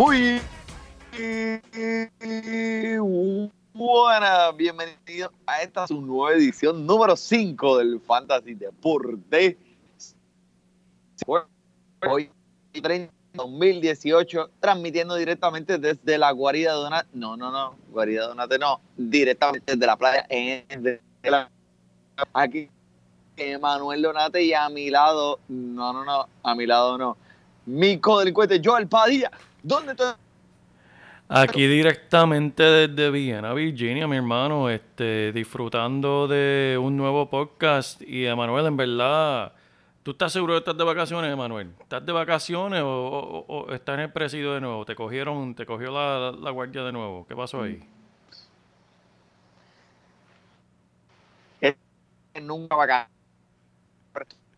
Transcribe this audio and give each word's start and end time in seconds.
Muy 0.00 0.40
buenas, 3.74 4.56
bienvenidos 4.56 5.30
a 5.46 5.60
esta 5.60 5.86
su 5.86 6.00
nueva 6.00 6.32
edición 6.38 6.86
número 6.86 7.14
5 7.14 7.76
del 7.76 8.00
Fantasy 8.00 8.54
Deporte. 8.54 9.58
Hoy 12.08 12.30
30 12.72 13.12
2018, 13.34 14.52
transmitiendo 14.58 15.16
directamente 15.16 15.76
desde 15.76 16.16
la 16.16 16.30
guarida 16.30 16.72
Donate. 16.72 17.10
No, 17.12 17.36
no, 17.36 17.52
no, 17.52 17.76
guarida 17.90 18.26
Donate 18.26 18.58
no, 18.58 18.80
directamente 18.96 19.72
desde 19.74 19.86
la 19.86 19.98
playa. 19.98 20.24
En, 20.30 20.64
aquí, 22.32 22.70
Manuel 23.60 24.00
Donate 24.00 24.42
y 24.44 24.54
a 24.54 24.66
mi 24.70 24.88
lado, 24.88 25.40
no, 25.48 25.92
no, 25.92 26.06
no, 26.06 26.26
a 26.42 26.54
mi 26.54 26.64
lado 26.64 26.96
no. 26.96 27.18
Mi 27.66 27.98
codelincuente 27.98 28.62
Joel 28.64 28.88
Padilla. 28.88 29.30
¿Dónde 29.62 29.92
estoy? 29.92 30.14
Aquí 31.28 31.66
directamente 31.68 32.62
desde 32.62 33.10
Viena, 33.10 33.52
Virginia, 33.52 34.08
mi 34.08 34.16
hermano, 34.16 34.68
este, 34.68 35.30
disfrutando 35.32 36.26
de 36.26 36.76
un 36.80 36.96
nuevo 36.96 37.30
podcast. 37.30 38.02
Y 38.02 38.26
Emanuel, 38.26 38.66
en 38.66 38.76
verdad, 38.76 39.52
¿tú 40.02 40.10
estás 40.12 40.32
seguro 40.32 40.54
que 40.54 40.58
estás 40.58 40.76
de 40.76 40.82
vacaciones, 40.82 41.32
Emanuel? 41.32 41.72
¿Estás 41.78 42.04
de 42.04 42.10
vacaciones 42.10 42.82
o, 42.84 43.66
estás 43.70 43.94
en 43.94 44.00
el 44.00 44.12
presidio 44.12 44.54
de 44.54 44.60
nuevo? 44.60 44.84
¿Te 44.84 44.96
cogieron, 44.96 45.54
te 45.54 45.66
cogió 45.66 45.92
la, 45.92 46.50
guardia 46.50 46.82
de 46.82 46.92
nuevo? 46.92 47.24
¿Qué 47.28 47.36
pasó 47.36 47.62
ahí? 47.62 47.80
Nunca 52.42 52.74
vacaciones. 52.74 53.20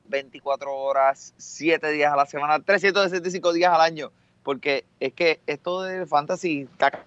24 0.04 0.74
horas, 0.74 1.34
7 1.38 1.90
días 1.90 2.12
a 2.12 2.16
la 2.16 2.26
semana, 2.26 2.60
365 2.60 3.52
días 3.52 3.72
al 3.72 3.80
año 3.80 4.12
porque 4.42 4.84
es 5.00 5.12
que 5.12 5.40
esto 5.46 5.82
de 5.82 6.06
fantasy 6.06 6.62
está 6.62 7.06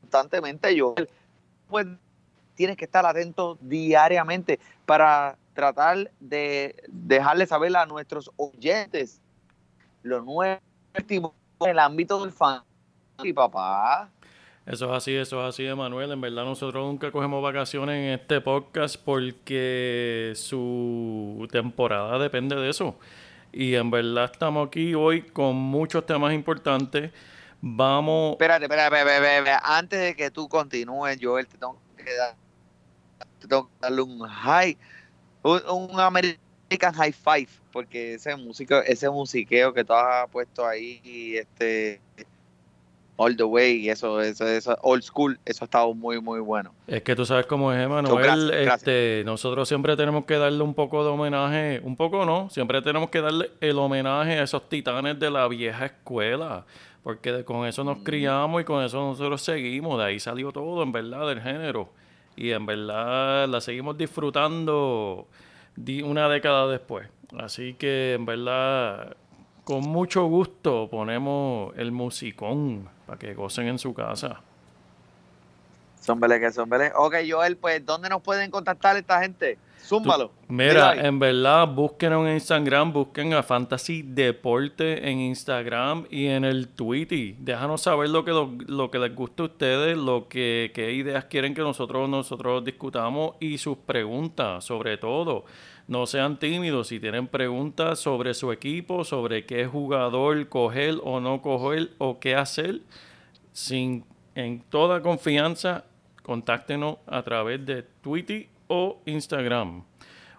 constantemente 0.00 0.74
yo 0.74 0.94
pues 1.68 1.86
tienes 2.54 2.76
que 2.76 2.84
estar 2.84 3.06
atento 3.06 3.58
diariamente 3.60 4.58
para 4.86 5.38
tratar 5.54 6.10
de 6.20 6.74
dejarle 6.88 7.46
saber 7.46 7.76
a 7.76 7.86
nuestros 7.86 8.30
oyentes 8.36 9.20
lo 10.02 10.22
nuevo 10.22 10.60
en 10.94 11.30
el 11.60 11.78
ámbito 11.78 12.22
del 12.22 12.32
fantasy, 12.32 13.32
papá. 13.34 14.10
Eso 14.66 14.86
es 14.86 14.92
así, 14.92 15.14
eso 15.14 15.42
es 15.42 15.54
así, 15.54 15.66
Emanuel. 15.66 16.12
En 16.12 16.20
verdad 16.20 16.44
nosotros 16.44 16.84
nunca 16.86 17.10
cogemos 17.10 17.42
vacaciones 17.42 17.96
en 17.96 18.20
este 18.20 18.40
podcast 18.40 18.96
porque 19.02 20.32
su 20.36 21.48
temporada 21.50 22.18
depende 22.18 22.56
de 22.56 22.70
eso. 22.70 22.96
Y 23.52 23.74
en 23.74 23.90
verdad 23.90 24.30
estamos 24.32 24.68
aquí 24.68 24.94
hoy 24.94 25.22
con 25.22 25.56
muchos 25.56 26.06
temas 26.06 26.32
importantes. 26.32 27.10
Vamos. 27.60 28.32
Espérate, 28.32 28.64
espérate, 28.64 29.50
Antes 29.62 30.00
de 30.00 30.16
que 30.16 30.30
tú 30.30 30.48
continúes, 30.48 31.18
Joel, 31.20 31.46
te 31.46 31.58
tengo 31.58 31.78
que, 31.96 33.58
darle 33.80 34.02
un 34.02 34.20
high, 34.20 34.78
un, 35.42 36.00
American 36.00 36.94
High 36.94 37.12
Five, 37.12 37.48
porque 37.72 38.14
ese 38.14 38.34
músico, 38.36 38.76
ese 38.82 39.10
musiqueo 39.10 39.74
que 39.74 39.84
tú 39.84 39.92
has 39.92 40.28
puesto 40.30 40.66
ahí, 40.66 41.36
este 41.36 42.00
all 43.22 43.36
the 43.36 43.44
way, 43.44 43.90
eso, 43.90 44.18
eso, 44.22 44.48
eso, 44.48 44.78
old 44.80 45.02
school, 45.02 45.38
eso 45.44 45.64
ha 45.64 45.66
estado 45.66 45.92
muy, 45.92 46.22
muy 46.22 46.40
bueno. 46.40 46.72
Es 46.86 47.02
que 47.02 47.14
tú 47.14 47.26
sabes 47.26 47.44
cómo 47.44 47.70
es, 47.70 47.78
Emanuel, 47.78 48.50
este, 48.50 49.22
nosotros 49.26 49.68
siempre 49.68 49.94
tenemos 49.94 50.24
que 50.24 50.38
darle 50.38 50.62
un 50.62 50.72
poco 50.72 51.04
de 51.04 51.10
homenaje, 51.10 51.82
un 51.84 51.96
poco 51.96 52.24
no, 52.24 52.48
siempre 52.48 52.80
tenemos 52.80 53.10
que 53.10 53.20
darle 53.20 53.50
el 53.60 53.78
homenaje 53.78 54.38
a 54.38 54.44
esos 54.44 54.66
titanes 54.70 55.20
de 55.20 55.30
la 55.30 55.46
vieja 55.48 55.84
escuela, 55.84 56.64
porque 57.02 57.44
con 57.44 57.66
eso 57.66 57.84
nos 57.84 57.98
mm. 57.98 58.04
criamos 58.04 58.62
y 58.62 58.64
con 58.64 58.82
eso 58.82 58.96
nosotros 58.96 59.42
seguimos, 59.42 59.98
de 59.98 60.04
ahí 60.06 60.18
salió 60.18 60.50
todo, 60.50 60.82
en 60.82 60.90
verdad, 60.90 61.28
del 61.28 61.42
género, 61.42 61.90
y 62.36 62.52
en 62.52 62.64
verdad 62.64 63.46
la 63.48 63.60
seguimos 63.60 63.98
disfrutando 63.98 65.28
una 66.04 66.26
década 66.30 66.68
después. 66.68 67.06
Así 67.38 67.74
que 67.74 68.14
en 68.14 68.24
verdad 68.24 69.14
con 69.64 69.82
mucho 69.82 70.24
gusto 70.24 70.88
ponemos 70.90 71.74
el 71.76 71.92
musicón 71.92 72.88
para 73.10 73.18
que 73.18 73.34
gocen 73.34 73.66
en 73.66 73.76
su 73.76 73.92
casa. 73.92 74.40
Sombele 76.00 76.38
que 76.38 76.52
sombele. 76.52 76.92
Ok, 76.94 77.16
Joel, 77.28 77.56
pues, 77.56 77.84
¿dónde 77.84 78.08
nos 78.08 78.22
pueden 78.22 78.52
contactar 78.52 78.96
esta 78.96 79.20
gente? 79.20 79.58
Zúmbalo. 79.82 80.30
mira, 80.46 80.94
en 80.94 81.18
verdad, 81.18 81.66
busquen 81.66 82.12
en 82.12 82.34
Instagram, 82.34 82.92
busquen 82.92 83.34
a 83.34 83.42
Fantasy 83.42 84.02
Deporte 84.02 85.10
en 85.10 85.18
Instagram 85.18 86.06
y 86.08 86.28
en 86.28 86.44
el 86.44 86.68
Twitter. 86.68 87.34
Déjanos 87.40 87.82
saber 87.82 88.10
lo 88.10 88.24
que, 88.24 88.30
lo, 88.30 88.90
que 88.92 88.98
les 89.00 89.12
gusta 89.12 89.42
a 89.42 89.46
ustedes, 89.46 89.98
lo 89.98 90.28
que 90.28 90.70
qué 90.72 90.92
ideas 90.92 91.24
quieren 91.24 91.52
que 91.52 91.62
nosotros, 91.62 92.08
nosotros 92.08 92.64
discutamos 92.64 93.34
y 93.40 93.58
sus 93.58 93.76
preguntas, 93.78 94.64
sobre 94.64 94.98
todo. 94.98 95.46
No 95.90 96.06
sean 96.06 96.38
tímidos 96.38 96.86
si 96.86 97.00
tienen 97.00 97.26
preguntas 97.26 97.98
sobre 97.98 98.32
su 98.34 98.52
equipo, 98.52 99.02
sobre 99.02 99.44
qué 99.44 99.66
jugador 99.66 100.48
coger 100.48 100.98
o 101.02 101.18
no 101.18 101.42
coger 101.42 101.90
o 101.98 102.20
qué 102.20 102.36
hacer. 102.36 102.82
Sin, 103.50 104.04
en 104.36 104.60
toda 104.60 105.02
confianza, 105.02 105.86
contáctenos 106.22 106.98
a 107.08 107.24
través 107.24 107.66
de 107.66 107.82
Twitter 107.82 108.46
o 108.68 109.02
Instagram. 109.04 109.82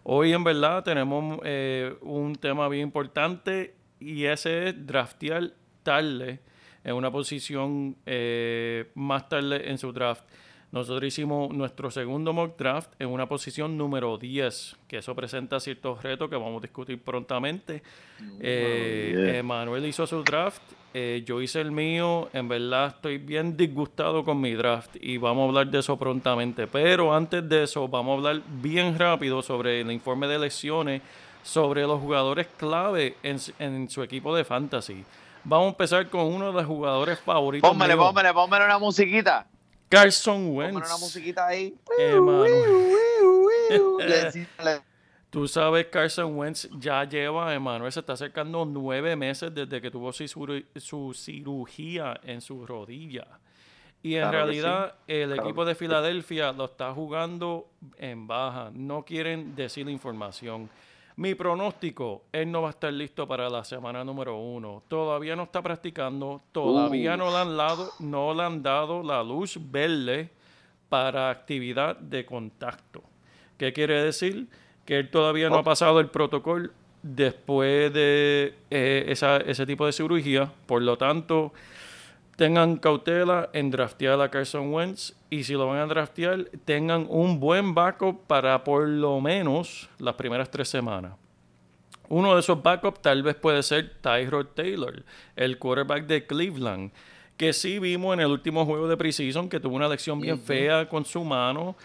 Hoy 0.04 0.32
en 0.32 0.42
verdad 0.46 0.86
tenemos 0.86 1.42
eh, 1.44 1.98
un 2.00 2.34
tema 2.38 2.70
bien 2.70 2.84
importante 2.84 3.76
y 4.00 4.24
ese 4.24 4.70
es 4.70 4.88
draftear 4.88 5.52
tarde 5.84 6.40
en 6.82 6.96
una 6.96 7.12
posición 7.12 7.98
eh, 8.06 8.90
más 8.96 9.28
tarde 9.28 9.70
en 9.70 9.78
su 9.78 9.92
draft. 9.92 10.24
Nosotros 10.72 11.04
hicimos 11.04 11.54
nuestro 11.54 11.92
segundo 11.92 12.32
mock 12.32 12.58
draft 12.58 12.92
en 12.98 13.10
una 13.10 13.28
posición 13.28 13.78
número 13.78 14.18
10, 14.18 14.78
que 14.88 15.00
eso 15.00 15.14
presenta 15.14 15.60
ciertos 15.60 16.02
retos 16.02 16.30
que 16.30 16.38
vamos 16.38 16.60
a 16.60 16.62
discutir 16.62 17.02
prontamente. 17.02 17.84
Eh, 18.40 19.42
Manuel 19.44 19.86
hizo 19.86 20.08
su 20.08 20.24
draft, 20.24 20.62
eh, 20.94 21.24
yo 21.26 21.42
hice 21.42 21.60
el 21.60 21.72
mío, 21.72 22.30
en 22.32 22.48
verdad 22.48 22.88
estoy 22.96 23.18
bien 23.18 23.58
disgustado 23.58 24.24
con 24.24 24.40
mi 24.40 24.54
draft 24.54 24.96
y 25.02 25.18
vamos 25.18 25.44
a 25.44 25.48
hablar 25.50 25.68
de 25.68 25.80
eso 25.80 25.98
prontamente. 25.98 26.68
Pero 26.68 27.14
antes 27.14 27.48
de 27.50 27.64
eso, 27.64 27.90
vamos 27.90 28.14
a 28.14 28.18
hablar 28.30 28.42
bien 28.62 28.98
rápido 28.98 29.42
sobre 29.42 29.82
el 29.82 29.92
informe 29.92 30.28
de 30.28 30.36
elecciones, 30.36 31.02
sobre 31.44 31.82
los 31.82 32.00
jugadores 32.00 32.48
clave 32.58 33.18
en, 33.24 33.38
en 33.60 33.90
su 33.90 34.04
equipo 34.04 34.34
de 34.34 34.46
fantasy. 34.46 35.04
Vamos 35.44 35.66
a 35.66 35.70
empezar 35.72 36.10
con 36.10 36.22
uno 36.22 36.48
de 36.48 36.54
los 36.54 36.66
jugadores 36.66 37.20
favoritos. 37.20 37.70
Póngale, 37.70 37.98
póngale, 37.98 38.34
póngale 38.34 38.66
una 38.66 38.80
musiquita. 38.80 39.48
Carson 39.92 40.56
Wentz. 40.56 40.88
una 40.88 40.98
musiquita 40.98 41.46
ahí. 41.48 41.76
Tú 45.30 45.48
sabes, 45.48 45.86
Carson 45.88 46.38
Wentz 46.38 46.70
ya 46.80 47.04
lleva, 47.04 47.54
Emanuel, 47.54 47.92
se 47.92 48.00
está 48.00 48.14
acercando 48.14 48.64
nueve 48.66 49.18
meses 49.18 49.54
desde 49.54 49.82
que 49.82 49.92
tuvo 49.92 50.14
su, 50.14 51.14
cirugía 51.14 52.20
en 52.24 52.40
su 52.42 52.66
rodilla. 52.66 53.28
Y 54.02 54.16
en 54.16 54.32
realidad 54.32 54.96
el 55.08 55.34
equipo 55.34 55.66
de 55.66 55.76
Filadelfia 55.76 56.54
lo 56.54 56.66
está 56.66 56.94
jugando 56.94 57.70
en 57.98 58.28
baja. 58.28 58.72
No 58.74 59.04
quieren 59.04 59.56
decir 59.56 59.86
la 59.86 59.92
información. 59.92 60.70
Mi 61.22 61.36
pronóstico, 61.36 62.24
él 62.32 62.52
no 62.52 62.64
va 62.64 62.70
a 62.70 62.72
estar 62.72 62.92
listo 62.92 63.28
para 63.28 63.48
la 63.48 63.64
semana 63.64 64.04
número 64.04 64.40
uno. 64.40 64.82
Todavía 64.88 65.36
no 65.36 65.44
está 65.44 65.62
practicando, 65.62 66.42
todavía 66.52 67.16
no 67.16 67.30
le, 67.30 67.38
han 67.38 67.56
dado, 67.56 67.92
no 68.00 68.34
le 68.34 68.42
han 68.42 68.64
dado 68.64 69.04
la 69.04 69.22
luz 69.22 69.60
verde 69.70 70.32
para 70.90 71.30
actividad 71.30 71.96
de 71.96 72.26
contacto. 72.26 73.04
¿Qué 73.60 73.72
quiere 73.72 74.04
decir? 74.04 74.48
Que 74.84 74.98
él 74.98 75.12
todavía 75.12 75.48
no 75.52 75.58
ha 75.58 75.64
pasado 75.64 76.00
el 76.00 76.08
protocolo 76.08 76.72
después 77.04 77.94
de 77.94 78.56
eh, 78.72 79.06
ese 79.46 79.66
tipo 79.68 79.86
de 79.86 79.92
cirugía. 79.92 80.52
Por 80.66 80.82
lo 80.82 80.98
tanto, 80.98 81.54
tengan 82.36 82.78
cautela 82.78 83.50
en 83.54 83.72
draftear 83.72 84.20
a 84.22 84.30
Carson 84.30 84.74
Wentz 84.74 85.14
y 85.30 85.44
si 85.44 85.54
lo 85.54 85.68
van 85.68 85.80
a 85.80 85.86
draftear, 85.86 86.46
tengan 86.66 87.06
un 87.10 87.40
buen 87.40 87.74
backup 87.74 88.26
para 88.28 88.64
por 88.64 88.88
lo 88.88 89.20
menos 89.22 89.90
las 90.00 90.16
primeras 90.16 90.50
tres 90.50 90.70
semanas. 90.70 91.14
Uno 92.10 92.34
de 92.34 92.42
esos 92.42 92.62
backups 92.62 93.02
tal 93.02 93.24
vez 93.24 93.36
puede 93.36 93.64
ser 93.64 93.94
Tyrod 94.02 94.48
Taylor, 94.48 95.04
el 95.36 95.58
quarterback 95.58 96.06
de 96.08 96.26
Cleveland, 96.26 96.92
que 97.38 97.54
sí 97.54 97.80
vimos 97.80 98.14
en 98.14 98.20
el 98.20 98.28
último 98.28 98.66
juego 98.66 98.88
de 98.88 98.98
preseason 98.98 99.48
que 99.48 99.60
tuvo 99.60 99.76
una 99.78 99.88
lección 99.88 100.20
bien 100.20 100.40
fea 100.40 100.90
con 100.90 101.06
su 101.06 101.24
mano. 101.24 101.76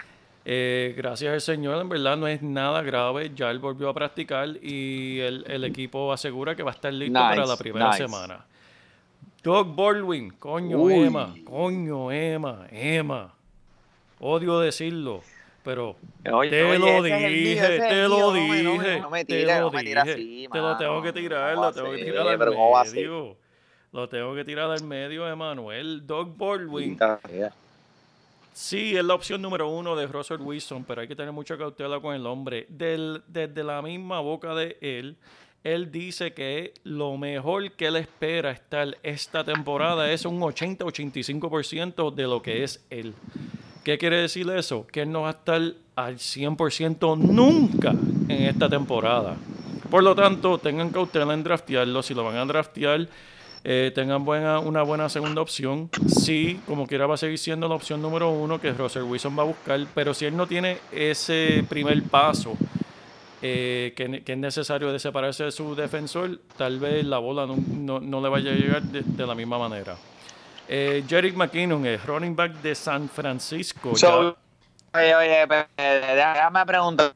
Eh, 0.45 0.95
gracias 0.97 1.33
al 1.33 1.41
Señor, 1.41 1.81
en 1.81 1.89
verdad 1.89 2.17
no 2.17 2.27
es 2.27 2.43
nada 2.43 2.83
grave. 2.83 3.33
Ya 3.35 3.51
él 3.51 3.59
volvió 3.59 3.89
a 3.89 3.95
practicar 3.95 4.49
y 4.63 5.21
el, 5.21 5.65
equipo 5.65 6.13
asegura 6.13 6.57
que 6.57 6.63
va 6.63 6.73
a 6.73 6.75
estar 6.75 6.93
listo 6.93 7.15
para 7.15 7.47
la 7.47 7.57
primera 7.57 7.93
semana. 7.93 8.45
Doug 9.47 9.77
Baldwin, 9.77 10.31
coño 10.41 10.91
Emma, 10.91 11.33
coño 11.45 12.11
Emma, 12.11 12.67
Emma. 12.69 13.33
Odio 14.19 14.59
decirlo, 14.59 15.23
pero 15.63 15.95
te 16.25 16.31
lo 16.33 16.41
dije, 17.01 17.79
te 17.79 18.09
lo 18.09 18.33
dije, 18.33 18.99
no 19.01 19.09
me, 19.09 19.25
tira, 19.25 19.55
te 19.55 19.61
lo 19.61 19.67
no 19.67 19.71
me 19.71 19.85
tira 19.85 20.03
así, 20.03 20.49
te 20.51 20.59
lo 20.59 20.77
tengo 20.77 21.01
que 21.01 21.13
tirar, 21.13 21.55
lo 21.55 21.73
tengo 21.73 21.93
que 21.93 22.05
tirar 22.05 22.27
al 22.27 22.39
medio. 22.93 23.37
Lo 23.93 24.09
tengo 24.09 24.35
que 24.35 24.45
tirar 24.45 24.69
al 24.69 24.83
medio, 24.83 25.29
Emanuel. 25.29 26.05
Doug 26.05 26.37
Baldwin. 26.37 26.99
Sí, 28.53 28.97
es 28.97 29.05
la 29.05 29.15
opción 29.15 29.41
número 29.41 29.69
uno 29.69 29.95
de 29.95 30.09
Russell 30.09 30.41
Wilson, 30.41 30.83
pero 30.83 31.03
hay 31.03 31.07
que 31.07 31.15
tener 31.15 31.31
mucha 31.31 31.57
cautela 31.57 32.01
con 32.01 32.17
el 32.17 32.27
hombre. 32.27 32.67
Del, 32.69 33.23
desde 33.29 33.63
la 33.63 33.81
misma 33.81 34.19
boca 34.19 34.57
de 34.57 34.77
él, 34.81 35.17
él 35.65 35.91
dice 35.91 36.33
que 36.33 36.75
lo 36.85 37.17
mejor 37.17 37.73
que 37.73 37.87
él 37.87 37.97
espera 37.97 38.51
estar 38.51 38.97
esta 39.03 39.45
temporada 39.45 40.11
es 40.13 40.25
un 40.25 40.41
80-85% 40.41 42.15
de 42.15 42.23
lo 42.25 42.41
que 42.41 42.63
es 42.63 42.85
él. 42.91 43.15
¿Qué 43.83 43.99
quiere 43.99 44.21
decir 44.21 44.49
eso? 44.51 44.87
Que 44.87 45.03
él 45.03 45.13
no 45.13 45.23
va 45.23 45.29
a 45.29 45.33
estar 45.33 45.63
al 45.95 46.17
100% 46.17 47.19
nunca 47.19 47.91
en 47.91 48.43
esta 48.43 48.69
temporada. 48.69 49.37
Por 49.91 50.03
lo 50.03 50.15
tanto, 50.15 50.59
tengan 50.59 50.91
cautela 50.91 51.33
en 51.33 51.43
draftearlo. 51.43 52.03
Si 52.03 52.13
lo 52.13 52.25
van 52.25 52.37
a 52.37 52.45
draftear, 52.45 53.09
eh, 53.63 53.93
tengan 53.95 54.25
buena, 54.25 54.59
una 54.59 54.83
buena 54.83 55.09
segunda 55.09 55.41
opción. 55.41 55.89
Sí, 56.09 56.61
como 56.67 56.87
quiera 56.87 57.07
va 57.07 57.15
a 57.15 57.19
seguir 57.19 57.39
siendo 57.39 57.69
la 57.69 57.77
opción 57.77 58.03
número 58.03 58.31
uno 58.31 58.61
que 58.61 58.73
Russell 58.73 59.03
Wilson 59.03 59.39
va 59.39 59.43
a 59.43 59.47
buscar. 59.47 59.85
Pero 59.95 60.15
si 60.15 60.25
él 60.25 60.37
no 60.37 60.47
tiene 60.47 60.79
ese 60.93 61.65
primer 61.69 62.03
paso 62.05 62.57
eh, 63.49 64.23
que, 64.25 64.33
es 64.33 64.39
necesario 64.39 64.93
de 64.93 64.99
separarse 64.99 65.45
de 65.45 65.53
su 65.53 65.75
defensor, 65.75 66.41
tal 66.57 66.79
vez 66.81 67.05
la 67.05 67.19
bola 67.19 67.47
no, 67.47 68.21
le 68.21 68.29
vaya 68.29 68.51
a 68.51 68.55
llegar 68.55 68.83
de, 68.83 69.27
la 69.27 69.35
misma 69.35 69.59
manera. 69.59 69.97
Eh, 70.69 71.05
Jerick 71.09 71.37
McKinnon 71.37 71.87
es 71.87 72.05
running 72.05 72.35
back 72.35 72.55
de 72.61 72.75
San 72.75 73.09
Francisco. 73.09 73.93
oye, 73.93 75.15
oye, 75.15 75.47
déjame 75.77 76.67
preguntar 76.67 77.13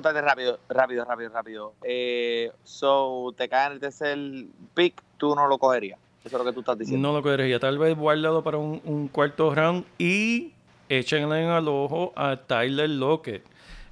rápido, 0.00 0.58
rápido, 0.68 1.04
rápido, 1.04 1.30
rápido. 1.30 1.74
Eh, 1.82 2.50
so, 2.64 3.34
te 3.36 3.48
cae 3.48 3.68
en 3.68 3.72
el 3.72 3.80
tercer 3.80 4.18
pick, 4.74 5.02
tú 5.16 5.34
no 5.34 5.46
lo 5.46 5.58
cogerías. 5.58 5.98
Eso 6.24 6.36
es 6.36 6.44
lo 6.44 6.44
que 6.44 6.52
tú 6.52 6.60
estás 6.60 6.78
diciendo. 6.78 7.08
No 7.08 7.14
lo 7.14 7.22
cogería. 7.22 7.58
Tal 7.58 7.78
vez 7.78 7.96
guardado 7.96 8.42
para 8.42 8.58
un, 8.58 9.08
cuarto 9.08 9.54
round 9.54 9.84
y 9.98 10.52
échenle 10.88 11.46
al 11.46 11.66
ojo 11.68 12.12
a 12.14 12.36
Tyler 12.36 12.90
Lockett. 12.90 13.42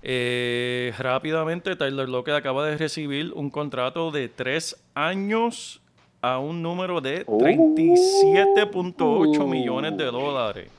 Eh, 0.02 0.92
rápidamente, 0.98 1.76
Tyler 1.76 2.08
Lockett 2.08 2.34
acaba 2.34 2.66
de 2.66 2.76
recibir 2.76 3.32
un 3.34 3.50
contrato 3.50 4.10
de 4.10 4.28
tres 4.28 4.76
años 4.94 5.80
a 6.22 6.38
un 6.38 6.62
número 6.62 7.00
de 7.00 7.26
37.8 7.26 9.46
millones 9.46 9.96
de 9.96 10.04
dólares. 10.06 10.70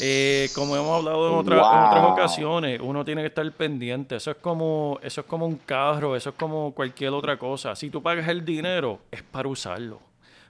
Eh, 0.00 0.48
como 0.54 0.76
hemos 0.76 0.98
hablado 0.98 1.28
en, 1.28 1.34
otras 1.36 2.04
ocasiones, 2.04 2.80
uno 2.82 3.04
tiene 3.04 3.22
que 3.22 3.28
estar 3.28 3.50
pendiente. 3.52 4.16
Eso 4.16 4.30
es 4.30 4.36
como, 4.36 4.98
eso 5.02 5.22
es 5.22 5.26
como 5.26 5.46
un 5.46 5.56
carro, 5.56 6.14
eso 6.16 6.30
es 6.30 6.36
como 6.36 6.72
cualquier 6.72 7.12
otra 7.12 7.38
cosa. 7.38 7.74
Si 7.74 7.88
tú 7.88 8.02
pagas 8.02 8.28
el 8.28 8.44
dinero, 8.44 8.98
es 9.10 9.22
para 9.22 9.48
usarlo. 9.48 10.00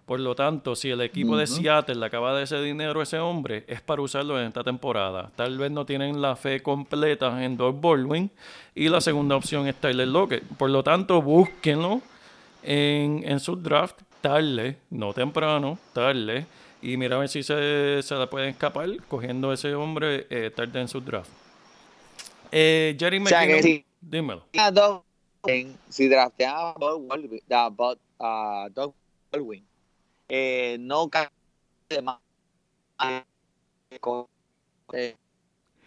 Por 0.06 0.20
lo 0.20 0.36
tanto, 0.36 0.76
si 0.76 0.88
el 0.88 1.00
equipo 1.00 1.36
de 1.36 1.48
Seattle 1.48 1.96
le 1.96 2.06
acaba 2.06 2.36
de 2.36 2.44
ese 2.44 2.60
dinero 2.62 3.00
a 3.00 3.02
ese 3.02 3.18
hombre, 3.18 3.64
es 3.66 3.80
para 3.80 4.02
usarlo 4.02 4.40
en 4.40 4.46
esta 4.46 4.62
temporada. 4.62 5.32
Tal 5.34 5.58
vez 5.58 5.72
no 5.72 5.84
tienen 5.84 6.22
la 6.22 6.36
fe 6.36 6.62
completa 6.62 7.44
en 7.44 7.56
Doug 7.56 7.80
Baldwin 7.80 8.30
y 8.74 8.88
la 8.88 9.00
segunda 9.00 9.34
opción 9.34 9.66
es 9.66 9.74
Tyler 9.74 10.06
Lockett. 10.06 10.44
Por 10.56 10.70
lo 10.70 10.84
tanto, 10.84 11.20
búsquenlo 11.20 12.02
en, 12.62 13.24
en 13.26 13.40
su 13.40 13.56
draft 13.56 14.00
tarde, 14.20 14.78
no 14.90 15.12
temprano, 15.12 15.76
tarde 15.92 16.46
y 16.82 16.96
mira 16.96 17.16
a 17.16 17.18
ver 17.18 17.28
si 17.28 17.42
se, 17.42 18.00
se 18.02 18.14
la 18.14 18.30
pueden 18.30 18.50
escapar 18.50 18.88
cogiendo 19.08 19.52
ese 19.52 19.74
hombre 19.74 20.26
eh, 20.30 20.52
tarde 20.54 20.80
en 20.80 20.88
su 20.88 21.00
draft. 21.00 21.30
Eh, 22.52 22.96
Jerry 22.98 23.18
McKinnon, 23.18 23.62
si, 23.62 23.84
dímelo. 24.00 24.44
Si 25.88 26.08
drafteaba 26.08 26.74
a 28.20 28.68
Doug 28.72 28.94
Baldwin, 29.32 29.65
eh, 30.28 30.76
no 30.80 31.08
cae 31.08 31.30
más 32.02 32.18
con 34.00 34.26
eh, 34.92 35.16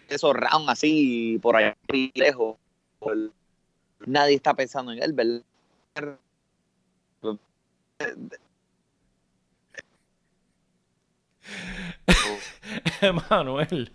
esos 0.08 0.34
rounds 0.34 0.70
así 0.70 1.40
por 1.42 1.56
allá 1.56 1.76
lejos. 2.14 2.58
Nadie 4.06 4.36
está 4.36 4.54
pensando 4.54 4.92
en 4.92 5.04
él, 5.04 5.14
¿verdad? 5.14 5.44
Emanuel. 13.02 13.92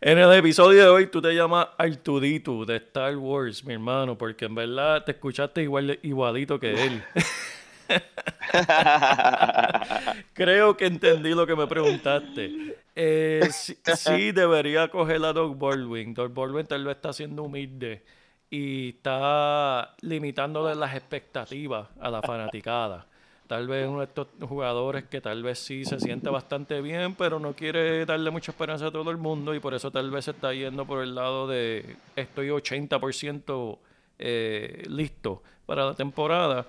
en 0.00 0.18
el 0.18 0.32
episodio 0.34 0.82
de 0.82 0.88
hoy 0.88 1.06
tú 1.06 1.22
te 1.22 1.34
llamas 1.34 1.68
Artudito 1.78 2.64
de 2.64 2.76
Star 2.76 3.16
Wars, 3.16 3.64
mi 3.64 3.74
hermano, 3.74 4.18
porque 4.18 4.44
en 4.44 4.54
verdad 4.54 5.04
te 5.04 5.12
escuchaste 5.12 5.62
igual, 5.62 5.98
igualito 6.02 6.60
que 6.60 6.84
él. 6.84 7.02
Creo 10.34 10.76
que 10.76 10.86
entendí 10.86 11.34
lo 11.34 11.46
que 11.46 11.56
me 11.56 11.66
preguntaste. 11.66 12.76
Eh, 12.94 13.48
sí, 13.50 14.32
debería 14.32 14.88
coger 14.88 15.24
a 15.24 15.32
Doug 15.32 15.58
Baldwin. 15.58 16.14
Doug 16.14 16.32
Baldwin 16.32 16.66
tal 16.66 16.84
vez 16.84 16.96
está 16.96 17.12
siendo 17.12 17.44
humilde 17.44 18.02
y 18.50 18.90
está 18.90 19.94
limitándole 20.02 20.74
las 20.74 20.94
expectativas 20.94 21.88
a 22.00 22.10
la 22.10 22.22
fanaticada 22.22 23.06
tal 23.52 23.68
vez 23.68 23.86
uno 23.86 23.98
de 23.98 24.06
estos 24.06 24.28
jugadores 24.48 25.04
que 25.04 25.20
tal 25.20 25.42
vez 25.42 25.58
sí 25.58 25.84
se 25.84 26.00
siente 26.00 26.30
bastante 26.30 26.80
bien, 26.80 27.14
pero 27.14 27.38
no 27.38 27.52
quiere 27.52 28.06
darle 28.06 28.30
mucha 28.30 28.50
esperanza 28.50 28.86
a 28.86 28.90
todo 28.90 29.10
el 29.10 29.18
mundo 29.18 29.54
y 29.54 29.60
por 29.60 29.74
eso 29.74 29.90
tal 29.90 30.10
vez 30.10 30.26
está 30.26 30.54
yendo 30.54 30.86
por 30.86 31.02
el 31.02 31.14
lado 31.14 31.46
de 31.46 31.96
estoy 32.16 32.48
80% 32.48 33.78
eh, 34.18 34.84
listo 34.88 35.42
para 35.66 35.84
la 35.84 35.92
temporada. 35.92 36.64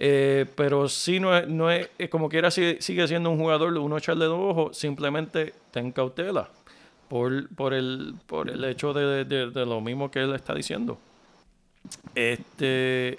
Eh, 0.00 0.46
pero 0.54 0.88
sí 0.88 1.18
no 1.18 1.36
es, 1.36 1.48
no 1.48 1.70
es 1.70 1.88
como 2.08 2.28
quiera 2.28 2.52
sigue, 2.52 2.80
siendo 2.80 3.30
un 3.30 3.38
jugador 3.38 3.76
uno 3.76 3.98
echarle 3.98 4.26
dos 4.26 4.38
ojos, 4.38 4.76
simplemente 4.76 5.54
ten 5.72 5.90
cautela 5.90 6.48
por, 7.08 7.48
por, 7.56 7.74
el, 7.74 8.14
por 8.26 8.48
el 8.48 8.64
hecho 8.64 8.92
de, 8.92 9.24
de 9.24 9.66
lo 9.66 9.80
mismo 9.80 10.10
que 10.10 10.20
él 10.20 10.34
está 10.34 10.54
diciendo. 10.54 10.98
Este, 12.14 13.18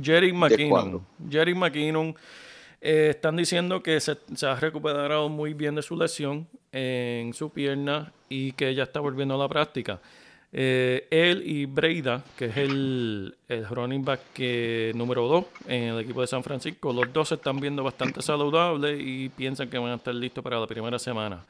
Jerry 0.00 0.32
McKinnon. 0.32 1.04
Jerry 1.28 1.54
McKinnon. 1.54 2.14
Eh, 2.80 3.10
están 3.10 3.36
diciendo 3.36 3.82
que 3.82 4.00
se, 4.00 4.16
ha 4.44 4.56
recuperado 4.56 5.28
muy 5.28 5.54
bien 5.54 5.76
de 5.76 5.82
su 5.82 5.96
lesión 5.96 6.48
en 6.72 7.32
su 7.32 7.50
pierna 7.50 8.12
y 8.28 8.52
que 8.52 8.74
ya 8.74 8.82
está 8.82 8.98
volviendo 8.98 9.34
a 9.34 9.38
la 9.38 9.48
práctica. 9.48 10.00
Eh, 10.54 11.08
él 11.10 11.42
y 11.46 11.64
Breida, 11.64 12.22
que 12.36 12.46
es 12.46 12.56
el, 12.58 13.34
running 13.70 14.04
back 14.04 14.20
número 14.94 15.26
2 15.26 15.44
en 15.68 15.82
el 15.84 16.00
equipo 16.00 16.20
de 16.20 16.26
San 16.26 16.42
Francisco, 16.42 16.92
los 16.92 17.10
dos 17.12 17.28
se 17.28 17.36
están 17.36 17.58
viendo 17.58 17.82
bastante 17.82 18.20
saludables 18.20 19.00
y 19.00 19.30
piensan 19.30 19.70
que 19.70 19.78
van 19.78 19.92
a 19.92 19.94
estar 19.94 20.14
listos 20.14 20.44
para 20.44 20.60
la 20.60 20.66
primera 20.66 20.98
semana. 20.98 21.44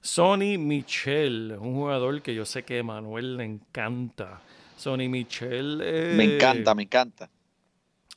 Sonny 0.00 0.58
Michel, 0.58 1.56
un 1.60 1.74
jugador 1.74 2.20
que 2.22 2.34
yo 2.34 2.44
sé 2.44 2.64
que 2.64 2.80
a 2.80 2.82
Manuel 2.82 3.36
le 3.36 3.44
encanta. 3.44 4.40
Sonny 4.76 5.08
Michel. 5.08 5.78
me 6.16 6.36
encanta, 6.36 6.74
me 6.74 6.82
encanta. 6.82 7.30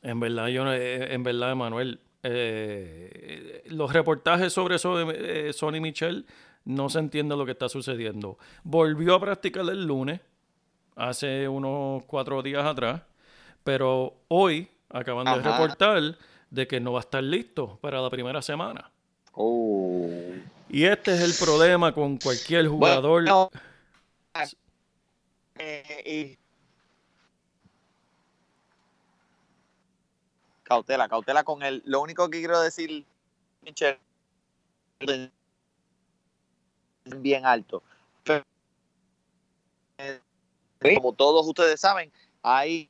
En 0.01 0.19
verdad, 0.19 0.47
yo, 0.47 0.71
eh, 0.73 1.13
en 1.13 1.23
verdad, 1.23 1.55
Manuel, 1.55 1.99
eh, 2.23 3.63
los 3.67 3.91
reportajes 3.91 4.53
sobre 4.53 4.75
eso 4.75 4.97
de 4.97 5.49
eh, 5.49 5.53
Sonny 5.53 5.79
Michel 5.79 6.25
no 6.67 6.89
se 6.89 6.99
entiende 6.99 7.35
lo 7.35 7.45
que 7.45 7.53
está 7.53 7.69
sucediendo. 7.69 8.37
Volvió 8.63 9.15
a 9.15 9.19
practicar 9.21 9.63
el 9.69 9.85
lunes, 9.85 10.19
hace 10.95 11.47
unos 11.47 12.03
cuatro 12.03 12.43
días 12.43 12.65
atrás, 12.65 13.01
pero 13.63 14.15
hoy 14.27 14.69
acaban 14.89 15.25
de 15.25 15.41
reportar 15.41 16.17
de 16.49 16.67
que 16.67 16.81
no 16.81 16.91
va 16.93 16.99
a 16.99 17.01
estar 17.01 17.23
listo 17.23 17.79
para 17.81 18.01
la 18.01 18.09
primera 18.09 18.41
semana. 18.41 18.91
Oh. 19.31 20.09
Y 20.69 20.83
este 20.83 21.13
es 21.13 21.21
el 21.21 21.33
problema 21.39 21.93
con 21.93 22.17
cualquier 22.17 22.67
jugador. 22.67 23.23
cautela, 30.63 31.07
cautela 31.07 31.45
con 31.45 31.63
él. 31.63 31.81
Lo 31.85 32.01
único 32.01 32.29
que 32.29 32.39
quiero 32.39 32.59
decir, 32.59 33.05
bien 37.15 37.45
alto. 37.45 37.83
Como 40.95 41.13
todos 41.13 41.47
ustedes 41.47 41.79
saben, 41.79 42.11
hay 42.43 42.89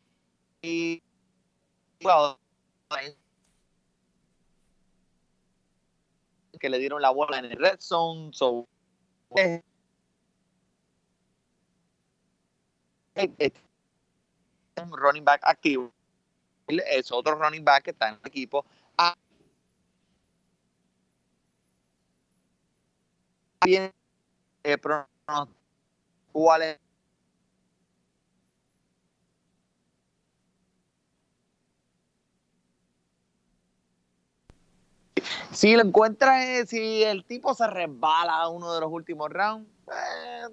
que 6.60 6.70
le 6.70 6.80
dieron 6.80 7.02
la 7.02 7.12
bola 7.12 7.40
en 7.40 7.46
el 7.46 7.58
red 7.58 7.80
zone. 7.80 8.32
So, 8.34 8.68
un 14.78 14.92
running 14.92 15.24
back 15.24 15.42
activo 15.44 15.92
es 16.68 17.12
otro 17.12 17.36
running 17.36 17.64
back 17.64 17.84
que 17.84 17.92
está 17.92 18.10
en 18.10 18.16
el 18.16 18.22
equipo. 18.26 18.66
Ah, 18.98 19.16
bien, 23.64 23.92
eh, 24.74 24.78
¿cuál 26.32 26.62
es? 26.62 26.80
Si 35.52 35.76
lo 35.76 35.82
encuentras, 35.82 36.44
eh, 36.44 36.66
si 36.68 37.04
el 37.04 37.24
tipo 37.24 37.54
se 37.54 37.66
resbala 37.68 38.48
uno 38.50 38.74
de 38.74 38.82
los 38.82 38.92
últimos 38.92 39.30
rounds, 39.30 39.68
eh, 39.88 40.48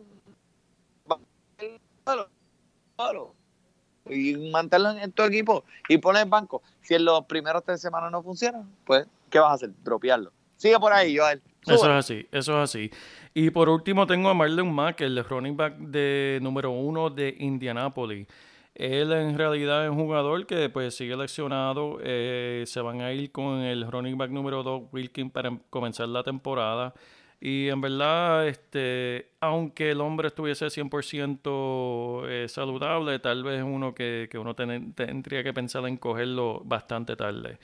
y 4.06 4.50
mantenerlo 4.50 4.98
en 5.00 5.12
tu 5.12 5.22
equipo 5.22 5.64
y 5.88 5.98
poner 5.98 6.26
banco. 6.26 6.62
Si 6.82 6.94
en 6.94 7.04
los 7.04 7.24
primeros 7.26 7.64
tres 7.64 7.80
semanas 7.80 8.12
no 8.12 8.22
funciona, 8.22 8.64
pues, 8.86 9.06
¿qué 9.30 9.38
vas 9.38 9.50
a 9.50 9.54
hacer? 9.54 9.70
Dropearlo. 9.82 10.32
Sigue 10.56 10.78
por 10.78 10.92
ahí, 10.92 11.16
Joel. 11.16 11.42
Eso 11.66 11.74
es 11.74 11.84
así, 11.84 12.26
eso 12.30 12.52
es 12.52 12.70
así. 12.70 12.90
Y 13.32 13.50
por 13.50 13.68
último 13.68 14.06
tengo 14.06 14.28
a 14.28 14.34
Marlon 14.34 14.72
Mack, 14.72 15.00
el 15.00 15.24
running 15.24 15.56
back 15.56 15.76
de 15.78 16.38
número 16.42 16.70
uno 16.70 17.10
de 17.10 17.34
Indianapolis. 17.38 18.26
Él 18.74 19.12
en 19.12 19.38
realidad 19.38 19.84
es 19.84 19.90
un 19.90 19.98
jugador 19.98 20.46
que 20.46 20.68
pues 20.68 20.96
sigue 20.96 21.16
lesionado. 21.16 21.98
Eh, 22.02 22.64
se 22.66 22.80
van 22.80 23.00
a 23.00 23.12
ir 23.12 23.30
con 23.30 23.60
el 23.60 23.90
running 23.90 24.18
back 24.18 24.30
número 24.30 24.62
2, 24.62 24.84
Wilkin, 24.92 25.30
para 25.30 25.56
comenzar 25.70 26.08
la 26.08 26.22
temporada. 26.24 26.92
Y 27.40 27.68
en 27.68 27.80
verdad, 27.80 28.48
este, 28.48 29.30
aunque 29.40 29.90
el 29.90 30.00
hombre 30.00 30.28
estuviese 30.28 30.66
100% 30.66 32.24
eh, 32.26 32.46
saludable, 32.48 33.18
tal 33.18 33.44
vez 33.44 33.62
uno 33.62 33.94
que, 33.94 34.28
que 34.30 34.38
uno 34.38 34.54
tendría 34.54 35.44
que 35.44 35.52
pensar 35.52 35.86
en 35.86 35.96
cogerlo 35.96 36.62
bastante 36.64 37.16
tarde. 37.16 37.58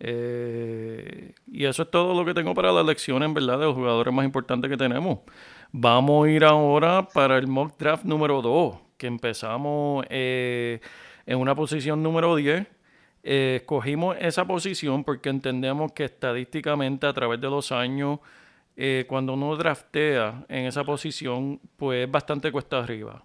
Eh, 0.00 1.34
y 1.46 1.64
eso 1.64 1.84
es 1.84 1.90
todo 1.90 2.14
lo 2.14 2.24
que 2.24 2.34
tengo 2.34 2.54
para 2.54 2.72
la 2.72 2.82
lección, 2.82 3.22
en 3.22 3.34
verdad, 3.34 3.58
de 3.58 3.66
los 3.66 3.74
jugadores 3.74 4.12
más 4.12 4.24
importantes 4.24 4.70
que 4.70 4.76
tenemos. 4.76 5.20
Vamos 5.72 6.26
a 6.26 6.30
ir 6.30 6.44
ahora 6.44 7.08
para 7.12 7.38
el 7.38 7.46
mock 7.46 7.78
draft 7.78 8.04
número 8.04 8.42
2, 8.42 8.76
que 8.96 9.06
empezamos 9.06 10.04
eh, 10.10 10.80
en 11.26 11.38
una 11.38 11.54
posición 11.54 12.02
número 12.02 12.36
10. 12.36 12.66
Eh, 13.22 13.56
escogimos 13.62 14.16
esa 14.20 14.46
posición 14.46 15.04
porque 15.04 15.30
entendemos 15.30 15.92
que 15.92 16.04
estadísticamente 16.04 17.06
a 17.06 17.12
través 17.12 17.40
de 17.40 17.48
los 17.48 17.72
años, 17.72 18.20
cuando 19.06 19.34
uno 19.34 19.54
draftea 19.56 20.46
en 20.48 20.66
esa 20.66 20.82
posición, 20.82 21.60
pues 21.76 22.06
es 22.06 22.10
bastante 22.10 22.50
cuesta 22.50 22.80
arriba. 22.80 23.22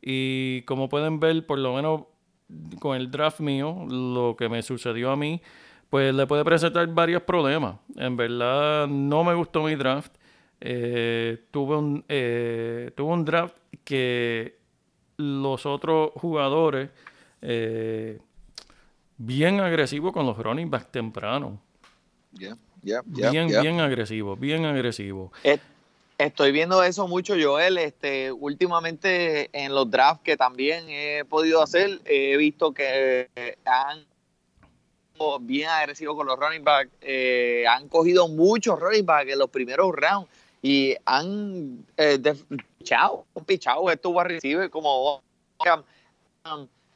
Y 0.00 0.62
como 0.62 0.88
pueden 0.88 1.20
ver, 1.20 1.44
por 1.44 1.58
lo 1.58 1.74
menos 1.74 2.04
con 2.78 2.96
el 2.96 3.10
draft 3.10 3.40
mío, 3.40 3.86
lo 3.90 4.36
que 4.36 4.48
me 4.48 4.62
sucedió 4.62 5.10
a 5.10 5.16
mí, 5.16 5.42
pues 5.90 6.14
le 6.14 6.26
puede 6.26 6.44
presentar 6.44 6.86
varios 6.88 7.22
problemas. 7.22 7.76
En 7.96 8.16
verdad 8.16 8.86
no 8.86 9.24
me 9.24 9.34
gustó 9.34 9.62
mi 9.62 9.74
draft. 9.74 10.12
Eh, 10.60 11.44
tuve, 11.50 11.76
un, 11.76 12.04
eh, 12.08 12.90
tuve 12.96 13.12
un 13.12 13.24
draft 13.24 13.56
que 13.84 14.58
los 15.18 15.66
otros 15.66 16.10
jugadores 16.14 16.90
eh, 17.42 18.18
bien 19.18 19.60
agresivos 19.60 20.12
con 20.12 20.26
los 20.26 20.36
running 20.38 20.70
backs 20.70 20.90
temprano. 20.90 21.60
bien, 22.82 23.48
bien 23.48 23.80
agresivo, 23.80 24.36
bien 24.36 24.64
agresivo. 24.64 25.32
Estoy 26.18 26.50
viendo 26.50 26.82
eso 26.82 27.06
mucho, 27.06 27.34
Joel. 27.38 27.76
Este, 27.76 28.32
últimamente 28.32 29.50
en 29.52 29.74
los 29.74 29.90
drafts 29.90 30.22
que 30.24 30.36
también 30.38 30.86
he 30.88 31.26
podido 31.26 31.62
hacer, 31.62 32.00
he 32.06 32.38
visto 32.38 32.72
que 32.72 33.28
han 33.66 34.06
bien 35.40 35.68
agresivo 35.68 36.16
con 36.16 36.26
los 36.26 36.38
running 36.38 36.64
backs. 36.64 36.90
Eh, 37.00 37.64
han 37.68 37.88
cogido 37.88 38.28
muchos 38.28 38.78
running 38.78 39.06
backs 39.06 39.30
en 39.30 39.38
los 39.38 39.50
primeros 39.50 39.92
rounds 39.94 40.28
y 40.62 40.96
han 41.04 41.86
eh, 41.96 42.18
pichado, 42.78 43.24
pichado 43.46 43.90
estuvo 43.90 44.20
a 44.20 44.24
recibir 44.24 44.68
como 44.70 45.22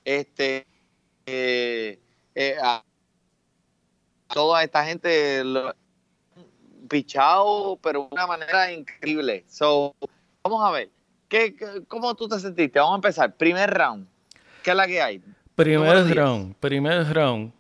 este 0.04 0.66
eh, 1.26 1.98
eh, 2.34 2.56
a 2.60 2.82
toda 4.32 4.62
esta 4.64 4.84
gente 4.84 5.42
pichado, 6.88 7.78
pero 7.82 8.02
de 8.02 8.08
una 8.10 8.26
manera 8.26 8.72
increíble. 8.72 9.44
So, 9.48 9.94
vamos 10.42 10.64
a 10.64 10.72
ver, 10.72 10.90
¿qué, 11.28 11.54
¿cómo 11.86 12.14
tú 12.14 12.28
te 12.28 12.40
sentiste? 12.40 12.78
Vamos 12.78 12.94
a 12.94 12.96
empezar. 12.96 13.36
Primer 13.36 13.70
round. 13.70 14.08
¿Qué 14.64 14.70
es 14.70 14.76
la 14.76 14.86
que 14.86 15.00
hay? 15.00 15.22
Primer 15.54 16.14
round, 16.16 16.56
primer 16.56 17.14
round. 17.14 17.52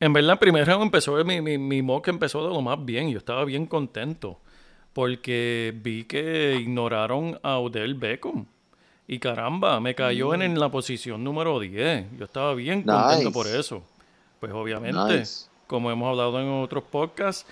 En 0.00 0.12
verdad, 0.12 0.32
el 0.32 0.38
primer 0.38 0.66
round 0.66 0.84
empezó, 0.84 1.24
mi, 1.24 1.40
mi, 1.40 1.58
mi 1.58 1.82
mock 1.82 2.08
empezó 2.08 2.46
de 2.46 2.54
lo 2.54 2.60
más 2.60 2.84
bien. 2.84 3.10
Yo 3.10 3.18
estaba 3.18 3.44
bien 3.44 3.66
contento. 3.66 4.38
Porque 4.92 5.72
vi 5.76 6.04
que 6.04 6.56
ignoraron 6.60 7.38
a 7.42 7.58
Odell 7.58 7.94
Beckham. 7.94 8.46
Y 9.06 9.18
caramba, 9.18 9.80
me 9.80 9.94
cayó 9.94 10.34
en, 10.34 10.52
mm. 10.52 10.56
la 10.56 10.70
posición 10.70 11.24
número 11.24 11.58
10. 11.58 12.18
Yo 12.18 12.24
estaba 12.24 12.54
bien 12.54 12.82
contento 12.82 13.32
por 13.32 13.46
eso. 13.46 13.82
Pues 14.38 14.52
obviamente, 14.52 15.24
como 15.66 15.90
hemos 15.90 16.10
hablado 16.10 16.40
en 16.40 16.62
otros 16.62 16.84
podcasts, 16.84 17.46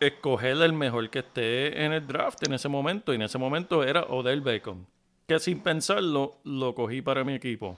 escoger 0.00 0.56
el 0.62 0.72
mejor 0.72 1.10
que 1.10 1.18
esté 1.18 1.84
en 1.84 1.92
el 1.92 2.06
draft 2.06 2.46
en 2.46 2.54
ese 2.54 2.68
momento. 2.68 3.12
Y 3.12 3.16
en 3.16 3.22
ese 3.22 3.38
momento 3.38 3.82
era 3.82 4.02
Odell 4.04 4.40
Beckham. 4.40 4.86
Que 5.26 5.38
sin 5.40 5.60
pensarlo, 5.60 6.36
lo 6.44 6.74
cogí 6.74 7.02
para 7.02 7.24
mi 7.24 7.34
equipo. 7.34 7.76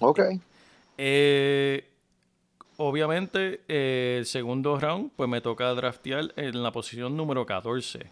Ok. 0.00 0.20
Eh, 0.98 1.89
obviamente, 2.80 3.60
eh, 3.68 4.16
el 4.18 4.26
segundo 4.26 4.78
round, 4.80 5.10
pues 5.14 5.28
me 5.28 5.42
toca 5.42 5.68
draftear 5.74 6.32
en 6.36 6.62
la 6.62 6.72
posición 6.72 7.14
número 7.14 7.44
14. 7.44 8.06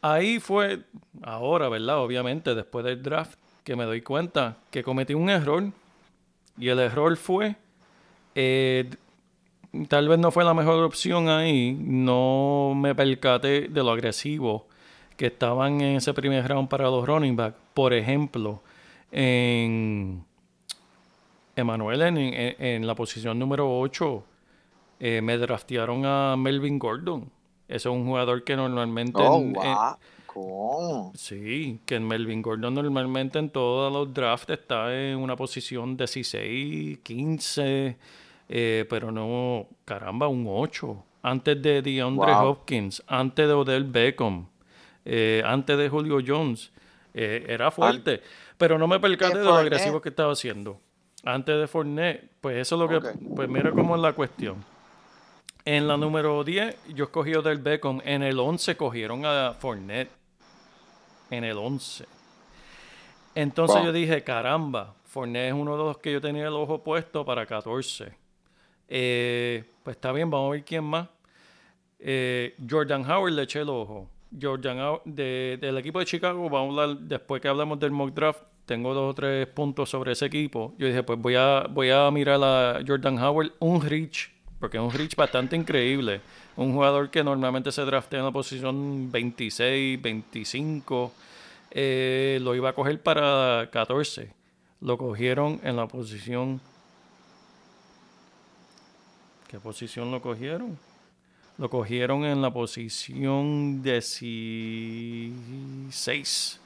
Ahí 0.00 0.40
fue, 0.40 0.80
ahora, 1.22 1.68
¿verdad? 1.68 1.98
Obviamente, 1.98 2.54
después 2.54 2.84
del 2.86 3.02
draft, 3.02 3.38
que 3.64 3.76
me 3.76 3.84
doy 3.84 4.00
cuenta 4.00 4.56
que 4.70 4.82
cometí 4.82 5.12
un 5.12 5.28
error. 5.28 5.64
Y 6.58 6.68
el 6.68 6.78
error 6.78 7.16
fue, 7.16 7.56
eh, 8.34 8.90
tal 9.88 10.08
vez 10.08 10.18
no 10.18 10.30
fue 10.30 10.44
la 10.44 10.54
mejor 10.54 10.82
opción 10.82 11.28
ahí, 11.28 11.76
no 11.78 12.72
me 12.74 12.94
percaté 12.94 13.68
de 13.68 13.82
lo 13.82 13.90
agresivo 13.90 14.66
que 15.16 15.26
estaban 15.26 15.80
en 15.82 15.96
ese 15.96 16.14
primer 16.14 16.48
round 16.48 16.68
para 16.68 16.84
los 16.84 17.06
running 17.06 17.36
back. 17.36 17.54
Por 17.74 17.92
ejemplo, 17.92 18.62
en 19.10 20.24
Emanuel, 21.54 22.02
en, 22.02 22.86
la 22.86 22.94
posición 22.94 23.38
número 23.38 23.78
8, 23.78 24.24
eh, 25.00 25.20
me 25.20 25.36
draftearon 25.36 26.04
a 26.06 26.34
Melvin 26.36 26.78
Gordon. 26.78 27.30
Ese 27.68 27.88
es 27.88 27.94
un 27.94 28.06
jugador 28.06 28.42
que 28.44 28.56
normalmente... 28.56 29.22
Oh. 30.34 31.12
Sí, 31.14 31.78
que 31.84 32.00
Melvin 32.00 32.40
Gordon 32.40 32.72
normalmente 32.72 33.38
en 33.38 33.50
todos 33.50 33.92
los 33.92 34.14
drafts 34.14 34.48
está 34.48 34.98
en 34.98 35.18
una 35.18 35.36
posición 35.36 35.94
16, 35.94 37.00
15, 37.00 37.98
eh, 38.48 38.86
pero 38.88 39.12
no, 39.12 39.66
caramba, 39.84 40.28
un 40.28 40.46
8. 40.48 41.04
Antes 41.22 41.60
de 41.60 41.82
DeAndre 41.82 42.32
Hopkins, 42.32 43.02
antes 43.06 43.46
de 43.46 43.52
Odell 43.52 43.84
Beckham, 43.84 44.46
eh, 45.04 45.42
antes 45.44 45.76
de 45.76 45.90
Julio 45.90 46.18
Jones. 46.26 46.72
era 47.12 47.70
fuerte, 47.70 48.22
pero 48.56 48.78
no 48.78 48.88
me 48.88 48.98
percaté 48.98 49.36
de 49.36 49.44
lo 49.44 49.54
agresivo 49.54 50.00
que 50.00 50.08
estaba 50.08 50.32
haciendo 50.32 50.80
antes 51.24 51.58
de 51.58 51.66
Fournette, 51.66 52.30
pues 52.40 52.56
eso 52.56 52.74
es 52.74 52.80
lo 52.80 52.88
que, 52.88 53.10
pues 53.34 53.48
mira 53.48 53.70
cómo 53.70 53.94
es 53.94 54.02
la 54.02 54.12
cuestión. 54.12 54.64
En 55.64 55.86
la 55.86 55.96
número 55.96 56.42
10 56.42 56.94
yo 56.94 57.04
escogí 57.04 57.30
del 57.30 57.58
Beckham, 57.58 58.00
en 58.04 58.22
el 58.22 58.38
11 58.38 58.76
cogieron 58.76 59.24
a 59.24 59.54
Fournette. 59.54 60.10
En 61.30 61.44
el 61.44 61.56
11. 61.56 62.04
Entonces 63.34 63.82
yo 63.84 63.92
dije, 63.92 64.22
caramba, 64.22 64.94
Fournette 65.04 65.48
es 65.48 65.54
uno 65.54 65.76
de 65.76 65.84
los 65.84 65.98
que 65.98 66.12
yo 66.12 66.20
tenía 66.20 66.48
el 66.48 66.54
ojo 66.54 66.82
puesto 66.82 67.24
para 67.24 67.46
14. 67.46 68.12
Eh, 68.88 69.64
pues 69.82 69.96
está 69.96 70.12
bien, 70.12 70.28
vamos 70.30 70.48
a 70.48 70.52
ver 70.52 70.64
quién 70.64 70.84
más. 70.84 71.08
Eh, 71.98 72.56
Jordan 72.68 73.08
Howard 73.08 73.32
le 73.32 73.42
eché 73.42 73.60
el 73.60 73.68
ojo. 73.68 74.08
Jordan 74.38 74.80
Howard, 74.80 75.04
del 75.04 75.78
equipo 75.78 76.00
de 76.00 76.06
Chicago, 76.06 76.50
vamos 76.50 76.76
a 76.78 76.82
hablar 76.82 76.98
después 76.98 77.40
que 77.40 77.48
hablamos 77.48 77.78
del 77.78 77.92
mock 77.92 78.12
draft 78.12 78.42
tengo 78.66 78.92
dos 78.94 79.10
o 79.10 79.14
tres 79.14 79.48
puntos 79.48 79.90
sobre 79.90 80.12
ese 80.12 80.26
equipo. 80.26 80.72
Yo 80.78 80.86
dije, 80.86 81.02
pues 81.02 81.18
voy 81.18 81.34
a, 81.34 81.66
voy 81.68 81.90
a 81.90 82.08
mirar 82.10 82.40
a 82.42 82.80
Jordan 82.86 83.18
Howard, 83.18 83.50
un 83.58 83.82
reach, 83.82 84.30
porque 84.60 84.76
es 84.76 84.82
un 84.82 84.92
reach 84.92 85.16
bastante 85.16 85.56
increíble. 85.56 86.20
Un 86.56 86.72
jugador 86.72 87.10
que 87.10 87.24
normalmente 87.24 87.72
se 87.72 87.82
draftea 87.82 88.20
en 88.20 88.26
la 88.26 88.30
posición 88.30 89.10
26, 89.10 90.00
25. 90.00 91.12
Eh, 91.70 92.38
lo 92.42 92.54
iba 92.54 92.68
a 92.70 92.74
coger 92.74 93.02
para 93.02 93.68
14. 93.70 94.32
Lo 94.80 94.96
cogieron 94.98 95.60
en 95.62 95.76
la 95.76 95.86
posición. 95.86 96.60
¿Qué 99.48 99.58
posición 99.58 100.10
lo 100.10 100.22
cogieron? 100.22 100.78
Lo 101.58 101.68
cogieron 101.68 102.24
en 102.24 102.40
la 102.40 102.50
posición 102.52 103.82
16. 103.82 106.61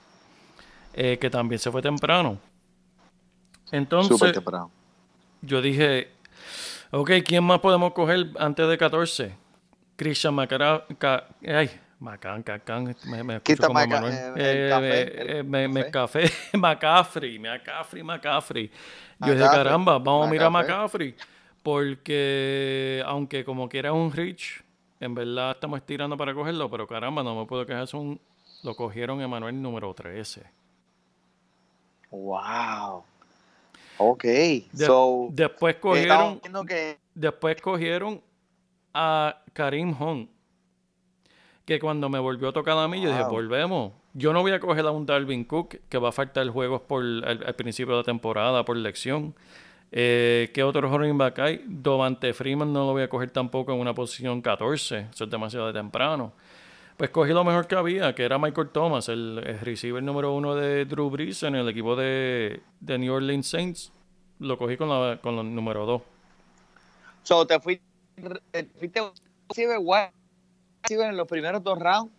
Eh, 0.98 1.18
que 1.18 1.28
también 1.28 1.58
se 1.58 1.70
fue 1.70 1.82
temprano. 1.82 2.38
Entonces, 3.70 4.32
temprano. 4.32 4.70
yo 5.42 5.60
dije, 5.60 6.08
ok, 6.90 7.10
¿quién 7.22 7.44
más 7.44 7.60
podemos 7.60 7.92
coger 7.92 8.30
antes 8.38 8.66
de 8.66 8.78
14? 8.78 9.34
Christian 9.96 10.34
Macara, 10.34 10.86
ay, 11.46 11.70
Macan, 11.98 12.42
Cacan, 12.42 12.96
me, 13.04 13.22
me 13.22 13.40
como 13.40 13.74
Manuel. 13.74 14.14
Eh, 14.36 14.70
eh, 15.38 15.42
me, 15.42 15.68
me, 15.68 15.90
café, 15.90 16.30
McCaffrey, 16.54 17.38
McCaffrey, 17.40 18.02
McCaffrey. 18.02 18.70
Yo 19.20 19.34
dije, 19.34 19.44
caramba, 19.44 19.98
vamos 19.98 20.28
a 20.28 20.30
mirar 20.30 20.46
a 20.46 20.50
McCaffrey. 20.50 21.14
Porque, 21.62 23.02
aunque 23.04 23.44
como 23.44 23.68
quiera 23.68 23.92
un 23.92 24.12
Rich, 24.12 24.62
En 25.00 25.14
verdad 25.14 25.50
estamos 25.52 25.78
estirando 25.78 26.16
para 26.16 26.32
cogerlo, 26.32 26.70
pero 26.70 26.86
caramba, 26.86 27.22
no 27.22 27.38
me 27.38 27.46
puedo 27.46 27.66
quejar. 27.66 27.86
Son, 27.86 28.18
lo 28.62 28.74
cogieron 28.74 29.20
Emanuel 29.20 29.60
número 29.60 29.92
13. 29.92 30.42
Wow. 32.16 33.04
Ok. 33.98 34.24
después 35.32 35.76
cogieron. 35.76 36.40
Después 37.14 37.60
cogieron 37.60 38.20
a 38.92 39.42
Karim 39.52 39.94
Hunt. 40.00 40.30
Que 41.64 41.80
cuando 41.80 42.08
me 42.08 42.18
volvió 42.18 42.48
a 42.48 42.52
tocar 42.52 42.78
a 42.78 42.86
mí, 42.86 43.00
yo 43.00 43.10
dije, 43.10 43.24
volvemos. 43.24 43.92
Yo 44.14 44.32
no 44.32 44.40
voy 44.40 44.52
a 44.52 44.60
coger 44.60 44.86
a 44.86 44.92
un 44.92 45.04
Darwin 45.04 45.44
Cook 45.44 45.80
que 45.88 45.98
va 45.98 46.10
a 46.10 46.12
faltar 46.12 46.48
juegos 46.48 46.80
por 46.82 47.02
al, 47.02 47.54
principio 47.56 47.94
de 47.94 48.00
la 48.00 48.04
temporada 48.04 48.64
por 48.64 48.76
lección. 48.76 49.34
Eh, 49.90 50.50
¿Qué 50.54 50.62
otro 50.62 50.88
running 50.88 51.18
back 51.18 51.38
hay? 51.40 51.64
Dovante 51.66 52.32
Freeman 52.32 52.72
no 52.72 52.86
lo 52.86 52.92
voy 52.92 53.02
a 53.02 53.08
coger 53.08 53.30
tampoco 53.30 53.72
en 53.72 53.80
una 53.80 53.94
posición 53.94 54.40
14. 54.40 55.08
Eso 55.12 55.24
es 55.24 55.30
demasiado 55.30 55.72
temprano. 55.72 56.32
Pues 56.96 57.10
cogí 57.10 57.32
lo 57.32 57.44
mejor 57.44 57.66
que 57.66 57.74
había, 57.74 58.14
que 58.14 58.24
era 58.24 58.38
Michael 58.38 58.70
Thomas, 58.70 59.10
el, 59.10 59.36
receiver 59.60 60.02
número 60.02 60.32
uno 60.32 60.54
de 60.54 60.86
Drew 60.86 61.10
Brees 61.10 61.42
en 61.42 61.54
el 61.54 61.68
equipo 61.68 61.94
de, 61.94 62.62
New 62.80 63.12
Orleans 63.12 63.46
Saints. 63.46 63.92
Lo 64.38 64.56
cogí 64.56 64.76
con, 64.76 64.88
la, 64.88 65.18
con 65.20 65.38
el 65.38 65.54
número 65.54 65.84
dos. 65.84 66.02
So, 67.22 67.46
te 67.46 67.60
fuiste, 67.60 67.84
fuiste 68.78 69.00
en 70.88 71.16
los 71.16 71.26
primeros 71.28 71.62
dos 71.62 71.78
rounds. 71.78 72.12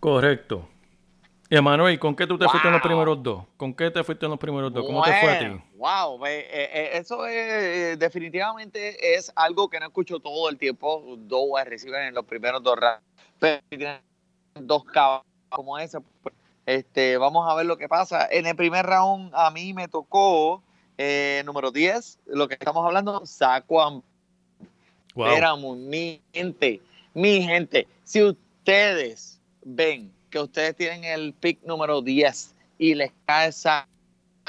Correcto. 0.00 0.68
Emanuel, 1.56 2.00
¿con 2.00 2.16
qué 2.16 2.26
tú 2.26 2.36
te 2.36 2.48
fuiste 2.48 2.66
en 2.66 2.72
los 2.72 2.82
primeros 2.82 3.22
dos? 3.22 3.44
¿Con 3.56 3.74
qué 3.74 3.88
te 3.90 4.02
fuiste 4.02 4.26
en 4.26 4.30
los 4.30 4.40
primeros 4.40 4.72
dos? 4.72 4.84
¿Cómo 4.84 5.02
te 5.04 5.12
fue 5.20 5.30
a 5.30 5.38
ti? 5.38 5.62
Wow, 5.76 6.26
eh, 6.26 6.48
eh, 6.50 6.90
eso 6.94 7.26
es, 7.26 7.34
eh, 7.34 7.96
definitivamente 7.96 9.14
es 9.14 9.32
algo 9.36 9.68
que 9.68 9.78
no 9.78 9.86
escucho 9.86 10.18
todo 10.18 10.48
el 10.48 10.58
tiempo. 10.58 11.16
Dos 11.16 11.50
reciben 11.64 12.06
en 12.06 12.14
los 12.14 12.24
primeros 12.24 12.62
dos 12.62 12.76
rounds. 12.76 13.02
Pero 13.38 13.62
tienen 13.68 14.00
dos 14.54 14.84
caballos 14.84 15.26
como 15.48 15.78
ese, 15.78 16.00
pues, 16.22 16.34
este, 16.66 17.18
vamos 17.18 17.48
a 17.48 17.54
ver 17.54 17.66
lo 17.66 17.76
que 17.76 17.88
pasa. 17.88 18.26
En 18.30 18.46
el 18.46 18.56
primer 18.56 18.84
round 18.84 19.30
a 19.34 19.50
mí 19.50 19.72
me 19.74 19.86
tocó 19.86 20.62
número 21.44 21.70
10, 21.70 22.18
lo 22.26 22.48
que 22.48 22.54
estamos 22.54 22.84
hablando, 22.84 23.24
Saquon. 23.26 24.02
Wow. 25.14 25.26
Éramos 25.26 25.76
mi 25.76 26.20
gente, 26.32 26.80
mi 27.12 27.42
gente. 27.42 27.86
Si 28.02 28.22
ustedes 28.22 29.40
ven 29.64 30.13
que 30.34 30.40
ustedes 30.40 30.74
tienen 30.74 31.04
el 31.04 31.32
pick 31.32 31.62
número 31.62 32.02
10 32.02 32.56
y 32.78 32.96
les 32.96 33.12
cae 33.24 33.50
esa 33.50 33.88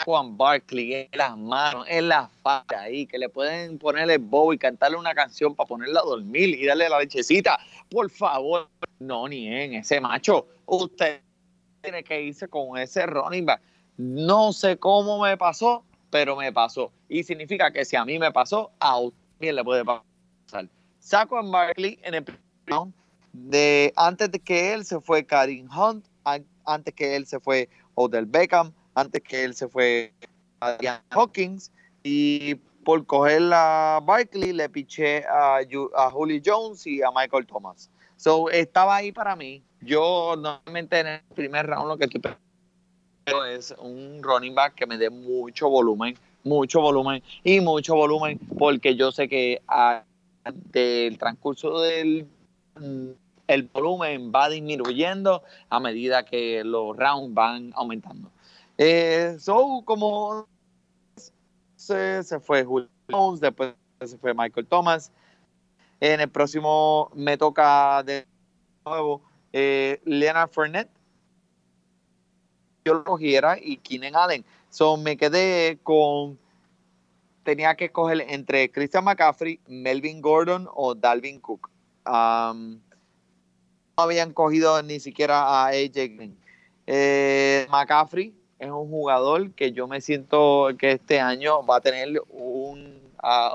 Juan 0.03 0.35
Barkley 0.35 0.93
en 0.95 1.09
las 1.11 1.37
manos, 1.37 1.85
en 1.87 2.07
la 2.07 2.27
falda 2.41 2.81
ahí, 2.81 3.05
que 3.05 3.19
le 3.19 3.29
pueden 3.29 3.77
ponerle 3.77 4.17
bow 4.17 4.51
y 4.51 4.57
cantarle 4.57 4.97
una 4.97 5.13
canción 5.13 5.53
para 5.53 5.67
ponerla 5.67 5.99
a 5.99 6.03
dormir 6.03 6.59
y 6.59 6.65
darle 6.65 6.89
la 6.89 6.97
lechecita. 6.97 7.59
Por 7.87 8.09
favor, 8.09 8.67
no 8.97 9.27
ni 9.27 9.47
en 9.47 9.75
ese 9.75 10.01
macho. 10.01 10.47
Usted 10.65 11.21
tiene 11.83 12.03
que 12.03 12.19
irse 12.19 12.47
con 12.47 12.79
ese 12.79 13.05
running 13.05 13.45
back. 13.45 13.61
No 13.97 14.53
sé 14.53 14.77
cómo 14.77 15.21
me 15.21 15.37
pasó, 15.37 15.85
pero 16.09 16.35
me 16.35 16.51
pasó. 16.51 16.91
Y 17.09 17.21
significa 17.21 17.69
que 17.71 17.85
si 17.85 17.95
a 17.95 18.03
mí 18.03 18.17
me 18.17 18.31
pasó, 18.31 18.71
a 18.79 18.97
usted 18.97 19.53
le 19.53 19.63
puede 19.63 19.85
pasar. 19.85 20.67
Saco 20.97 21.37
a 21.37 21.43
Barkley 21.43 21.99
en 22.01 22.15
el 22.15 22.25
round 22.65 22.91
de 23.43 23.93
antes 23.95 24.31
de 24.31 24.39
que 24.39 24.73
él 24.73 24.85
se 24.85 24.99
fue 24.99 25.25
Karim 25.25 25.67
Hunt, 25.69 26.05
antes 26.65 26.93
que 26.93 27.15
él 27.15 27.27
se 27.27 27.39
fue 27.39 27.69
Odell 27.95 28.25
Beckham, 28.25 28.73
antes 28.95 29.21
que 29.21 29.43
él 29.43 29.53
se 29.53 29.67
fue 29.67 30.13
Adrian 30.59 31.01
Hawkins 31.09 31.71
y 32.03 32.55
por 32.83 33.05
coger 33.05 33.41
la 33.41 34.01
Barkley 34.03 34.53
le 34.53 34.69
piché 34.69 35.25
a, 35.25 35.59
a 35.95 36.11
Julio 36.11 36.41
Jones 36.43 36.85
y 36.87 37.01
a 37.01 37.09
Michael 37.11 37.45
Thomas. 37.45 37.89
So 38.15 38.49
estaba 38.49 38.95
ahí 38.95 39.11
para 39.11 39.35
mí. 39.35 39.63
Yo 39.81 40.35
normalmente 40.37 40.99
en 40.99 41.07
el 41.07 41.21
primer 41.35 41.67
round 41.67 41.87
lo 41.87 41.97
que 41.97 42.05
estoy 42.05 42.21
pensando 42.21 43.45
es 43.45 43.73
un 43.79 44.21
running 44.21 44.55
back 44.55 44.75
que 44.75 44.85
me 44.85 44.97
dé 44.97 45.09
mucho 45.09 45.69
volumen, 45.69 46.15
mucho 46.43 46.79
volumen 46.79 47.21
y 47.43 47.59
mucho 47.59 47.95
volumen 47.95 48.39
porque 48.57 48.95
yo 48.95 49.11
sé 49.11 49.27
que 49.27 49.61
del 50.71 51.17
transcurso 51.17 51.81
del 51.81 52.27
el 53.47 53.63
volumen 53.63 54.31
va 54.33 54.49
disminuyendo 54.49 55.43
a 55.69 55.79
medida 55.79 56.25
que 56.25 56.63
los 56.63 56.95
rounds 56.97 57.33
van 57.33 57.71
aumentando. 57.75 58.31
Eh, 58.77 59.37
so, 59.39 59.83
como 59.85 60.47
se, 61.75 62.23
fue 62.39 62.63
Julio 62.63 62.89
Jones, 63.09 63.39
después 63.39 63.73
se 64.01 64.17
fue 64.17 64.33
Michael 64.33 64.67
Thomas. 64.67 65.11
En 65.99 66.19
el 66.19 66.29
próximo 66.29 67.09
me 67.15 67.37
toca 67.37 68.03
de 68.03 68.25
nuevo 68.85 69.21
eh, 69.53 70.01
Leonard 70.03 70.49
Fournette. 70.49 70.89
Yo 72.83 72.95
lo 72.95 73.03
cogiera 73.03 73.57
y 73.59 73.77
Keenan 73.77 74.15
Allen. 74.15 74.45
So, 74.69 74.97
me 74.97 75.17
quedé 75.17 75.79
con. 75.83 76.37
Tenía 77.43 77.75
que 77.75 77.85
escoger 77.85 78.25
entre 78.27 78.71
Christian 78.71 79.03
McCaffrey, 79.03 79.59
Melvin 79.67 80.19
Gordon 80.19 80.67
o 80.73 80.95
Dalvin 80.95 81.39
Cook. 81.39 81.69
Um, 82.07 82.79
habían 83.95 84.33
cogido 84.33 84.81
ni 84.83 84.99
siquiera 84.99 85.41
a 85.41 85.67
AJ 85.67 85.93
Green. 85.93 86.37
Eh, 86.87 87.65
McCaffrey 87.69 88.33
es 88.59 88.69
un 88.69 88.89
jugador 88.89 89.51
que 89.51 89.71
yo 89.71 89.87
me 89.87 90.01
siento 90.01 90.69
que 90.77 90.93
este 90.93 91.19
año 91.19 91.65
va 91.65 91.77
a 91.77 91.81
tener 91.81 92.21
un, 92.29 92.99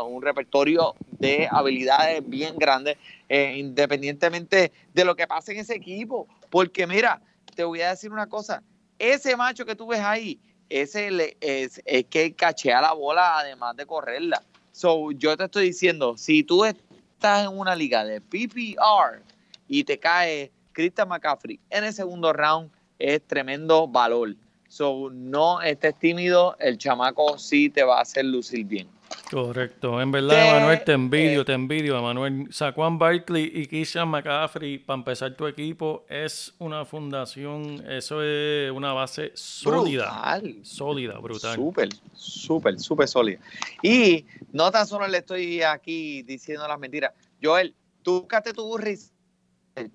un 0.05 0.23
repertorio 0.23 0.95
de 1.11 1.49
habilidades 1.51 2.29
bien 2.29 2.57
grandes, 2.57 2.97
eh, 3.29 3.55
independientemente 3.57 4.73
de 4.93 5.05
lo 5.05 5.15
que 5.15 5.27
pase 5.27 5.53
en 5.53 5.59
ese 5.59 5.75
equipo. 5.75 6.27
Porque 6.49 6.87
mira, 6.87 7.21
te 7.55 7.65
voy 7.65 7.83
a 7.83 7.91
decir 7.91 8.11
una 8.11 8.27
cosa, 8.27 8.63
ese 8.99 9.37
macho 9.37 9.65
que 9.65 9.77
tú 9.77 9.87
ves 9.87 10.01
ahí, 10.01 10.41
ese 10.69 11.35
es, 11.41 11.83
es 11.85 12.05
que 12.07 12.33
cachea 12.33 12.81
la 12.81 12.93
bola 12.93 13.39
además 13.39 13.77
de 13.77 13.87
correrla. 13.87 14.43
So, 14.73 15.11
yo 15.13 15.37
te 15.37 15.45
estoy 15.45 15.67
diciendo, 15.67 16.17
si 16.17 16.43
tú 16.43 16.65
estás 16.65 17.45
en 17.45 17.59
una 17.59 17.75
liga 17.75 18.05
de 18.05 18.21
PPR, 18.21 19.23
y 19.71 19.85
te 19.85 19.99
cae 20.01 20.51
Christian 20.73 21.09
McCaffrey 21.09 21.61
en 21.71 21.85
el 21.85 21.93
segundo 21.95 22.33
round, 22.33 22.71
es 22.99 23.25
tremendo 23.27 23.87
valor. 23.87 24.35
So, 24.69 25.11
no 25.13 25.63
estés 25.63 25.97
tímido, 25.99 26.57
el 26.59 26.77
chamaco 26.77 27.39
sí 27.39 27.71
te 27.71 27.85
va 27.85 27.99
a 27.99 28.03
hacer 28.03 28.25
lucir 28.25 28.67
bien. 28.67 28.89
Correcto. 29.31 30.01
En 30.01 30.11
verdad, 30.11 30.57
Emanuel, 30.57 30.85
te 30.85 30.93
envidio, 30.93 31.43
eh, 31.43 31.45
te 31.45 31.53
envidio, 31.53 31.99
Emanuel. 31.99 32.49
Saquon 32.51 32.99
Barkley 32.99 33.51
y 33.53 33.67
Christian 33.67 34.09
McCaffrey, 34.09 34.79
para 34.79 34.99
empezar 34.99 35.35
tu 35.37 35.47
equipo, 35.47 36.05
es 36.09 36.53
una 36.59 36.85
fundación, 36.85 37.85
eso 37.89 38.23
es 38.23 38.73
una 38.73 38.93
base 38.93 39.31
sólida. 39.35 40.11
Brutal. 40.11 40.57
Sólida, 40.65 41.19
brutal. 41.19 41.55
Súper, 41.55 41.89
súper, 42.15 42.81
súper 42.81 43.09
sólida. 43.09 43.39
Y 43.83 44.25
no 44.53 44.71
tan 44.73 44.87
solo 44.87 45.07
le 45.07 45.19
estoy 45.19 45.63
aquí 45.63 46.23
diciendo 46.23 46.67
las 46.67 46.79
mentiras. 46.79 47.13
Joel, 47.41 47.75
tú 48.03 48.21
buscaste 48.21 48.53
tu 48.53 48.65
burris 48.65 49.13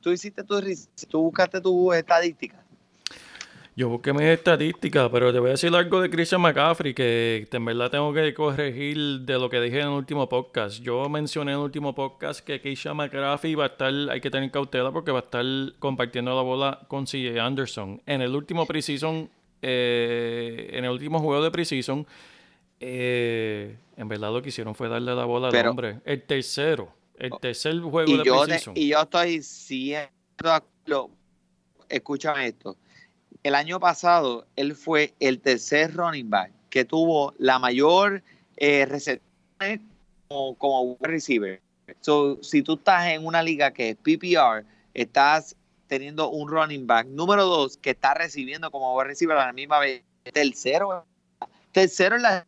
tú 0.01 0.11
hiciste 0.11 0.43
tu 0.43 0.61
tú 1.09 1.21
buscaste 1.21 1.61
tu 1.61 1.93
estadística. 1.93 2.65
Yo 3.77 3.89
busqué 3.89 4.13
mis 4.13 4.21
estadísticas, 4.21 5.09
pero 5.11 5.33
te 5.33 5.39
voy 5.39 5.49
a 5.49 5.51
decir 5.51 5.75
algo 5.75 5.99
de 5.99 6.09
Christian 6.09 6.39
McCaffrey 6.39 6.93
que 6.93 7.45
en 7.51 7.65
verdad 7.65 7.91
tengo 7.91 8.13
que 8.13 8.33
corregir 8.33 8.97
de 9.25 9.33
lo 9.38 9.49
que 9.49 9.59
dije 9.59 9.81
en 9.81 9.88
el 9.88 9.93
último 9.93 10.29
podcast. 10.29 10.81
Yo 10.81 11.09
mencioné 11.09 11.51
en 11.51 11.57
el 11.57 11.63
último 11.65 11.93
podcast 11.93 12.39
que 12.39 12.61
Christian 12.61 12.95
McCaffrey 12.95 13.53
va 13.53 13.65
a 13.65 13.67
estar, 13.67 13.93
hay 14.09 14.21
que 14.21 14.31
tener 14.31 14.49
cautela 14.49 14.93
porque 14.93 15.11
va 15.11 15.19
a 15.19 15.23
estar 15.23 15.43
compartiendo 15.79 16.33
la 16.33 16.41
bola 16.41 16.79
con 16.88 17.03
CJ 17.03 17.38
Anderson. 17.38 18.01
En 18.05 18.21
el 18.21 18.33
último 18.33 18.65
preseason, 18.65 19.29
eh, 19.61 20.69
en 20.71 20.85
el 20.85 20.91
último 20.91 21.19
juego 21.19 21.43
de 21.43 21.51
preseason, 21.51 22.07
eh, 22.79 23.75
en 23.97 24.07
verdad 24.07 24.31
lo 24.31 24.41
que 24.41 24.49
hicieron 24.49 24.73
fue 24.73 24.88
darle 24.88 25.13
la 25.13 25.25
bola 25.25 25.49
al 25.49 25.67
hombre. 25.67 25.99
El 26.05 26.21
tercero. 26.21 26.93
El 27.17 27.34
oh. 27.34 27.39
tercer 27.39 27.80
juego 27.80 28.12
y 28.12 28.17
de 28.17 28.23
yo 28.23 28.45
Y 28.75 28.89
yo 28.89 29.01
estoy 29.01 29.41
siendo 29.41 30.10
Escúchame 31.88 32.47
esto. 32.47 32.78
El 33.43 33.54
año 33.54 33.80
pasado, 33.80 34.47
él 34.56 34.75
fue 34.75 35.13
el 35.19 35.39
tercer 35.39 35.93
running 35.93 36.30
back 36.30 36.51
que 36.69 36.84
tuvo 36.84 37.34
la 37.38 37.60
mayor 37.60 38.23
eh, 38.58 38.86
recepción 38.86 39.88
como, 40.28 40.56
como 40.56 40.97
receiver. 41.01 41.62
So, 42.01 42.41
si 42.41 42.63
tú 42.63 42.73
estás 42.73 43.08
en 43.08 43.25
una 43.25 43.43
liga 43.43 43.71
que 43.71 43.91
es 43.91 43.95
PPR, 43.97 44.65
estás 44.93 45.56
teniendo 45.88 46.30
un 46.30 46.49
running 46.49 46.88
back 46.88 47.08
número 47.08 47.45
dos 47.45 47.78
que 47.78 47.91
está 47.91 48.13
recibiendo 48.15 48.71
como 48.71 49.01
receiver 49.04 49.38
a 49.38 49.47
la 49.47 49.54
misma 49.54 49.80
vez. 49.80 50.04
Tercero, 50.34 51.06
tercero 51.71 52.15
en 52.15 52.23
la 52.23 52.47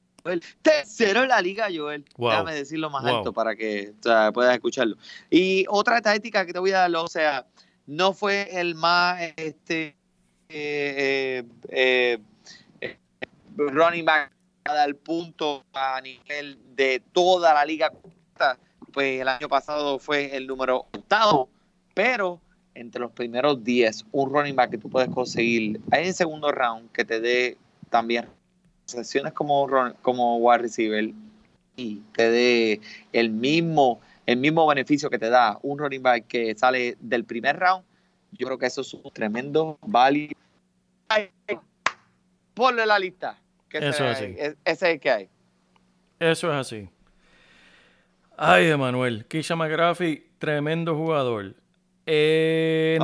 tercero 0.61 1.23
en 1.23 1.29
la 1.29 1.41
liga, 1.41 1.67
Joel. 1.73 2.05
Déjame 2.17 2.53
decirlo 2.53 2.89
más 2.89 3.05
alto 3.05 3.33
para 3.33 3.55
que 3.55 3.93
puedas 4.33 4.53
escucharlo. 4.53 4.97
Y 5.29 5.65
otra 5.69 5.97
estadística 5.97 6.45
que 6.45 6.53
te 6.53 6.59
voy 6.59 6.71
a 6.71 6.79
dar, 6.79 6.95
o 6.95 7.07
sea, 7.07 7.45
no 7.85 8.13
fue 8.13 8.59
el 8.59 8.75
más 8.75 9.21
este 9.35 9.95
eh, 10.49 11.43
eh, 11.69 12.17
eh, 12.81 12.97
running 13.57 14.05
back 14.05 14.31
al 14.63 14.95
punto 14.95 15.63
a 15.73 15.99
nivel 16.01 16.57
de 16.75 17.01
toda 17.13 17.53
la 17.53 17.65
liga 17.65 17.91
pues 18.97 19.21
el 19.21 19.27
año 19.27 19.47
pasado 19.47 19.99
fue 19.99 20.35
el 20.35 20.47
número 20.47 20.87
octavo, 20.91 21.49
pero 21.93 22.41
entre 22.73 22.99
los 22.99 23.11
primeros 23.11 23.63
10, 23.63 24.05
un 24.11 24.33
running 24.33 24.55
back 24.55 24.71
que 24.71 24.77
tú 24.79 24.89
puedes 24.89 25.09
conseguir 25.09 25.79
en 25.91 26.13
segundo 26.15 26.51
round 26.51 26.91
que 26.91 27.05
te 27.05 27.19
dé 27.19 27.57
también 27.91 28.27
sesiones 28.87 29.33
como, 29.33 29.67
como 30.01 30.37
wide 30.37 30.59
receiver 30.59 31.11
y 31.75 32.01
te 32.13 32.31
dé 32.31 32.81
el 33.13 33.29
mismo, 33.29 34.01
el 34.25 34.37
mismo 34.37 34.65
beneficio 34.65 35.09
que 35.09 35.19
te 35.19 35.29
da 35.29 35.59
un 35.61 35.77
running 35.77 36.01
back 36.01 36.25
que 36.27 36.55
sale 36.55 36.97
del 36.99 37.25
primer 37.25 37.59
round, 37.59 37.83
yo 38.31 38.47
creo 38.47 38.57
que 38.57 38.65
eso 38.65 38.81
es 38.81 38.93
un 38.93 39.11
tremendo 39.11 39.77
value. 39.81 40.31
Ponle 42.53 42.85
la 42.85 42.97
lista. 42.97 43.37
eso 43.71 44.05
es 44.05 44.17
así. 44.17 44.35
ese 44.37 44.57
es 44.65 44.81
el 44.81 44.99
que 44.99 45.11
hay. 45.11 45.29
Eso 46.19 46.51
es 46.51 46.55
así. 46.55 46.89
Ay, 48.37 48.69
Emanuel, 48.69 49.25
Kisha 49.25 49.55
McGraffy, 49.55 50.29
tremendo 50.39 50.95
jugador. 50.95 51.55
Eh, 52.09 52.97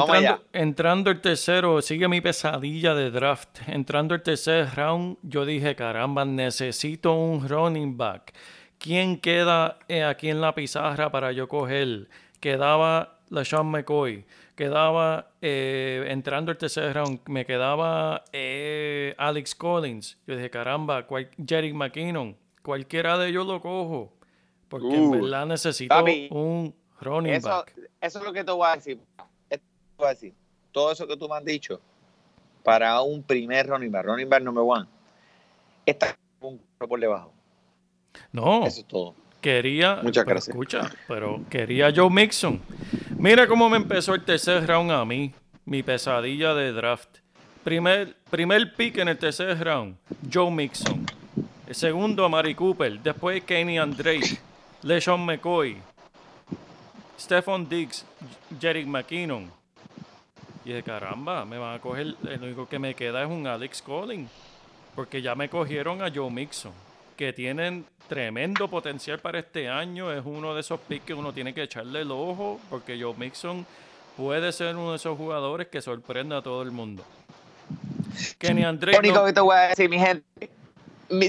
entrando, 0.53 1.11
el 1.11 1.19
tercero, 1.19 1.81
sigue 1.81 2.07
mi 2.07 2.21
pesadilla 2.21 2.95
de 2.95 3.11
draft. 3.11 3.59
Entrando 3.67 4.15
el 4.15 4.21
tercer 4.21 4.69
round, 4.75 5.17
yo 5.21 5.45
dije, 5.45 5.75
caramba, 5.75 6.23
necesito 6.23 7.13
un 7.13 7.47
running 7.47 7.97
back. 7.97 8.33
¿Quién 8.77 9.19
queda 9.19 9.77
eh, 9.89 10.03
aquí 10.05 10.29
en 10.29 10.39
la 10.39 10.55
pizarra 10.55 11.11
para 11.11 11.33
yo 11.33 11.49
coger? 11.49 12.07
Quedaba 12.39 13.19
LaShawn 13.29 13.67
McCoy. 13.67 14.25
Quedaba, 14.55 15.31
eh, 15.41 16.05
entrando 16.07 16.51
el 16.51 16.57
tercer 16.57 16.93
round, 16.93 17.19
me 17.27 17.45
quedaba 17.45 18.23
Alex 19.17 19.53
Collins. 19.55 20.17
Yo 20.25 20.37
dije, 20.37 20.49
caramba, 20.49 21.05
Jerry 21.45 21.73
McKinnon. 21.73 22.37
Cualquiera 22.61 23.17
de 23.17 23.29
ellos 23.29 23.45
lo 23.45 23.61
cojo. 23.61 24.13
Porque 24.69 24.95
en 24.95 25.03
uh, 25.03 25.11
verdad 25.11 25.45
necesito 25.45 26.03
un 26.31 26.73
running 27.01 27.33
eso, 27.33 27.49
back. 27.49 27.75
Eso 28.03 28.19
es 28.19 28.25
lo 28.25 28.33
que 28.33 28.43
te 28.43 28.51
voy 28.51 28.67
a 28.67 28.75
decir. 28.75 28.99
voy 29.95 30.07
a 30.07 30.09
decir. 30.09 30.33
Todo 30.73 30.91
eso 30.91 31.07
que 31.07 31.15
tú 31.15 31.29
me 31.29 31.37
has 31.37 31.45
dicho 31.45 31.79
para 32.61 32.99
un 33.01 33.23
primer 33.23 33.65
running 33.65 33.89
back, 33.89 34.05
running 34.05 34.27
back 34.27 34.43
number 34.43 34.63
one, 34.67 34.85
está 35.85 36.13
un 36.41 36.59
por 36.77 36.99
debajo. 36.99 37.31
No. 38.33 38.65
Eso 38.65 38.81
es 38.81 38.87
todo. 38.87 39.15
Quería. 39.39 40.01
Muchas 40.03 40.25
gracias. 40.25 40.49
Escucha, 40.49 40.91
pero 41.07 41.45
quería 41.49 41.93
Joe 41.95 42.09
Mixon. 42.09 42.61
Mira 43.17 43.47
cómo 43.47 43.69
me 43.69 43.77
empezó 43.77 44.15
el 44.15 44.25
tercer 44.25 44.67
round 44.67 44.91
a 44.91 45.05
mí. 45.05 45.33
Mi 45.63 45.81
pesadilla 45.81 46.53
de 46.53 46.73
draft. 46.73 47.19
Primer, 47.63 48.17
primer 48.29 48.75
pick 48.75 48.97
en 48.97 49.07
el 49.07 49.17
tercer 49.17 49.57
round, 49.63 49.95
Joe 50.31 50.51
Mixon. 50.51 51.05
El 51.67 51.75
segundo, 51.75 52.27
Mari 52.27 52.53
Cooper. 52.53 52.99
Después, 52.99 53.41
Kenny 53.45 53.77
Drake. 53.77 54.37
LeSean 54.81 55.25
McCoy, 55.25 55.77
Stephon 57.19 57.67
Diggs, 57.67 58.05
Jerry 58.59 58.85
McKinnon. 58.85 59.51
Y 60.65 60.71
de 60.71 60.83
caramba, 60.83 61.43
me 61.45 61.57
van 61.57 61.75
a 61.75 61.79
coger. 61.79 62.15
El 62.27 62.43
único 62.43 62.67
que 62.67 62.79
me 62.79 62.95
queda 62.95 63.23
es 63.23 63.29
un 63.29 63.45
Alex 63.47 63.81
Collins. 63.81 64.29
Porque 64.95 65.21
ya 65.21 65.35
me 65.35 65.49
cogieron 65.49 66.01
a 66.01 66.11
Joe 66.13 66.29
Mixon. 66.29 66.71
Que 67.17 67.33
tienen 67.33 67.85
tremendo 68.07 68.69
potencial 68.69 69.19
para 69.19 69.39
este 69.39 69.69
año. 69.69 70.11
Es 70.11 70.23
uno 70.25 70.53
de 70.53 70.61
esos 70.61 70.79
picks 70.79 71.05
que 71.05 71.13
uno 71.13 71.33
tiene 71.33 71.53
que 71.53 71.63
echarle 71.63 72.01
el 72.01 72.11
ojo. 72.11 72.59
Porque 72.69 72.99
Joe 73.01 73.13
Mixon 73.17 73.65
puede 74.15 74.51
ser 74.51 74.75
uno 74.75 74.91
de 74.91 74.97
esos 74.97 75.17
jugadores 75.17 75.67
que 75.67 75.81
sorprende 75.81 76.35
a 76.35 76.41
todo 76.41 76.61
el 76.61 76.71
mundo. 76.71 77.03
Kenny 78.37 78.63
Andrés. 78.63 78.95
Lo 78.95 78.99
único 78.99 79.25
que 79.25 79.33
te 79.33 79.41
voy 79.41 79.55
a 79.55 79.61
decir, 79.69 79.89
mi 79.89 79.99
gente. 79.99 80.49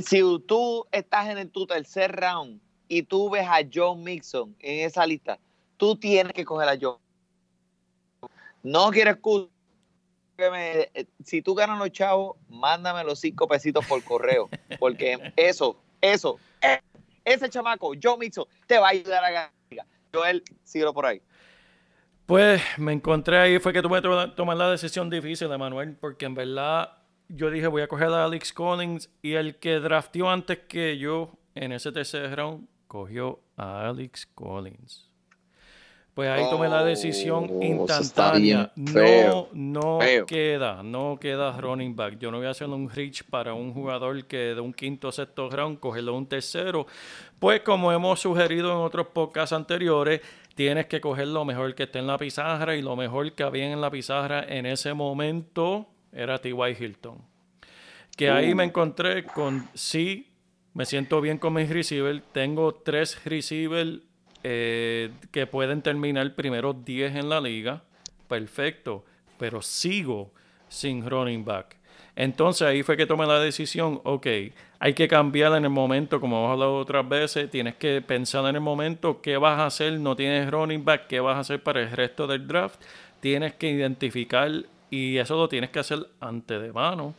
Si 0.07 0.20
tú 0.47 0.87
estás 0.92 1.29
en 1.29 1.51
tu 1.51 1.66
tercer 1.66 2.12
round 2.12 2.61
y 2.88 3.03
tú 3.03 3.31
ves 3.31 3.47
a 3.47 3.59
Joe 3.73 3.97
Mixon 3.97 4.55
en 4.61 4.87
esa 4.87 5.05
lista, 5.07 5.38
tú 5.77 5.97
tienes 5.97 6.33
que 6.33 6.45
coger 6.45 6.69
a. 6.69 6.79
No 8.63 8.91
quieres 8.91 9.17
que 10.37 10.51
me, 10.51 10.91
eh, 10.95 11.07
si 11.25 11.43
tú 11.43 11.55
ganas 11.55 11.79
los 11.79 11.91
chavos, 11.93 12.37
mándame 12.49 13.05
los 13.05 13.21
cinco 13.21 13.47
pesitos 13.47 13.85
por 13.87 14.03
correo, 14.03 14.49
porque 14.79 15.33
eso, 15.37 15.77
eso, 16.01 16.39
eh, 16.61 16.81
ese 17.25 17.49
chamaco, 17.49 17.93
Joe 18.01 18.19
Mixon, 18.19 18.47
te 18.67 18.79
va 18.79 18.89
a 18.89 18.91
ayudar 18.91 19.25
a 19.25 19.31
ganar. 19.31 19.53
Joel, 20.13 20.43
síguelo 20.63 20.95
por 20.95 21.07
ahí. 21.07 21.21
Pues 22.27 22.63
me 22.79 22.93
encontré 22.93 23.39
ahí, 23.39 23.59
fue 23.59 23.73
que 23.73 23.83
tuve 23.83 24.01
que 24.01 24.33
tomar 24.35 24.57
la 24.57 24.71
decisión 24.71 25.11
difícil, 25.11 25.49
Manuel, 25.59 25.97
porque 25.97 26.25
en 26.25 26.35
verdad 26.35 26.99
yo 27.29 27.51
dije 27.51 27.67
voy 27.67 27.83
a 27.83 27.89
coger 27.89 28.09
a 28.09 28.25
Alex 28.25 28.53
Collins 28.53 29.11
y 29.23 29.35
el 29.35 29.59
que 29.59 29.81
draftió 29.81 30.31
antes 30.31 30.61
que 30.69 30.99
yo 30.99 31.33
en 31.55 31.73
ese 31.73 31.93
tercer 31.93 32.35
round 32.35 32.67
cogió 32.87 33.41
a 33.57 33.89
Alex 33.89 34.27
Collins. 34.35 35.11
Pues 36.14 36.31
ahí 36.31 36.48
tomé 36.48 36.68
la 36.68 36.85
decisión 36.85 37.50
oh, 37.50 37.62
instantánea. 37.62 38.70
No, 38.77 39.48
no 39.53 39.98
queda, 40.27 40.83
no 40.85 41.18
queda 41.20 41.61
running 41.61 41.96
back. 41.96 42.18
Yo 42.20 42.31
no 42.31 42.38
voy 42.38 42.46
a 42.46 42.50
hacer 42.50 42.68
un 42.68 42.88
reach 42.88 43.24
para 43.24 43.53
un 43.53 43.74
jugador 43.74 44.24
que 44.27 44.55
de 44.55 44.61
un 44.61 44.72
quinto 44.72 45.09
o 45.09 45.12
sexto 45.12 45.50
round, 45.50 45.81
cogerlo 45.81 46.16
un 46.16 46.27
tercero. 46.27 46.87
Pues 47.40 47.62
como 47.62 47.90
hemos 47.90 48.20
sugerido 48.20 48.70
en 48.70 48.79
otros 48.79 49.09
podcasts 49.09 49.53
anteriores, 49.53 50.20
tienes 50.55 50.87
que 50.87 51.00
coger 51.00 51.27
lo 51.27 51.44
mejor 51.44 51.74
que 51.74 51.83
esté 51.83 51.98
en 51.98 52.07
la 52.07 52.16
pizarra 52.16 52.77
y 52.77 52.83
lo 52.83 52.94
mejor 52.94 53.33
que 53.33 53.42
había 53.42 53.72
en 53.72 53.81
la 53.81 53.90
pizarra 53.90 54.44
en 54.48 54.66
ese 54.66 54.94
momento 54.94 55.88
era 56.12 56.38
T.Y. 56.38 56.77
Hilton. 56.79 57.18
Que 58.16 58.31
ahí 58.31 58.55
me 58.55 58.62
uh. 58.62 58.66
encontré 58.68 59.24
con 59.24 59.68
sí 59.74 60.31
me 60.74 60.85
siento 60.87 61.20
bien 61.20 61.38
con 61.38 61.55
mis 61.55 61.68
receivers. 61.68 62.22
Tengo 62.33 62.74
tres 62.74 63.24
receivers 63.24 64.00
eh, 64.44 65.11
que 65.33 65.46
pueden 65.46 65.83
terminar 65.83 66.35
primero 66.35 66.72
10 66.72 67.16
en 67.16 67.28
la 67.28 67.40
liga. 67.40 67.83
Perfecto. 68.28 69.04
Pero 69.38 69.62
sigo 69.62 70.30
sin 70.68 71.09
running 71.09 71.44
back. 71.44 71.76
Entonces 72.14 72.68
ahí 72.68 72.83
fue 72.85 72.96
que 72.96 73.07
tomé 73.07 73.26
la 73.26 73.40
decisión, 73.40 74.00
ok, 74.04 74.26
hay 74.78 74.94
que 74.94 75.09
cambiar 75.09 75.52
en 75.57 75.64
el 75.64 75.70
momento, 75.70 76.20
como 76.20 76.38
hemos 76.38 76.52
hablado 76.52 76.76
otras 76.76 77.09
veces, 77.09 77.50
tienes 77.50 77.74
que 77.74 78.02
pensar 78.02 78.46
en 78.46 78.54
el 78.54 78.61
momento 78.61 79.20
qué 79.20 79.37
vas 79.37 79.59
a 79.59 79.66
hacer, 79.66 79.98
no 79.98 80.14
tienes 80.14 80.48
running 80.48 80.85
back, 80.85 81.09
qué 81.09 81.18
vas 81.18 81.37
a 81.37 81.40
hacer 81.40 81.61
para 81.61 81.80
el 81.80 81.90
resto 81.90 82.28
del 82.28 82.46
draft, 82.46 82.80
tienes 83.18 83.54
que 83.54 83.68
identificar 83.68 84.48
y 84.90 85.16
eso 85.16 85.37
lo 85.37 85.48
tienes 85.48 85.70
que 85.70 85.80
hacer 85.80 86.07
antes 86.20 86.62
de 86.62 86.72
mano 86.72 87.16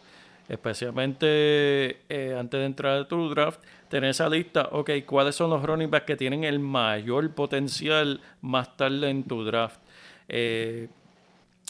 especialmente 0.47 2.01
eh, 2.09 2.35
antes 2.37 2.59
de 2.59 2.65
entrar 2.65 2.97
a 2.99 3.07
tu 3.07 3.29
draft, 3.29 3.59
tener 3.89 4.09
esa 4.11 4.29
lista, 4.29 4.69
ok, 4.71 4.91
cuáles 5.05 5.35
son 5.35 5.49
los 5.49 5.63
running 5.63 5.89
backs 5.89 6.05
que 6.05 6.15
tienen 6.15 6.43
el 6.43 6.59
mayor 6.59 7.31
potencial 7.33 8.21
más 8.41 8.75
tarde 8.77 9.09
en 9.09 9.23
tu 9.23 9.43
draft. 9.43 9.79
Eh, 10.27 10.87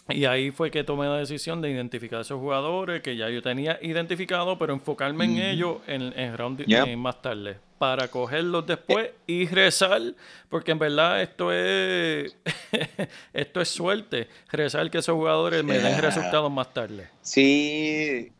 y 0.10 0.26
ahí 0.26 0.52
fue 0.52 0.70
que 0.70 0.84
tomé 0.84 1.08
la 1.08 1.18
decisión 1.18 1.62
de 1.62 1.72
identificar 1.72 2.22
esos 2.22 2.40
jugadores 2.40 3.02
que 3.02 3.18
ya 3.18 3.28
yo 3.30 3.42
tenía 3.42 3.80
identificado, 3.82 4.58
pero 4.58 4.74
enfocarme 4.74 5.26
en 5.26 5.38
ellos 5.40 5.78
en, 5.88 6.14
en 6.16 6.38
round 6.38 6.68
más 6.96 7.22
tarde, 7.24 7.58
para 7.80 8.08
cogerlos 8.08 8.68
después 8.68 9.10
y 9.26 9.48
rezar, 9.48 10.02
porque 10.48 10.74
en 10.74 10.80
verdad 10.80 11.24
esto 11.24 11.52
es 11.52 12.38
esto 13.34 13.62
es 13.62 13.70
suerte, 13.70 14.28
rezar 14.52 14.92
que 14.92 15.00
esos 15.00 15.16
jugadores 15.16 15.64
me 15.64 15.80
den 15.80 16.00
resultados 16.00 16.52
más 16.52 16.72
tarde. 16.72 17.10
Sí, 17.22 18.32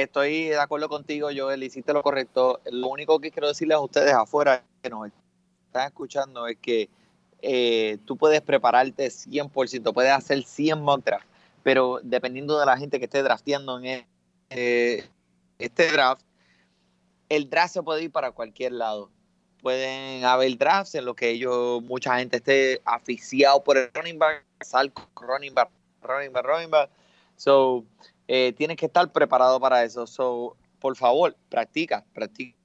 Estoy 0.00 0.48
de 0.48 0.58
acuerdo 0.58 0.88
contigo, 0.88 1.28
Joel, 1.36 1.62
hiciste 1.62 1.92
lo 1.92 2.02
correcto. 2.02 2.62
Lo 2.70 2.88
único 2.88 3.20
que 3.20 3.30
quiero 3.30 3.48
decirles 3.48 3.76
a 3.76 3.80
ustedes 3.80 4.14
afuera 4.14 4.64
que 4.80 4.88
nos 4.88 5.10
están 5.66 5.88
escuchando 5.88 6.46
es 6.46 6.56
que 6.56 6.88
eh, 7.42 7.98
tú 8.06 8.16
puedes 8.16 8.40
prepararte 8.40 9.08
100%, 9.08 9.92
puedes 9.92 10.12
hacer 10.12 10.44
100 10.44 10.80
mock 10.80 11.10
pero 11.62 12.00
dependiendo 12.02 12.58
de 12.58 12.64
la 12.64 12.78
gente 12.78 12.98
que 12.98 13.04
esté 13.04 13.22
drafteando 13.22 13.78
en 13.80 14.06
eh, 14.48 15.06
este 15.58 15.92
draft, 15.92 16.22
el 17.28 17.50
draft 17.50 17.74
se 17.74 17.82
puede 17.82 18.04
ir 18.04 18.10
para 18.10 18.32
cualquier 18.32 18.72
lado. 18.72 19.10
Pueden 19.60 20.24
haber 20.24 20.56
drafts 20.56 20.94
en 20.94 21.04
los 21.04 21.14
que 21.16 21.28
ellos, 21.28 21.82
mucha 21.82 22.18
gente 22.18 22.38
esté 22.38 22.80
aficiado 22.86 23.62
por 23.62 23.76
el 23.76 23.90
running 23.92 24.18
back, 24.18 24.42
sal 24.62 24.90
running 25.20 25.52
back, 25.52 25.68
running 26.00 26.32
back, 26.32 26.46
running 26.46 26.70
back. 26.70 26.90
So, 27.36 27.84
eh, 28.34 28.54
tienes 28.54 28.78
que 28.78 28.86
estar 28.86 29.12
preparado 29.12 29.60
para 29.60 29.84
eso. 29.84 30.06
So, 30.06 30.56
por 30.80 30.96
favor, 30.96 31.36
practica, 31.50 32.02
practica 32.14 32.56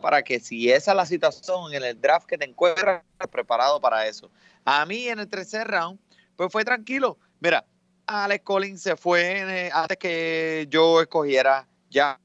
para 0.00 0.22
que 0.22 0.38
si 0.38 0.70
esa 0.70 0.92
es 0.92 0.96
la 0.96 1.04
situación 1.04 1.74
en 1.74 1.82
el 1.82 2.00
draft 2.00 2.28
que 2.28 2.38
te 2.38 2.44
encuentras, 2.44 3.02
preparado 3.32 3.80
para 3.80 4.06
eso. 4.06 4.30
A 4.64 4.86
mí 4.86 5.08
en 5.08 5.18
el 5.18 5.28
tercer 5.28 5.66
round, 5.66 5.98
pues 6.36 6.52
fue 6.52 6.64
tranquilo. 6.64 7.18
Mira, 7.40 7.66
Alex 8.06 8.44
Collins 8.44 8.82
se 8.82 8.94
fue 8.94 9.40
eh, 9.40 9.70
antes 9.74 9.96
que 9.96 10.68
yo 10.70 11.00
escogiera. 11.00 11.66
Ya 11.90 12.20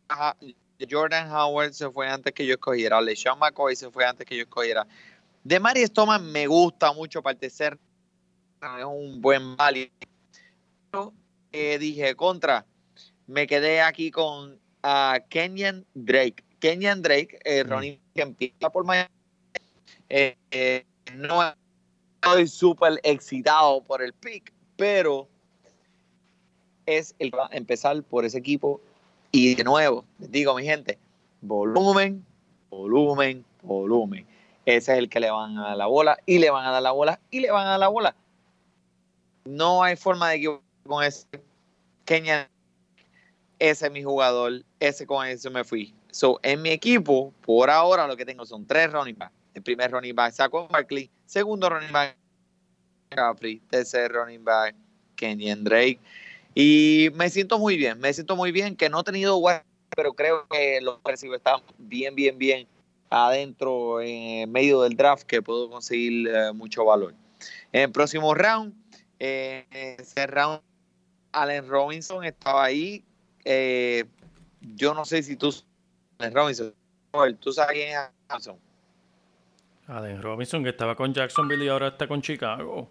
Jordan 0.87 1.31
Howard 1.31 1.73
se 1.73 1.89
fue 1.89 2.07
antes 2.07 2.33
que 2.33 2.45
yo 2.45 2.53
escogiera. 2.53 3.01
LeSean 3.01 3.39
McCoy 3.39 3.75
se 3.75 3.89
fue 3.89 4.05
antes 4.05 4.27
que 4.27 4.37
yo 4.37 4.43
escogiera. 4.43 4.85
De 5.43 5.59
Mari 5.59 5.87
Thomas 5.87 6.21
me 6.21 6.45
gusta 6.45 6.93
mucho 6.93 7.23
para 7.23 7.33
el 7.33 7.39
tercer 7.39 7.79
es 8.61 8.85
un 8.85 9.21
buen 9.21 9.55
válido. 9.55 9.89
Eh, 11.51 11.79
dije 11.79 12.15
contra, 12.15 12.65
me 13.27 13.47
quedé 13.47 13.81
aquí 13.81 14.11
con 14.11 14.53
uh, 14.83 15.19
Kenyan 15.29 15.85
Drake. 15.93 16.43
Kenyan 16.59 17.01
Drake, 17.01 17.39
eh. 17.43 17.63
Ronnie 17.63 17.99
que 18.15 18.21
empieza 18.21 18.69
por 18.69 18.85
Miami, 18.85 19.09
eh, 20.09 20.37
eh, 20.51 20.85
no 21.15 21.53
estoy 22.15 22.47
súper 22.47 22.99
excitado 23.03 23.83
por 23.83 24.01
el 24.01 24.13
pick, 24.13 24.53
pero 24.77 25.27
es 26.85 27.13
el 27.19 27.31
que 27.31 27.37
va 27.37 27.49
a 27.51 27.55
empezar 27.55 28.01
por 28.03 28.25
ese 28.25 28.37
equipo. 28.37 28.79
Y 29.31 29.55
de 29.55 29.63
nuevo, 29.63 30.05
les 30.19 30.31
digo, 30.31 30.55
mi 30.55 30.63
gente, 30.63 30.97
volumen, 31.41 32.25
volumen, 32.69 33.43
volumen. 33.63 34.25
Ese 34.65 34.93
es 34.93 34.97
el 34.97 35.09
que 35.09 35.19
le 35.19 35.29
van 35.29 35.57
a 35.57 35.67
dar 35.69 35.77
la 35.77 35.87
bola 35.87 36.17
y 36.25 36.39
le 36.39 36.49
van 36.49 36.65
a 36.65 36.71
dar 36.71 36.81
la 36.81 36.91
bola 36.91 37.19
y 37.29 37.41
le 37.41 37.51
van 37.51 37.67
a 37.67 37.71
dar 37.71 37.79
la 37.79 37.87
bola. 37.89 38.15
No 39.43 39.83
hay 39.83 39.95
forma 39.95 40.29
de 40.29 40.37
equivocar 40.37 40.63
con 40.87 41.03
ese. 41.03 41.27
Kenya, 42.05 42.49
ese 43.59 43.87
es 43.87 43.91
mi 43.91 44.03
jugador, 44.03 44.63
ese 44.79 45.05
con 45.05 45.25
ese 45.27 45.49
me 45.49 45.63
fui. 45.63 45.93
So, 46.11 46.39
en 46.43 46.61
mi 46.61 46.69
equipo, 46.69 47.33
por 47.41 47.69
ahora 47.69 48.07
lo 48.07 48.15
que 48.15 48.25
tengo 48.25 48.45
son 48.45 48.65
tres 48.65 48.91
running 48.91 49.17
backs. 49.17 49.33
El 49.53 49.63
primer 49.63 49.91
running 49.91 50.15
back, 50.15 50.33
Saco 50.33 50.67
Barkley. 50.67 51.09
Segundo 51.25 51.69
running 51.69 51.91
back, 51.91 52.15
Caffrey. 53.09 53.61
Tercer 53.69 54.11
running 54.11 54.43
back, 54.43 54.75
Kenyan 55.15 55.63
Drake. 55.63 55.99
Y 56.53 57.09
me 57.15 57.29
siento 57.29 57.59
muy 57.59 57.75
bien, 57.75 57.99
me 57.99 58.13
siento 58.13 58.35
muy 58.35 58.51
bien 58.51 58.75
que 58.75 58.89
no 58.89 59.01
he 59.01 59.03
tenido 59.03 59.41
pero 59.95 60.13
creo 60.13 60.47
que 60.47 60.79
los 60.81 60.99
recibo 61.03 61.35
están 61.35 61.61
bien, 61.77 62.15
bien, 62.15 62.37
bien 62.37 62.67
adentro 63.09 64.01
en 64.01 64.51
medio 64.51 64.81
del 64.81 64.95
draft 64.95 65.23
que 65.23 65.41
puedo 65.41 65.69
conseguir 65.69 66.27
eh, 66.27 66.51
mucho 66.53 66.85
valor. 66.85 67.13
En 67.71 67.83
el 67.83 67.91
próximo 67.91 68.33
round, 68.33 68.73
eh, 69.19 69.65
ese 69.71 70.27
round, 70.27 70.61
Allen 71.31 71.67
Robinson 71.67 72.23
estaba 72.23 72.65
ahí. 72.65 73.03
Eh, 73.45 74.05
yo 74.59 74.93
no 74.93 75.05
sé 75.05 75.23
si 75.23 75.35
tú, 75.35 75.53
Robinson, 76.19 76.73
tú 77.39 77.53
sabes 77.53 77.73
quién 77.73 77.97
es 77.97 78.09
Robinson. 78.27 78.57
Allen 79.87 80.21
Robinson 80.21 80.63
que 80.63 80.69
estaba 80.69 80.95
con 80.95 81.13
Jacksonville 81.13 81.63
y 81.63 81.67
ahora 81.67 81.89
está 81.89 82.07
con 82.07 82.21
Chicago. 82.21 82.89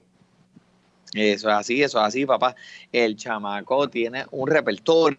Eso 1.13 1.49
es 1.49 1.55
así, 1.55 1.83
eso 1.83 1.99
es 1.99 2.05
así, 2.05 2.27
papá. 2.27 2.55
El 2.93 3.17
chamaco 3.17 3.89
tiene 3.89 4.25
un 4.31 4.49
repertorio 4.49 5.19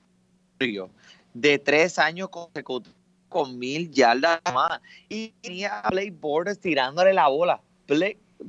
de 1.33 1.59
tres 1.59 1.99
años 1.99 2.29
consecutivos 2.29 2.95
con 3.29 3.59
mil 3.59 3.91
yardas 3.91 4.39
más. 4.53 4.79
Y 5.09 5.33
tenía 5.41 5.81
a 5.81 5.89
Blake 5.89 6.15
Borders 6.19 6.59
tirándole 6.59 7.13
la 7.13 7.27
bola. 7.27 7.61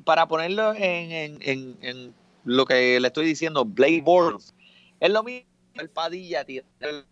para 0.04 0.26
ponerlo 0.28 0.74
en, 0.76 2.14
lo 2.44 2.64
que 2.64 3.00
le 3.00 3.08
estoy 3.08 3.26
diciendo, 3.26 3.64
Blake 3.64 4.02
Borders. 4.02 4.54
Es 5.00 5.10
lo 5.10 5.24
mismo 5.24 5.45
el 5.78 5.90
Padilla 5.90 6.44
tirando 6.44 7.04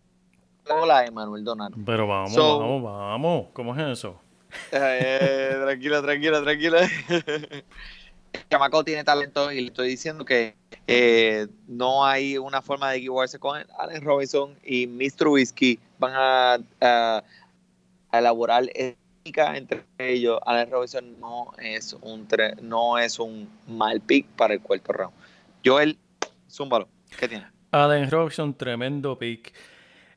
la 0.65 0.75
bola 0.75 1.01
de 1.01 1.11
Manuel 1.11 1.43
Donato. 1.43 1.77
Pero 1.85 2.07
vamos, 2.07 2.35
vamos, 2.35 2.83
vamos. 2.83 3.47
¿Cómo 3.53 3.75
es 3.75 3.99
eso? 3.99 4.19
Eh, 4.71 5.57
tranquilo, 5.61 6.01
tranquilo, 6.01 6.43
tranquilo. 6.43 6.77
Chamaco 8.49 8.83
tiene 8.83 9.03
talento 9.03 9.51
y 9.51 9.61
le 9.61 9.67
estoy 9.67 9.89
diciendo 9.89 10.25
que 10.25 10.55
eh, 10.87 11.47
no 11.67 12.05
hay 12.05 12.37
una 12.37 12.61
forma 12.61 12.91
de 12.91 12.97
equivocarse 12.97 13.39
con 13.39 13.65
Allen 13.77 14.03
Robinson 14.03 14.57
y 14.63 14.87
Mr. 14.87 15.27
Whiskey 15.27 15.79
van 15.99 16.13
a, 16.15 16.57
a, 16.81 17.23
elaborar 18.11 18.65
ética 18.73 19.57
entre 19.57 19.83
ellos. 19.97 20.39
Allen 20.45 20.69
Robinson 20.69 21.19
no 21.19 21.51
es 21.57 21.93
un 22.01 22.27
no 22.61 22.97
es 22.97 23.19
un 23.19 23.49
mal 23.67 24.01
pick 24.01 24.27
para 24.35 24.53
el 24.53 24.61
cuarto 24.61 24.93
round. 24.93 25.13
Joel, 25.63 25.97
zúmbalo. 26.49 26.87
¿Qué 27.17 27.27
tiene? 27.27 27.54
Allen 27.83 28.09
Robinson, 28.09 28.53
tremendo 28.55 29.17
pick. 29.17 29.53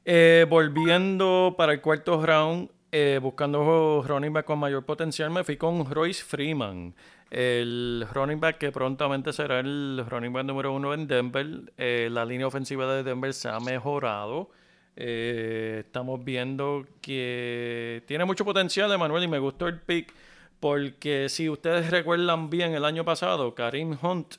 Eh, 0.04 0.46
volviendo 0.48 1.54
para 1.56 1.72
el 1.72 1.80
cuarto 1.80 2.24
round, 2.24 2.70
eh, 2.92 3.18
buscando 3.20 4.02
running 4.06 4.32
back 4.32 4.46
con 4.46 4.58
mayor 4.58 4.84
potencial, 4.84 5.30
me 5.30 5.44
fui 5.44 5.56
con 5.56 5.90
Royce 5.90 6.22
Freeman 6.22 6.94
el 7.30 8.06
running 8.12 8.40
back 8.40 8.58
que 8.58 8.72
prontamente 8.72 9.32
será 9.32 9.60
el 9.60 10.02
running 10.08 10.32
back 10.32 10.44
número 10.46 10.72
uno 10.72 10.94
en 10.94 11.06
Denver. 11.06 11.72
Eh, 11.76 12.08
la 12.10 12.24
línea 12.24 12.46
ofensiva 12.46 12.92
de 12.92 13.02
Denver 13.02 13.34
se 13.34 13.48
ha 13.48 13.60
mejorado. 13.60 14.50
Eh, 14.96 15.82
estamos 15.84 16.24
viendo 16.24 16.86
que 17.00 18.02
tiene 18.06 18.24
mucho 18.24 18.44
potencial, 18.44 18.90
Emanuel, 18.92 19.24
y 19.24 19.28
me 19.28 19.38
gustó 19.38 19.68
el 19.68 19.80
pick 19.80 20.12
porque 20.58 21.28
si 21.28 21.48
ustedes 21.48 21.90
recuerdan 21.90 22.50
bien 22.50 22.74
el 22.74 22.84
año 22.84 23.04
pasado, 23.04 23.54
Karim 23.54 23.96
Hunt, 24.02 24.36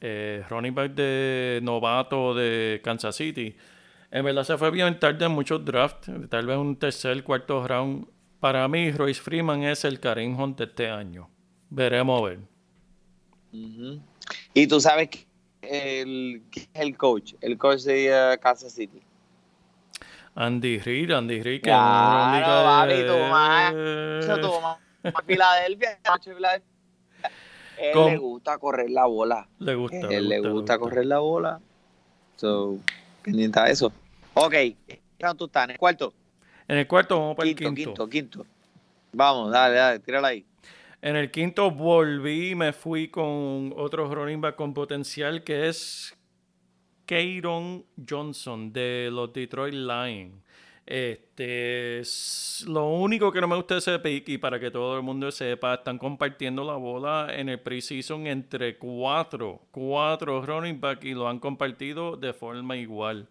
eh, 0.00 0.44
running 0.48 0.74
back 0.74 0.92
de 0.92 1.60
novato 1.62 2.34
de 2.34 2.80
Kansas 2.82 3.16
City, 3.16 3.56
en 4.10 4.24
verdad 4.24 4.44
se 4.44 4.56
fue 4.56 4.70
bien 4.70 4.98
tarde 4.98 5.26
en 5.26 5.32
muchos 5.32 5.64
drafts, 5.64 6.10
tal 6.28 6.46
vez 6.46 6.56
un 6.56 6.76
tercer, 6.76 7.22
cuarto 7.24 7.66
round. 7.66 8.06
Para 8.40 8.68
mí, 8.68 8.90
Royce 8.92 9.20
Freeman 9.20 9.62
es 9.64 9.84
el 9.84 9.98
Karim 9.98 10.38
Hunt 10.38 10.58
de 10.58 10.64
este 10.64 10.90
año. 10.90 11.28
Veremos 11.70 12.20
a 12.20 12.24
ver. 12.24 12.38
Y 14.54 14.66
tú 14.66 14.80
sabes 14.80 15.08
que 15.08 15.26
el, 15.62 16.42
es 16.54 16.68
el 16.74 16.96
coach, 16.96 17.34
el 17.40 17.58
coach 17.58 17.82
de 17.82 18.10
uh, 18.10 18.40
Kansas 18.40 18.72
City. 18.72 19.00
Andy 20.34 20.78
Reid, 20.78 21.10
Andy 21.10 21.42
Reid. 21.42 21.62
Que 21.62 21.70
claro, 21.70 22.90
es 22.92 23.06
tú 23.06 23.18
más, 23.30 24.40
tú 24.40 24.60
más, 24.60 25.24
Filadelfia, 25.26 25.98
Filadelfia. 26.22 26.75
Él 27.78 27.92
le 27.94 28.16
gusta 28.16 28.58
correr 28.58 28.90
la 28.90 29.06
bola. 29.06 29.48
Le 29.58 29.74
gusta. 29.74 30.08
Él 30.08 30.28
le 30.28 30.40
gusta, 30.40 30.78
correr 30.78 31.06
la 31.06 31.18
bola. 31.18 31.60
So, 32.36 32.78
pendiente 33.22 33.58
a 33.60 33.66
eso. 33.66 33.92
Ok, 34.34 34.54
¿tú 35.36 35.46
estás? 35.46 35.64
¿En 35.64 35.70
el 35.70 35.78
cuarto? 35.78 36.12
En 36.68 36.78
el 36.78 36.86
cuarto 36.86 37.18
vamos 37.18 37.36
para 37.36 37.48
el 37.48 37.54
quinto. 37.54 37.74
Quinto, 37.74 38.08
quinto. 38.08 38.46
Vamos, 39.12 39.50
dale, 39.50 39.76
dale, 39.76 39.98
tírala 40.00 40.28
ahí. 40.28 40.44
En 41.00 41.16
el 41.16 41.30
quinto 41.30 41.70
volví, 41.70 42.54
me 42.54 42.72
fui 42.72 43.08
con 43.08 43.72
otro 43.76 44.12
running 44.12 44.40
back 44.40 44.56
con 44.56 44.74
potencial 44.74 45.44
que 45.44 45.68
es 45.68 46.16
Kayron 47.06 47.84
Johnson 48.08 48.72
de 48.72 49.08
los 49.12 49.32
Detroit 49.32 49.74
Lions. 49.74 50.34
Este, 50.86 52.00
lo 52.68 52.86
único 52.90 53.32
que 53.32 53.40
no 53.40 53.48
me 53.48 53.56
gusta 53.56 53.74
de 53.74 53.78
ese 53.80 53.98
pick, 53.98 54.28
y 54.28 54.38
para 54.38 54.60
que 54.60 54.70
todo 54.70 54.96
el 54.96 55.02
mundo 55.02 55.32
sepa, 55.32 55.74
están 55.74 55.98
compartiendo 55.98 56.62
la 56.62 56.76
bola 56.76 57.26
en 57.32 57.48
el 57.48 57.58
preseason 57.58 58.28
entre 58.28 58.78
cuatro, 58.78 59.62
cuatro 59.72 60.46
running 60.46 60.80
back 60.80 61.02
y 61.02 61.12
lo 61.12 61.28
han 61.28 61.40
compartido 61.40 62.16
de 62.16 62.32
forma 62.32 62.76
igual. 62.76 63.28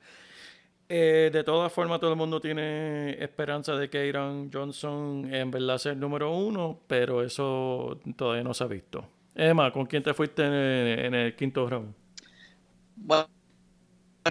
Eh, 0.90 1.30
de 1.32 1.44
todas 1.46 1.72
formas, 1.72 2.02
todo 2.02 2.12
el 2.12 2.18
mundo 2.18 2.42
tiene 2.42 3.12
esperanza 3.24 3.76
de 3.76 3.90
que 3.90 4.10
Aaron 4.10 4.52
Johnson 4.54 5.34
en 5.34 5.50
verdad 5.50 5.78
sea 5.78 5.94
el 5.94 6.00
número 6.00 6.36
uno, 6.36 6.82
pero 6.88 7.24
eso 7.24 8.00
todavía 8.18 8.44
no 8.44 8.54
se 8.54 8.66
ha 8.66 8.68
visto. 8.68 9.08
Emma, 9.34 9.72
¿con 9.72 9.86
quién 9.86 10.04
te 10.04 10.14
fuiste 10.14 10.44
en 10.44 11.14
el, 11.14 11.36
quinto 11.36 11.70
round? 11.70 11.94
Bueno, 12.98 13.28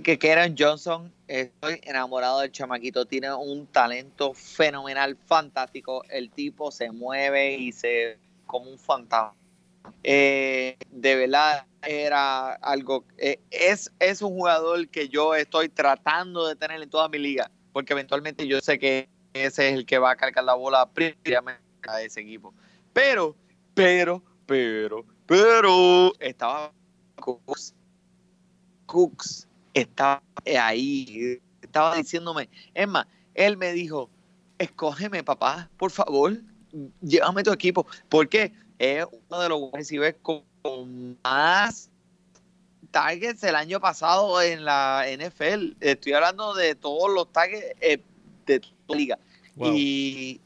que 0.03 0.31
Aaron 0.31 0.55
Johnson, 0.57 1.11
estoy 1.27 1.81
enamorado 1.83 2.41
del 2.41 2.53
chamaquito, 2.53 3.07
tiene 3.07 3.33
un 3.33 3.67
talento 3.67 4.35
fenomenal, 4.35 5.17
fantástico. 5.27 6.05
El 6.09 6.31
tipo 6.31 6.71
se 6.71 6.91
mueve 6.91 7.57
y 7.57 7.73
se 7.73 8.19
como 8.47 8.71
un 8.71 8.79
fantasma. 8.79 9.35
Eh, 10.03 10.77
de 10.91 11.17
verdad 11.17 11.67
era 11.83 12.55
algo, 12.55 13.05
eh, 13.19 13.39
es, 13.51 13.93
es 13.99 14.23
un 14.23 14.31
jugador 14.31 14.89
que 14.89 15.09
yo 15.09 15.35
estoy 15.35 15.69
tratando 15.69 16.47
de 16.47 16.57
tener 16.57 16.83
en 16.83 16.89
toda 16.89 17.09
mi 17.09 17.19
liga, 17.19 17.51
porque 17.73 17.93
eventualmente 17.93 18.47
yo 18.47 18.61
sé 18.61 18.79
que 18.79 19.09
ese 19.35 19.69
es 19.69 19.75
el 19.75 19.85
que 19.85 19.99
va 19.99 20.13
a 20.13 20.17
cargar 20.17 20.45
la 20.45 20.55
bola 20.55 20.89
a 21.89 22.03
ese 22.03 22.21
equipo. 22.21 22.55
Pero, 22.93 23.37
pero, 23.75 24.23
pero, 24.47 25.05
pero, 25.27 26.13
estaba 26.21 26.73
Cooks, 27.17 27.75
Cooks 28.87 29.49
estaba 29.75 30.23
ahí, 30.59 31.41
estaba 31.61 31.97
diciéndome, 31.97 32.49
es 32.73 32.89
más, 32.89 33.07
él 33.35 33.57
me 33.57 33.73
dijo, 33.73 34.09
escógeme 34.59 35.23
papá, 35.23 35.69
por 35.77 35.91
favor, 35.91 36.41
llévame 37.03 37.43
tu 37.43 37.53
equipo. 37.53 37.87
¿Por 38.09 38.29
qué? 38.29 38.53
Es 38.79 39.05
uno 39.29 39.41
de 39.41 39.49
los 39.49 39.71
ves 39.73 40.17
con 40.23 41.19
más 41.23 41.91
targets 42.91 43.43
el 43.43 43.57
año 43.57 43.81
pasado 43.81 44.41
en 44.41 44.65
la 44.65 45.05
NFL. 45.09 45.77
Estoy 45.81 46.13
hablando 46.13 46.55
de 46.55 46.75
todos 46.75 47.13
los 47.13 47.31
targets 47.33 47.75
eh, 47.81 48.01
de 48.47 48.61
toda 48.61 48.73
la 48.89 48.97
liga. 48.97 49.19
Y 49.57 50.41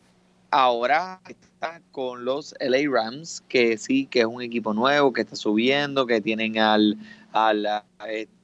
ahora 0.50 1.20
está 1.26 1.80
con 1.92 2.24
los 2.24 2.54
LA 2.60 2.90
Rams, 2.90 3.42
que 3.48 3.76
sí, 3.78 4.06
que 4.06 4.20
es 4.20 4.26
un 4.26 4.42
equipo 4.42 4.74
nuevo, 4.74 5.12
que 5.12 5.22
está 5.22 5.36
subiendo, 5.36 6.06
que 6.06 6.20
tienen 6.20 6.58
al, 6.58 6.98
al 7.32 7.66
este, 8.08 8.37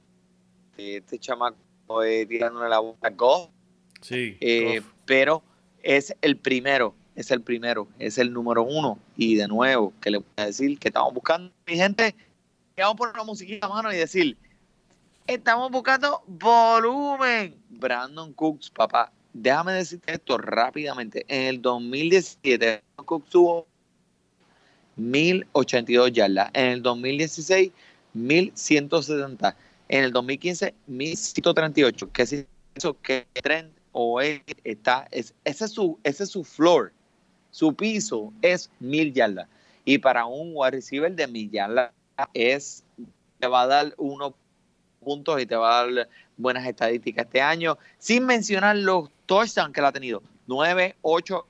este 0.77 1.19
chamaco 1.19 2.03
eh, 2.03 2.25
tirándole 2.25 2.69
la 2.69 2.79
boca 2.79 3.07
a 3.07 3.49
Sí. 4.01 4.37
Eh, 4.39 4.81
pero 5.05 5.41
es 5.81 6.15
el 6.21 6.37
primero, 6.37 6.93
es 7.15 7.31
el 7.31 7.41
primero, 7.41 7.87
es 7.99 8.17
el 8.17 8.33
número 8.33 8.63
uno. 8.63 8.99
Y 9.15 9.35
de 9.35 9.47
nuevo, 9.47 9.93
que 10.01 10.11
le 10.11 10.17
voy 10.17 10.27
a 10.37 10.45
decir 10.45 10.77
que 10.79 10.89
estamos 10.89 11.13
buscando, 11.13 11.51
mi 11.65 11.75
gente, 11.75 12.15
vamos 12.77 12.93
a 12.93 12.97
poner 12.97 13.15
una 13.15 13.23
musiquita 13.23 13.67
a 13.67 13.69
mano 13.69 13.91
y 13.91 13.97
decir, 13.97 14.37
estamos 15.27 15.71
buscando 15.71 16.23
volumen. 16.27 17.55
Brandon 17.69 18.33
Cooks, 18.33 18.69
papá, 18.69 19.11
déjame 19.33 19.73
decirte 19.73 20.13
esto 20.13 20.37
rápidamente. 20.37 21.25
En 21.27 21.43
el 21.43 21.61
2017, 21.61 22.83
Cooks 22.97 23.29
tuvo 23.29 23.67
1082 24.95 26.11
yardas. 26.13 26.49
En 26.53 26.65
el 26.65 26.81
2016, 26.81 27.71
1170. 28.13 29.55
En 29.87 30.03
el 30.03 30.11
2015, 30.11 30.73
1138. 30.87 32.11
¿Qué 32.11 32.21
es 32.23 32.45
eso? 32.75 32.99
Que 33.01 33.27
tren 33.33 33.71
o 33.91 34.19
él 34.19 34.41
está, 34.63 35.07
es, 35.11 35.33
ese, 35.43 35.65
es 35.65 35.71
su, 35.71 35.99
ese 36.03 36.23
es 36.23 36.29
su 36.29 36.43
floor. 36.43 36.91
Su 37.51 37.73
piso 37.73 38.33
es 38.41 38.69
1000 38.79 39.13
yardas. 39.13 39.47
Y 39.85 39.99
para 39.99 40.25
un 40.25 40.51
wide 40.53 40.71
receiver 40.71 41.15
de 41.15 41.27
1000 41.27 41.51
yardas 41.51 41.91
es, 42.33 42.83
te 43.39 43.47
va 43.47 43.61
a 43.61 43.67
dar 43.67 43.93
unos 43.97 44.33
puntos 44.99 45.41
y 45.41 45.45
te 45.45 45.55
va 45.55 45.79
a 45.79 45.85
dar 45.85 46.09
buenas 46.35 46.67
estadísticas 46.67 47.25
este 47.25 47.41
año, 47.41 47.77
sin 47.99 48.25
mencionar 48.25 48.75
los 48.75 49.09
touchdowns 49.25 49.73
que 49.73 49.79
él 49.79 49.85
ha 49.85 49.91
tenido. 49.91 50.21
9, 50.47 50.95
8 51.01 51.47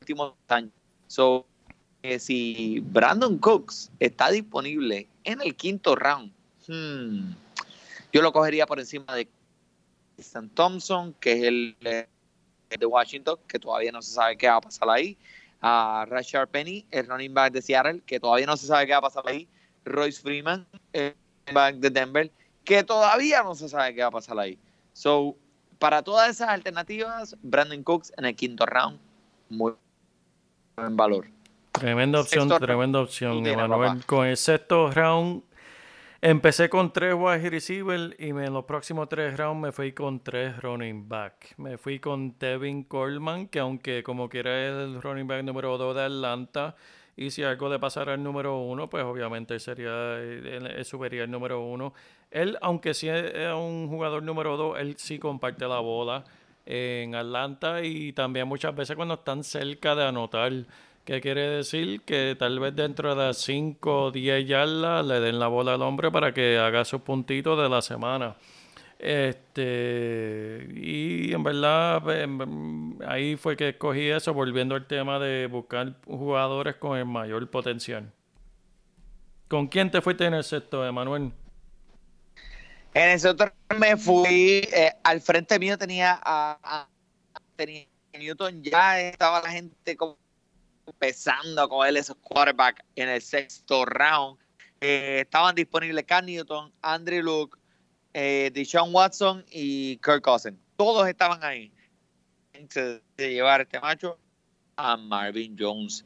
últimos 0.00 0.34
años. 0.48 0.70
So, 1.08 1.46
eh, 2.02 2.18
si 2.18 2.80
Brandon 2.80 3.38
Cooks 3.38 3.90
está 3.98 4.30
disponible 4.30 5.08
en 5.24 5.40
el 5.40 5.56
quinto 5.56 5.96
round, 5.96 6.32
hmm, 6.68 7.32
yo 8.12 8.22
lo 8.22 8.32
cogería 8.32 8.66
por 8.66 8.78
encima 8.78 9.14
de 9.14 9.28
Stan 10.18 10.48
Thompson, 10.50 11.14
que 11.20 11.32
es 11.32 11.42
el 11.44 11.76
de 11.80 12.86
Washington, 12.86 13.36
que 13.46 13.58
todavía 13.58 13.92
no 13.92 14.02
se 14.02 14.12
sabe 14.12 14.36
qué 14.36 14.48
va 14.48 14.56
a 14.56 14.60
pasar 14.60 14.88
ahí. 14.90 15.16
A 15.60 16.06
Rashard 16.08 16.48
Penny, 16.48 16.86
el 16.90 17.06
running 17.06 17.34
back 17.34 17.52
de 17.52 17.62
Seattle, 17.62 18.00
que 18.06 18.20
todavía 18.20 18.46
no 18.46 18.56
se 18.56 18.66
sabe 18.66 18.86
qué 18.86 18.92
va 18.92 18.98
a 18.98 19.02
pasar 19.02 19.24
ahí. 19.26 19.48
Royce 19.84 20.20
Freeman, 20.20 20.66
el 20.92 21.14
running 21.46 21.54
back 21.54 21.74
de 21.76 21.90
Denver, 21.90 22.30
que 22.64 22.84
todavía 22.84 23.42
no 23.42 23.54
se 23.54 23.68
sabe 23.68 23.94
qué 23.94 24.02
va 24.02 24.08
a 24.08 24.12
pasar 24.12 24.38
ahí. 24.38 24.58
So, 24.92 25.36
para 25.78 26.02
todas 26.02 26.30
esas 26.30 26.50
alternativas, 26.50 27.36
Brandon 27.42 27.82
Cooks 27.82 28.12
en 28.16 28.26
el 28.26 28.36
quinto 28.36 28.66
round, 28.66 28.98
muy 29.48 29.72
buen 30.76 30.96
valor. 30.96 31.26
Tremenda 31.72 32.20
opción, 32.20 32.48
tremenda 32.48 33.00
opción, 33.00 33.46
Emanuel. 33.46 34.04
Con 34.06 34.26
el 34.26 34.36
sexto 34.36 34.90
round, 34.90 35.42
empecé 36.20 36.68
con 36.68 36.92
tres 36.92 37.14
wide 37.14 37.50
receiver 37.50 38.16
y 38.18 38.28
en 38.28 38.52
los 38.52 38.64
próximos 38.64 39.08
tres 39.08 39.36
rounds 39.36 39.62
me 39.62 39.72
fui 39.72 39.92
con 39.92 40.20
tres 40.20 40.60
running 40.60 41.08
back. 41.08 41.54
Me 41.58 41.78
fui 41.78 41.98
con 41.98 42.32
Tevin 42.32 42.84
Coleman, 42.84 43.48
que 43.48 43.60
aunque 43.60 44.02
como 44.02 44.28
quiera 44.28 44.66
es 44.66 44.72
el 44.72 45.02
running 45.02 45.26
back 45.26 45.44
número 45.44 45.78
dos 45.78 45.94
de 45.94 46.02
Atlanta, 46.02 46.76
y 47.16 47.30
si 47.30 47.42
algo 47.42 47.68
le 47.68 47.80
pasara 47.80 48.14
al 48.14 48.22
número 48.22 48.58
uno, 48.58 48.88
pues 48.88 49.02
obviamente 49.04 49.58
sería, 49.58 50.18
el 50.20 51.30
número 51.30 51.60
uno. 51.60 51.92
Él, 52.30 52.56
aunque 52.60 52.94
sí 52.94 53.08
es 53.08 53.52
un 53.52 53.88
jugador 53.88 54.22
número 54.22 54.56
dos, 54.56 54.78
él 54.78 54.96
sí 54.98 55.18
comparte 55.18 55.66
la 55.66 55.80
bola 55.80 56.24
en 56.64 57.14
Atlanta 57.16 57.82
y 57.82 58.12
también 58.12 58.46
muchas 58.46 58.72
veces 58.74 58.94
cuando 58.94 59.14
están 59.14 59.42
cerca 59.42 59.96
de 59.96 60.04
anotar. 60.04 60.52
¿Qué 61.08 61.22
quiere 61.22 61.48
decir? 61.48 62.02
Que 62.02 62.36
tal 62.38 62.60
vez 62.60 62.76
dentro 62.76 63.14
de 63.14 63.32
5 63.32 64.02
o 64.02 64.10
10 64.10 64.46
yardas 64.46 65.06
le 65.06 65.20
den 65.20 65.38
la 65.38 65.46
bola 65.48 65.72
al 65.72 65.80
hombre 65.80 66.10
para 66.10 66.34
que 66.34 66.58
haga 66.58 66.84
su 66.84 67.00
puntito 67.00 67.56
de 67.56 67.66
la 67.70 67.80
semana. 67.80 68.36
Este, 68.98 70.68
y 70.70 71.32
en 71.32 71.42
verdad, 71.42 72.02
em, 72.10 73.00
ahí 73.08 73.36
fue 73.36 73.56
que 73.56 73.70
escogí 73.70 74.10
eso, 74.10 74.34
volviendo 74.34 74.74
al 74.74 74.86
tema 74.86 75.18
de 75.18 75.46
buscar 75.46 75.94
jugadores 76.04 76.76
con 76.76 76.98
el 76.98 77.06
mayor 77.06 77.48
potencial. 77.48 78.12
¿Con 79.48 79.68
quién 79.68 79.90
te 79.90 80.02
fuiste 80.02 80.26
en 80.26 80.34
el 80.34 80.44
sexto, 80.44 80.86
Emanuel? 80.86 81.32
En 82.92 83.08
el 83.08 83.18
sexto 83.18 83.50
me 83.78 83.96
fui, 83.96 84.60
eh, 84.74 84.92
al 85.02 85.22
frente 85.22 85.58
mío 85.58 85.78
tenía 85.78 86.20
a, 86.22 86.86
Newton, 88.12 88.62
ya 88.62 89.00
estaba 89.00 89.40
la 89.40 89.50
gente 89.50 89.96
empezando 90.88 91.62
a 91.62 91.68
coger 91.68 91.96
esos 91.96 92.16
quarterbacks 92.16 92.82
en 92.96 93.08
el 93.08 93.22
sexto 93.22 93.84
round. 93.84 94.38
Eh, 94.80 95.20
estaban 95.22 95.54
disponibles 95.54 96.04
Cam 96.04 96.26
Newton, 96.26 96.72
Andrew 96.82 97.22
Luke, 97.22 97.58
eh, 98.14 98.50
Deshaun 98.54 98.94
Watson 98.94 99.44
y 99.50 99.96
Kirk 99.98 100.22
Cousins. 100.22 100.58
Todos 100.76 101.08
estaban 101.08 101.42
ahí. 101.42 101.72
De 102.74 103.00
llevar 103.18 103.60
este 103.60 103.78
macho 103.78 104.18
a 104.76 104.96
Marvin 104.96 105.56
Jones. 105.58 106.04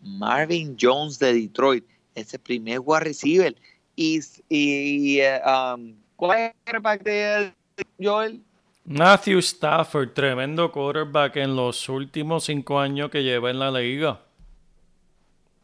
Marvin 0.00 0.76
Jones 0.78 1.18
de 1.18 1.32
Detroit, 1.32 1.84
ese 2.14 2.38
primer 2.38 2.80
wide 2.80 3.00
receiver. 3.00 3.54
Y, 3.96 4.20
y 4.48 5.20
eh, 5.20 5.40
um, 5.46 5.96
¿cuál 6.16 6.38
es 6.38 6.48
el 6.48 6.54
quarterback 6.64 7.02
de 7.04 7.54
Joel? 8.00 8.42
Matthew 8.86 9.38
Stafford, 9.38 10.12
tremendo 10.12 10.70
quarterback 10.70 11.36
en 11.36 11.56
los 11.56 11.88
últimos 11.88 12.44
cinco 12.44 12.78
años 12.78 13.10
que 13.10 13.22
lleva 13.22 13.48
en 13.48 13.58
la 13.58 13.70
liga. 13.70 14.20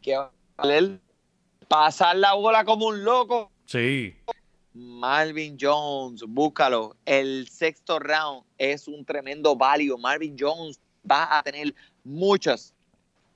Que 0.00 0.16
pasar 1.68 2.16
la 2.16 2.32
bola 2.32 2.64
como 2.64 2.86
un 2.86 3.04
loco. 3.04 3.52
Sí. 3.66 4.16
Marvin 4.72 5.58
Jones, 5.60 6.22
búscalo. 6.26 6.96
El 7.04 7.46
sexto 7.48 7.98
round 7.98 8.42
es 8.56 8.88
un 8.88 9.04
tremendo 9.04 9.54
value. 9.54 9.98
Marvin 9.98 10.34
Jones 10.38 10.80
va 11.08 11.38
a 11.38 11.42
tener 11.42 11.74
muchos, 12.02 12.72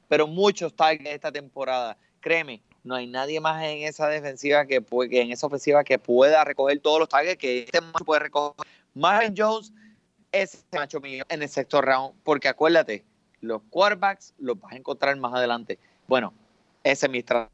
pero 0.09 0.27
muchos 0.27 0.75
targets 0.75 1.11
esta 1.11 1.31
temporada. 1.31 1.99
Créeme, 2.21 2.63
no 2.85 2.95
hay 2.95 3.07
nadie 3.07 3.39
más 3.39 3.63
en 3.63 3.83
esa 3.83 4.09
defensiva 4.09 4.65
que, 4.65 4.81
puede, 4.81 5.21
en 5.21 5.31
esa 5.31 5.47
ofensiva 5.47 5.85
que 5.85 5.99
pueda 5.99 6.43
recoger 6.43 6.81
todos 6.81 7.01
los 7.01 7.09
targets 7.11 7.37
que 7.37 7.65
este 7.65 7.83
macho 7.83 8.07
puede 8.07 8.21
recoger. 8.21 8.67
Marvin 8.95 9.35
Jones 9.37 9.73
es 10.33 10.65
el 10.73 10.79
macho 10.79 11.01
mío 11.01 11.25
en 11.29 11.43
el 11.43 11.49
sexto 11.49 11.81
round, 11.81 12.15
porque 12.23 12.49
acuérdate, 12.49 13.05
los 13.41 13.63
quarterbacks 13.71 14.35
los 14.39 14.59
vas 14.59 14.73
a 14.73 14.77
encontrar 14.77 15.17
más 15.17 15.35
adelante. 15.35 15.79
Bueno, 16.07 16.33
ese 16.83 17.07
es 17.07 17.13
mi 17.13 17.19
estrategia. 17.19 17.53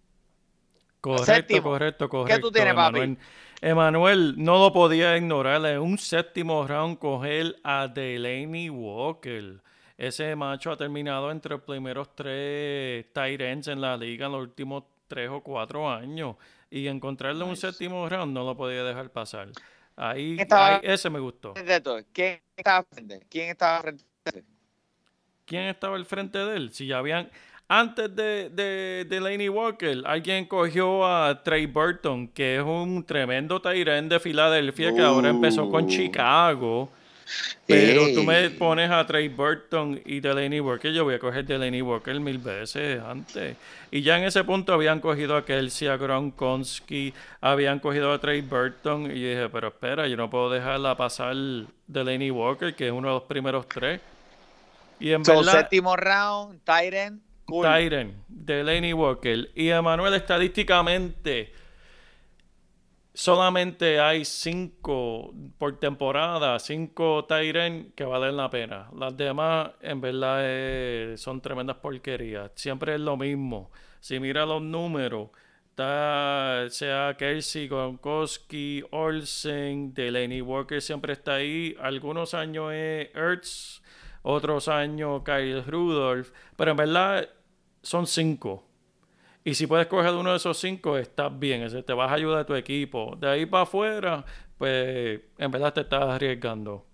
Correcto, 1.00 1.62
correcto, 1.62 2.08
correcto. 2.08 2.36
¿Qué 2.36 2.40
tú 2.40 2.52
tienes, 2.52 2.74
papi? 2.74 3.16
Emanuel 3.62 4.34
no 4.36 4.58
lo 4.58 4.72
podía 4.72 5.16
ignorar. 5.16 5.64
En 5.66 5.80
un 5.80 5.98
séptimo 5.98 6.66
round 6.66 6.98
coger 6.98 7.56
a 7.64 7.88
Delaney 7.88 8.70
Walker. 8.70 9.60
Ese 9.96 10.34
macho 10.36 10.70
ha 10.70 10.76
terminado 10.76 11.30
entre 11.30 11.52
los 11.52 11.62
primeros 11.62 12.14
tres 12.14 13.06
tight 13.12 13.40
ends 13.40 13.68
en 13.68 13.80
la 13.80 13.96
liga 13.96 14.26
en 14.26 14.32
los 14.32 14.42
últimos 14.42 14.84
tres 15.08 15.28
o 15.30 15.42
cuatro 15.42 15.90
años. 15.90 16.36
Y 16.70 16.86
encontrarle 16.86 17.44
un 17.44 17.56
séptimo 17.56 18.08
round 18.08 18.32
no 18.32 18.44
lo 18.44 18.56
podía 18.56 18.84
dejar 18.84 19.10
pasar. 19.10 19.48
Ahí, 20.02 20.38
ese 20.82 21.10
me 21.10 21.18
gustó. 21.18 21.52
¿Quién 22.14 22.40
estaba 22.56 22.82
frente? 22.84 23.20
¿Quién 23.28 23.50
estaba 23.50 23.82
frente? 23.82 24.04
¿Quién 25.44 25.64
estaba 25.64 25.96
al 25.96 26.06
frente 26.06 26.38
de 26.38 26.56
él? 26.56 26.72
Si 26.72 26.86
ya 26.86 26.96
habían 26.98 27.30
antes 27.68 28.16
de, 28.16 28.48
de, 28.48 29.04
de 29.06 29.20
Laney 29.20 29.50
Walker, 29.50 30.02
alguien 30.06 30.46
cogió 30.46 31.06
a 31.06 31.42
Trey 31.42 31.66
Burton, 31.66 32.28
que 32.28 32.56
es 32.56 32.62
un 32.62 33.04
tremendo 33.04 33.60
Tyrant 33.60 34.10
de 34.10 34.18
Filadelfia 34.20 34.94
que 34.94 35.02
ahora 35.02 35.28
empezó 35.28 35.68
con 35.68 35.84
uh. 35.84 35.88
Chicago. 35.88 36.90
Pero 37.66 38.12
tú 38.14 38.24
me 38.24 38.50
pones 38.50 38.90
a 38.90 39.06
Trey 39.06 39.28
Burton 39.28 40.00
y 40.04 40.20
Delaney 40.20 40.60
Walker, 40.60 40.92
yo 40.92 41.04
voy 41.04 41.14
a 41.14 41.18
coger 41.18 41.44
Delaney 41.44 41.82
Walker 41.82 42.18
mil 42.18 42.38
veces 42.38 43.00
antes. 43.00 43.56
Y 43.90 44.02
ya 44.02 44.18
en 44.18 44.24
ese 44.24 44.44
punto 44.44 44.72
habían 44.72 45.00
cogido 45.00 45.36
a 45.36 45.44
Kelsey, 45.44 45.88
a 45.88 45.96
Gronkowski, 45.96 47.12
habían 47.40 47.78
cogido 47.78 48.12
a 48.12 48.20
Trey 48.20 48.40
Burton. 48.40 49.06
Y 49.06 49.14
dije, 49.14 49.48
pero 49.50 49.68
espera, 49.68 50.06
yo 50.06 50.16
no 50.16 50.30
puedo 50.30 50.50
dejarla 50.50 50.96
pasar 50.96 51.34
Delaney 51.86 52.30
Walker, 52.30 52.74
que 52.74 52.86
es 52.86 52.92
uno 52.92 53.08
de 53.08 53.14
los 53.14 53.22
primeros 53.24 53.68
tres. 53.68 54.00
Y 54.98 55.12
en 55.12 55.22
verdad, 55.22 55.52
séptimo 55.52 55.96
round, 55.96 56.60
Tyren, 56.64 58.14
Delaney 58.28 58.92
Walker. 58.92 59.50
Y 59.54 59.70
Emanuel, 59.70 60.14
estadísticamente, 60.14 61.52
solamente 63.20 64.00
hay 64.00 64.24
cinco 64.24 65.34
por 65.58 65.78
temporada, 65.78 66.58
cinco 66.58 67.26
Tyren 67.26 67.92
que 67.94 68.06
valen 68.06 68.38
la 68.38 68.48
pena. 68.48 68.88
Las 68.96 69.14
demás, 69.14 69.72
en 69.82 70.00
verdad, 70.00 71.16
son 71.18 71.42
tremendas 71.42 71.76
porquerías. 71.76 72.50
Siempre 72.54 72.94
es 72.94 73.00
lo 73.00 73.18
mismo. 73.18 73.70
Si 74.00 74.18
mira 74.18 74.46
los 74.46 74.62
números, 74.62 75.28
está, 75.68 76.64
sea 76.70 77.14
Kelsey, 77.18 77.68
Gronkowski, 77.68 78.84
Olsen, 78.90 79.92
Delaney 79.92 80.40
Walker 80.40 80.80
siempre 80.80 81.12
está 81.12 81.34
ahí. 81.34 81.76
Algunos 81.78 82.32
años 82.32 82.72
es 82.72 83.14
Ertz, 83.14 83.82
otros 84.22 84.66
años 84.68 85.22
Kyle 85.24 85.62
Rudolph. 85.66 86.30
Pero 86.56 86.70
en 86.70 86.76
verdad 86.78 87.28
son 87.82 88.06
cinco. 88.06 88.69
Y 89.42 89.54
si 89.54 89.66
puedes 89.66 89.86
coger 89.86 90.12
uno 90.12 90.30
de 90.30 90.36
esos 90.36 90.58
cinco, 90.58 90.98
estás 90.98 91.36
bien. 91.38 91.62
Ese 91.62 91.82
te 91.82 91.92
vas 91.92 92.10
a 92.10 92.14
ayudar 92.14 92.40
a 92.40 92.46
tu 92.46 92.54
equipo. 92.54 93.16
De 93.18 93.28
ahí 93.28 93.46
para 93.46 93.62
afuera, 93.62 94.24
pues 94.58 95.20
en 95.38 95.50
verdad 95.50 95.72
te 95.72 95.80
estás 95.80 96.04
arriesgando. 96.04 96.84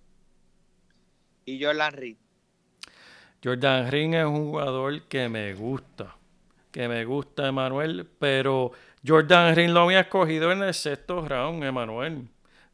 ¿Y 1.44 1.62
Jordan 1.62 1.92
Reed? 1.92 2.16
Jordan 3.42 3.90
Reed 3.90 4.14
es 4.14 4.24
un 4.26 4.50
jugador 4.50 5.02
que 5.02 5.28
me 5.28 5.54
gusta. 5.54 6.16
Que 6.70 6.88
me 6.88 7.04
gusta, 7.04 7.48
Emanuel. 7.48 8.08
Pero 8.18 8.70
Jordan 9.04 9.56
Reed 9.56 9.70
lo 9.70 9.80
había 9.80 10.00
escogido 10.00 10.52
en 10.52 10.62
el 10.62 10.74
sexto 10.74 11.26
round, 11.26 11.64
Emanuel. 11.64 12.28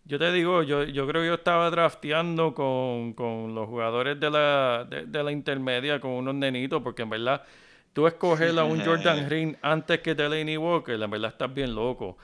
Yo 0.04 0.18
te 0.18 0.32
digo, 0.32 0.62
yo, 0.64 0.82
yo 0.84 1.06
creo 1.06 1.22
que 1.22 1.28
yo 1.28 1.34
estaba 1.34 1.70
drafteando 1.70 2.54
con, 2.54 3.14
los 3.54 3.68
jugadores 3.68 4.18
de 4.18 4.30
la, 4.30 4.84
de 4.84 5.22
la 5.22 5.32
intermedia, 5.32 6.00
con 6.00 6.10
unos 6.10 6.34
nenitos, 6.34 6.82
porque 6.82 7.02
en 7.02 7.10
verdad 7.10 7.42
tú 7.93 8.07
escoges 8.07 8.57
a 8.57 8.64
un 8.64 8.80
Jordan 8.80 9.26
Green 9.26 9.57
antes 9.62 10.01
que 10.01 10.14
Delaney 10.14 10.57
Walker, 10.57 10.99
la 10.99 11.07
verdad 11.07 11.30
estás 11.30 11.53
bien 11.53 11.74
loco. 11.74 12.16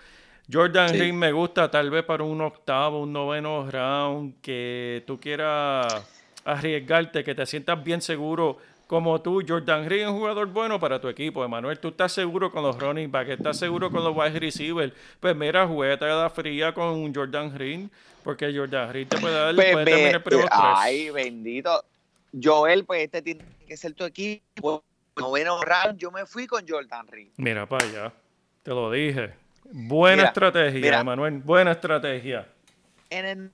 Jordan 0.51 0.93
Green 0.93 1.19
me 1.19 1.31
gusta 1.31 1.71
tal 1.71 1.91
vez 1.91 2.05
para 2.05 2.25
un 2.25 2.41
octavo, 2.41 3.03
un 3.03 3.13
noveno 3.13 3.71
round, 3.71 4.41
que 4.41 5.05
tú 5.07 5.21
quieras 5.21 6.07
arriesgarte, 6.45 7.23
que 7.23 7.35
te 7.35 7.45
sientas 7.45 7.85
bien 7.85 8.01
seguro 8.01 8.59
como 8.89 9.21
tú, 9.21 9.45
Jordan 9.47 9.85
Green 9.85 10.01
es 10.05 10.09
un 10.09 10.17
jugador 10.17 10.47
bueno 10.47 10.81
para 10.81 10.99
tu 10.99 11.09
equipo, 11.09 11.45
Emanuel. 11.45 11.79
Tú 11.79 11.89
estás 11.89 12.11
seguro 12.11 12.51
con 12.51 12.63
los 12.63 12.79
running 12.81 13.13
backs, 13.13 13.33
estás 13.33 13.59
seguro 13.59 13.91
con 13.91 14.03
los 14.03 14.17
wide 14.17 14.41
receivers. 14.41 14.95
Pues 15.21 15.37
mira, 15.37 15.69
juega 15.69 16.07
la 16.07 16.31
fría 16.31 16.73
con 16.73 17.15
Jordan 17.15 17.53
Green, 17.53 17.91
porque 18.25 18.51
Jordan 18.51 18.89
Green 18.89 19.07
te 19.07 19.19
puede 19.19 19.35
dar 19.35 19.55
pues 19.55 19.73
puede 19.73 20.11
el 20.11 20.49
Ay, 20.51 21.11
bendito. 21.11 21.85
Joel, 22.43 22.87
pues 22.87 23.03
este 23.03 23.21
tiene 23.21 23.45
que 23.67 23.77
ser 23.77 23.93
tu 23.93 24.05
equipo. 24.05 24.83
Noveno 25.19 25.61
round, 25.63 25.99
yo 25.99 26.11
me 26.11 26.27
fui 26.27 26.47
con 26.47 26.67
Jordan 26.67 27.07
Green. 27.07 27.33
Mira 27.37 27.69
para 27.69 27.85
allá, 27.85 28.13
te 28.63 28.71
lo 28.71 28.91
dije. 28.91 29.35
Buena 29.71 30.25
estrategia, 30.25 31.01
Emanuel, 31.01 31.39
buena 31.39 31.73
estrategia. 31.73 32.49
En 33.11 33.27
el 33.27 33.51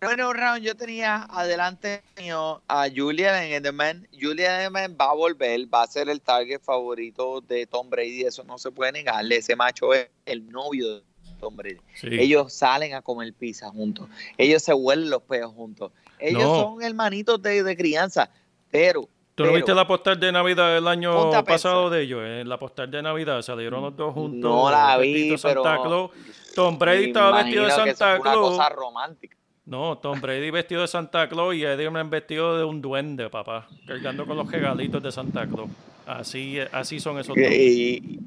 noveno 0.00 0.32
round 0.32 0.62
yo 0.62 0.74
tenía 0.74 1.26
adelante 1.30 2.02
mío 2.18 2.60
a 2.66 2.88
Julian 2.94 3.44
Edelman. 3.44 4.08
Julian 4.12 4.60
Edelman 4.60 4.96
va 5.00 5.10
a 5.10 5.14
volver, 5.14 5.72
va 5.72 5.82
a 5.82 5.86
ser 5.86 6.08
el 6.08 6.20
target 6.20 6.60
favorito 6.60 7.40
de 7.40 7.66
Tom 7.66 7.88
Brady, 7.88 8.22
eso 8.22 8.42
no 8.44 8.58
se 8.58 8.70
puede 8.70 8.92
negarle. 8.92 9.36
Ese 9.36 9.54
macho 9.54 9.94
es 9.94 10.08
el 10.26 10.50
novio 10.50 10.96
de 10.96 11.02
Tom 11.38 11.56
Brady. 11.56 11.80
Ellos 12.02 12.52
salen 12.52 12.94
a 12.94 13.02
comer 13.02 13.32
pizza 13.32 13.70
juntos, 13.70 14.08
ellos 14.36 14.62
se 14.62 14.74
huelen 14.74 15.10
los 15.10 15.22
peos 15.22 15.52
juntos. 15.52 15.92
Ellos 16.18 16.42
son 16.42 16.82
hermanitos 16.82 17.40
de, 17.42 17.62
de 17.62 17.76
crianza, 17.76 18.30
pero 18.70 19.08
¿Tú 19.34 19.44
no 19.44 19.52
viste 19.52 19.74
la 19.74 19.86
postal 19.86 20.18
de 20.20 20.30
Navidad 20.30 20.74
del 20.74 20.86
año 20.86 21.30
pasado 21.44 21.90
de 21.90 22.02
ellos? 22.02 22.22
En 22.24 22.48
la 22.48 22.56
postal 22.56 22.90
de 22.90 23.02
Navidad 23.02 23.42
salieron 23.42 23.82
los 23.82 23.96
dos 23.96 24.14
juntos. 24.14 24.48
No 24.48 24.70
la 24.70 24.96
vi, 24.98 25.36
Santa 25.36 25.80
Claus. 25.82 26.10
Tom 26.54 26.78
Brady 26.78 27.06
estaba 27.06 27.42
vestido 27.42 27.64
de 27.64 27.70
Santa 27.72 28.20
Claus. 28.20 28.36
Una 28.36 28.56
cosa 28.56 28.68
romántica. 28.68 29.36
No, 29.66 29.98
Tom 29.98 30.20
Brady 30.20 30.50
vestido 30.50 30.82
de 30.82 30.88
Santa 30.88 31.28
Claus 31.28 31.54
y 31.56 31.64
Eddie 31.64 31.88
vestido 32.04 32.56
de 32.56 32.64
un 32.64 32.80
duende, 32.80 33.28
papá. 33.28 33.66
Cargando 33.86 34.24
con 34.24 34.36
los 34.36 34.50
regalitos 34.50 35.02
de 35.02 35.10
Santa 35.10 35.48
Claus. 35.48 35.70
Así, 36.06 36.58
así 36.70 37.00
son 37.00 37.18
esos 37.18 37.34
dos. 37.34 37.50
Y, 37.50 38.20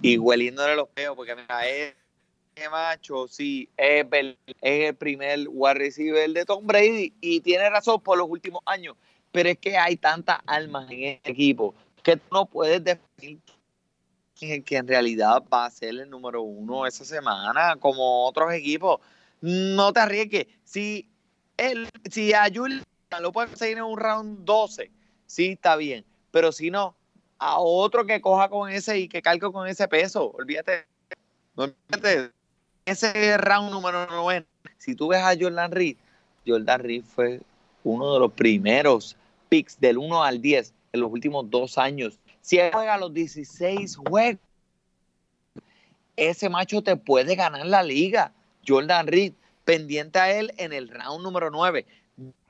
y 0.00 0.16
hueliéndole 0.16 0.74
los 0.74 0.88
peos, 0.88 1.16
porque 1.16 1.34
mira, 1.34 1.68
es 1.68 1.94
macho, 2.70 3.26
sí, 3.28 3.68
es 3.76 4.06
el, 4.10 4.38
es 4.60 4.88
el 4.88 4.94
primer 4.94 5.40
wide 5.48 5.74
receiver 5.74 6.30
de 6.30 6.44
Tom 6.44 6.66
Brady 6.66 7.12
y 7.20 7.40
tiene 7.40 7.68
razón 7.68 8.00
por 8.00 8.16
los 8.16 8.28
últimos 8.28 8.62
años 8.66 8.96
pero 9.32 9.48
es 9.50 9.58
que 9.58 9.76
hay 9.76 9.96
tantas 9.96 10.40
almas 10.46 10.90
en 10.90 11.04
este 11.04 11.30
equipo 11.30 11.74
que 12.02 12.16
tú 12.16 12.24
no 12.32 12.46
puedes 12.46 12.82
definir 12.82 13.40
que 14.64 14.76
en 14.76 14.88
realidad 14.88 15.42
va 15.52 15.66
a 15.66 15.70
ser 15.70 15.90
el 15.90 16.08
número 16.08 16.42
uno 16.42 16.86
esa 16.86 17.04
semana, 17.04 17.76
como 17.76 18.26
otros 18.26 18.52
equipos. 18.52 19.00
No 19.42 19.92
te 19.92 20.00
arriesgues. 20.00 20.46
Si, 20.64 21.08
él, 21.56 21.88
si 22.10 22.32
a 22.32 22.44
Julian 22.52 22.82
lo 23.20 23.32
puedes 23.32 23.50
conseguir 23.50 23.78
en 23.78 23.84
un 23.84 23.98
round 23.98 24.44
12, 24.44 24.90
sí 25.26 25.48
está 25.48 25.76
bien. 25.76 26.04
Pero 26.30 26.52
si 26.52 26.70
no, 26.70 26.94
a 27.38 27.58
otro 27.58 28.06
que 28.06 28.20
coja 28.20 28.48
con 28.48 28.70
ese 28.70 28.98
y 28.98 29.08
que 29.08 29.22
calque 29.22 29.50
con 29.52 29.66
ese 29.66 29.88
peso, 29.88 30.30
olvídate. 30.30 30.86
olvídate. 31.56 32.30
Ese 32.86 33.36
round 33.36 33.70
número 33.70 34.06
9, 34.10 34.46
si 34.78 34.94
tú 34.94 35.08
ves 35.08 35.20
a 35.20 35.36
Jordan 35.38 35.70
Reed, 35.70 35.96
Jordan 36.46 36.80
Reed 36.80 37.04
fue 37.04 37.40
uno 37.84 38.14
de 38.14 38.20
los 38.20 38.32
primeros 38.32 39.16
picks 39.48 39.78
del 39.80 39.98
1 39.98 40.22
al 40.22 40.40
10 40.40 40.72
en 40.92 41.00
los 41.00 41.10
últimos 41.10 41.50
dos 41.50 41.78
años. 41.78 42.18
Si 42.40 42.58
él 42.58 42.70
juega 42.72 42.96
los 42.98 43.12
16 43.12 43.96
juegos, 43.96 44.40
ese 46.16 46.48
macho 46.48 46.82
te 46.82 46.96
puede 46.96 47.34
ganar 47.34 47.66
la 47.66 47.82
liga. 47.82 48.32
Jordan 48.66 49.06
Reed, 49.06 49.32
pendiente 49.64 50.18
a 50.18 50.32
él 50.32 50.52
en 50.56 50.72
el 50.72 50.88
round 50.88 51.22
número 51.22 51.50
9. 51.50 51.86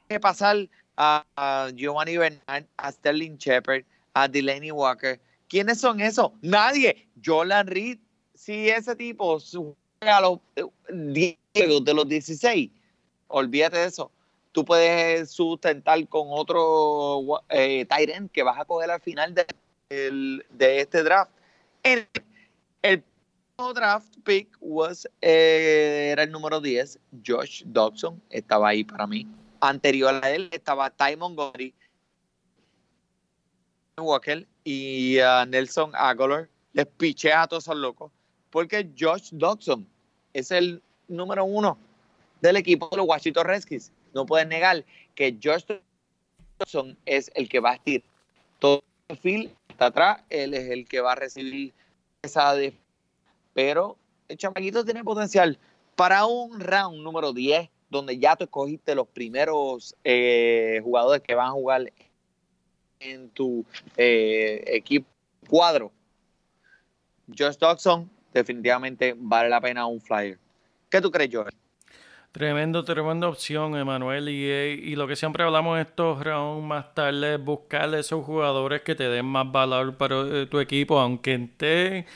que 0.09 0.21
pasar 0.21 0.69
a, 0.97 1.71
Giovanni 1.75 2.17
Bernard, 2.17 2.65
a 2.77 2.93
Sterling 2.93 3.37
Shepard, 3.37 3.85
a 4.15 4.29
Delaney 4.29 4.71
Walker. 4.71 5.21
¿Quiénes 5.49 5.81
son 5.81 6.01
esos? 6.01 6.33
Nadie. 6.43 7.09
Jordan 7.25 7.67
Reed, 7.67 7.99
si 8.35 8.69
ese 8.69 8.97
tipo 8.97 9.39
juega 9.39 10.17
a 10.17 10.21
los 10.21 10.39
10 10.93 11.37
de 11.53 11.95
los 11.95 12.09
16, 12.09 12.71
olvídate 13.29 13.79
de 13.79 13.87
eso 13.87 14.11
tú 14.53 14.65
puedes 14.65 15.31
sustentar 15.31 16.07
con 16.09 16.29
otro 16.31 17.43
eh, 17.49 17.87
que 18.33 18.43
vas 18.43 18.59
a 18.59 18.65
coger 18.65 18.91
al 18.91 19.01
final 19.01 19.35
de, 19.35 19.47
de 20.51 20.81
este 20.81 21.03
draft. 21.03 21.31
El, 21.83 22.07
el 22.83 23.05
draft 23.75 24.17
pick 24.25 24.57
was, 24.61 25.09
eh, 25.21 26.09
era 26.13 26.23
el 26.23 26.31
número 26.31 26.61
10, 26.61 26.99
Josh 27.27 27.63
Dobson, 27.67 28.23
estaba 28.31 28.69
ahí 28.69 28.85
para 28.85 29.07
mí. 29.07 29.27
Anterior 29.61 30.21
a 30.23 30.31
él 30.31 30.49
estaba 30.53 30.91
Ty 30.91 31.17
Montgomery, 31.17 31.75
Walker 33.99 34.47
y 34.65 35.19
uh, 35.21 35.45
Nelson 35.47 35.93
Aguilar. 35.95 36.49
Les 36.73 36.87
piché 36.87 37.33
a 37.33 37.47
todos 37.47 37.65
esos 37.65 37.77
locos 37.77 38.11
porque 38.51 38.91
Josh 38.99 39.31
Dobson 39.33 39.87
es 40.33 40.51
el 40.51 40.83
número 41.09 41.45
uno 41.45 41.79
del 42.41 42.57
equipo 42.57 42.89
de 42.91 42.97
los 42.97 43.07
Washington 43.07 43.47
Redskins 43.47 43.93
no 44.15 44.27
puedes 44.27 44.47
negar 44.49 44.85
que 45.15 45.37
George 45.41 45.81
Johnson 46.59 46.97
es 47.07 47.31
el 47.35 47.49
que 47.49 47.61
va 47.61 47.71
a 47.71 47.75
estirar 47.75 48.09
todo 48.59 48.85
el 49.09 49.17
fil 49.17 49.51
está 49.69 49.87
atrás, 49.87 50.23
él 50.29 50.55
es 50.55 50.71
el 50.71 50.87
que 50.87 51.01
va 51.01 51.13
a 51.13 51.17
recibir 51.17 51.73
esa 52.23 52.55
de 52.55 52.75
pero 53.55 53.97
el 54.29 54.37
chamaquito 54.37 54.85
tiene 54.85 55.03
potencial 55.03 55.59
para 55.97 56.27
un 56.27 56.61
round 56.61 57.03
número 57.03 57.33
10 57.33 57.69
donde 57.89 58.19
ya 58.19 58.37
tú 58.37 58.45
escogiste 58.45 58.95
los 58.95 59.09
primeros 59.09 59.97
eh, 60.05 60.81
jugadores 60.85 61.23
que 61.23 61.35
van 61.35 61.49
a 61.49 61.53
jugar 61.53 61.93
en 63.01 63.31
tu 63.31 63.65
eh, 63.97 64.63
equipo 64.67 65.09
cuadro. 65.49 65.91
Josh 67.37 67.57
Dodson 67.57 68.09
definitivamente 68.33 69.15
vale 69.17 69.49
la 69.49 69.61
pena 69.61 69.87
un 69.87 70.01
flyer. 70.01 70.39
¿Qué 70.89 71.01
tú 71.01 71.11
crees, 71.11 71.31
George? 71.31 71.60
Tremendo, 72.33 72.85
tremenda 72.85 73.29
opción, 73.29 73.77
Emanuel. 73.77 74.29
Y, 74.29 74.45
y, 74.45 74.95
lo 74.95 75.09
que 75.09 75.17
siempre 75.17 75.43
hablamos 75.43 75.77
en 75.77 75.87
estos 75.87 76.23
rounds 76.23 76.65
más 76.65 76.95
tarde 76.95 77.35
es 77.35 77.45
buscar 77.45 77.93
esos 77.95 78.25
jugadores 78.25 78.83
que 78.83 78.95
te 78.95 79.09
den 79.09 79.27
más 79.27 79.51
valor 79.51 79.97
para 79.97 80.21
eh, 80.21 80.47
tu 80.47 80.61
equipo, 80.61 81.01
aunque 81.01 81.35
esté 81.35 82.07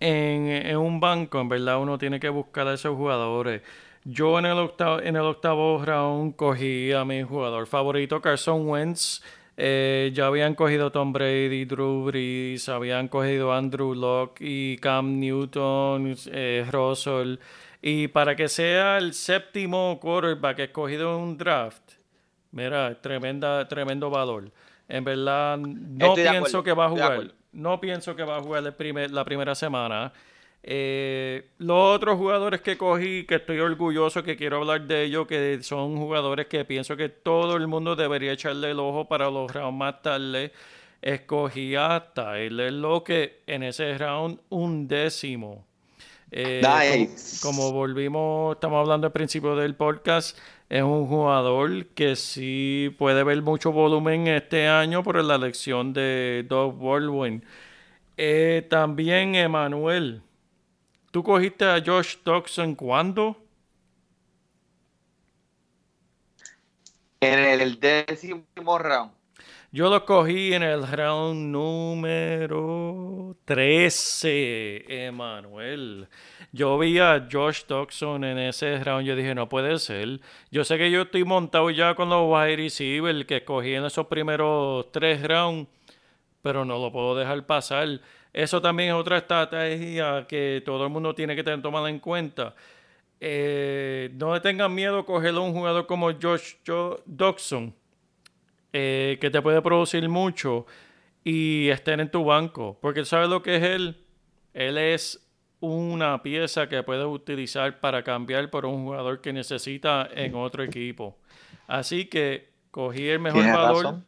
en, 0.00 0.76
un 0.76 0.98
banco, 0.98 1.40
en 1.40 1.48
verdad 1.48 1.80
uno 1.80 1.98
tiene 1.98 2.18
que 2.18 2.28
buscar 2.28 2.66
a 2.66 2.74
esos 2.74 2.96
jugadores. 2.96 3.62
Yo 4.04 4.38
en 4.38 4.46
el 4.46 4.58
octavo, 4.58 5.00
en 5.00 5.14
el 5.16 5.22
octavo 5.22 5.84
round 5.84 6.34
cogí 6.36 6.92
a 6.92 7.04
mi 7.04 7.22
jugador 7.22 7.66
favorito, 7.66 8.20
Carson 8.20 8.66
Wentz. 8.68 9.22
Eh, 9.56 10.10
ya 10.14 10.26
habían 10.26 10.54
cogido 10.54 10.90
Tom 10.90 11.12
Brady, 11.12 11.66
Drew 11.66 12.04
Brees, 12.06 12.68
habían 12.70 13.08
cogido 13.08 13.52
Andrew 13.52 13.94
Locke 13.94 14.40
y 14.40 14.78
Cam 14.78 15.20
Newton, 15.20 16.16
eh, 16.32 16.66
Russell. 16.70 17.36
Y 17.82 18.08
para 18.08 18.36
que 18.36 18.48
sea 18.48 18.98
el 18.98 19.14
séptimo 19.14 19.98
quarterback 20.00 20.58
escogido 20.58 21.16
en 21.16 21.22
un 21.22 21.38
draft, 21.38 21.92
mira, 22.52 23.00
tremenda, 23.00 23.66
tremendo 23.68 24.10
valor. 24.10 24.50
En 24.88 25.04
verdad, 25.04 25.56
no 25.56 26.14
pienso 26.14 26.62
que 26.62 26.72
va 26.72 26.86
a 26.86 26.88
jugar. 26.90 27.32
No 27.52 27.80
pienso 27.80 28.14
que 28.14 28.22
va 28.22 28.36
a 28.36 28.42
jugar 28.42 28.64
el 28.64 28.74
primer, 28.74 29.10
la 29.10 29.24
primera 29.24 29.54
semana. 29.54 30.12
Eh, 30.62 31.48
los 31.58 31.96
otros 31.96 32.18
jugadores 32.18 32.60
que 32.60 32.76
cogí, 32.76 33.24
que 33.24 33.36
estoy 33.36 33.60
orgulloso, 33.60 34.22
que 34.22 34.36
quiero 34.36 34.58
hablar 34.58 34.82
de 34.82 35.04
ellos, 35.04 35.26
que 35.26 35.62
son 35.62 35.96
jugadores 35.96 36.46
que 36.46 36.64
pienso 36.64 36.96
que 36.96 37.08
todo 37.08 37.56
el 37.56 37.66
mundo 37.66 37.96
debería 37.96 38.32
echarle 38.32 38.72
el 38.72 38.78
ojo 38.78 39.08
para 39.08 39.30
los 39.30 39.50
rounds 39.50 39.78
más 39.78 40.02
tarde. 40.02 40.52
Escogí 41.00 41.74
a 41.76 42.12
Tyler 42.14 42.74
que 43.04 43.40
en 43.46 43.62
ese 43.62 43.96
round 43.96 44.38
un 44.50 44.86
décimo. 44.86 45.69
Eh, 46.32 47.10
como, 47.42 47.72
volvimos, 47.72 48.54
estamos 48.54 48.80
hablando 48.80 49.08
al 49.08 49.12
principio 49.12 49.56
del 49.56 49.74
podcast, 49.74 50.38
es 50.68 50.82
un 50.82 51.08
jugador 51.08 51.86
que 51.88 52.14
sí 52.14 52.94
puede 52.98 53.24
ver 53.24 53.42
mucho 53.42 53.72
volumen 53.72 54.28
este 54.28 54.68
año 54.68 55.02
por 55.02 55.22
la 55.24 55.34
elección 55.34 55.92
de 55.92 56.44
Doug 56.48 56.78
Baldwin. 56.78 57.44
Eh, 58.16 58.66
también, 58.70 59.34
Emanuel, 59.34 60.22
¿tú 61.10 61.22
cogiste 61.24 61.64
a 61.64 61.82
Josh 61.84 62.16
Dodson 62.24 62.76
cuándo? 62.76 63.36
En 67.20 67.60
el 67.60 67.80
décimo 67.80 68.78
round. 68.78 69.19
Yo 69.72 69.88
lo 69.88 70.04
cogí 70.04 70.52
en 70.52 70.64
el 70.64 70.84
round 70.84 71.52
número 71.52 73.36
13, 73.44 75.06
Emanuel. 75.06 76.08
Yo 76.50 76.76
vi 76.76 76.98
a 76.98 77.28
Josh 77.30 77.62
Dodson 77.68 78.24
en 78.24 78.38
ese 78.38 78.82
round. 78.82 79.06
Yo 79.06 79.14
dije, 79.14 79.32
no 79.32 79.48
puede 79.48 79.78
ser. 79.78 80.20
Yo 80.50 80.64
sé 80.64 80.76
que 80.76 80.90
yo 80.90 81.02
estoy 81.02 81.22
montado 81.22 81.70
ya 81.70 81.94
con 81.94 82.08
los 82.08 82.28
wide 82.28 82.56
receivers 82.56 83.24
que 83.26 83.44
cogí 83.44 83.74
en 83.74 83.84
esos 83.84 84.08
primeros 84.08 84.90
tres 84.90 85.22
rounds. 85.22 85.68
pero 86.42 86.64
no 86.64 86.78
lo 86.78 86.90
puedo 86.92 87.16
dejar 87.16 87.46
pasar. 87.46 88.00
Eso 88.32 88.60
también 88.60 88.90
es 88.90 88.94
otra 88.96 89.18
estrategia 89.18 90.26
que 90.28 90.62
todo 90.64 90.84
el 90.84 90.90
mundo 90.90 91.14
tiene 91.14 91.36
que 91.36 91.44
tener 91.44 91.62
tomada 91.62 91.88
en 91.90 92.00
cuenta. 92.00 92.54
Eh, 93.20 94.10
no 94.14 94.40
tengan 94.40 94.74
miedo 94.74 95.04
coger 95.04 95.34
a 95.34 95.40
un 95.40 95.52
jugador 95.52 95.86
como 95.86 96.10
Josh 96.12 96.54
Dodson, 97.06 97.74
eh, 98.72 99.18
que 99.20 99.30
te 99.30 99.42
puede 99.42 99.62
producir 99.62 100.08
mucho 100.08 100.66
y 101.24 101.68
estén 101.68 102.00
en 102.00 102.10
tu 102.10 102.24
banco. 102.24 102.78
Porque 102.80 103.04
sabes 103.04 103.28
lo 103.28 103.42
que 103.42 103.56
es 103.56 103.62
él. 103.62 104.04
Él 104.54 104.78
es 104.78 105.26
una 105.60 106.22
pieza 106.22 106.68
que 106.68 106.82
puedes 106.82 107.06
utilizar 107.06 107.80
para 107.80 108.02
cambiar 108.02 108.50
por 108.50 108.64
un 108.64 108.84
jugador 108.84 109.20
que 109.20 109.32
necesita 109.32 110.08
en 110.12 110.34
otro 110.34 110.62
equipo. 110.62 111.18
Así 111.66 112.06
que 112.06 112.50
cogí 112.70 113.08
el 113.08 113.20
mejor 113.20 113.44
valor. 113.44 114.02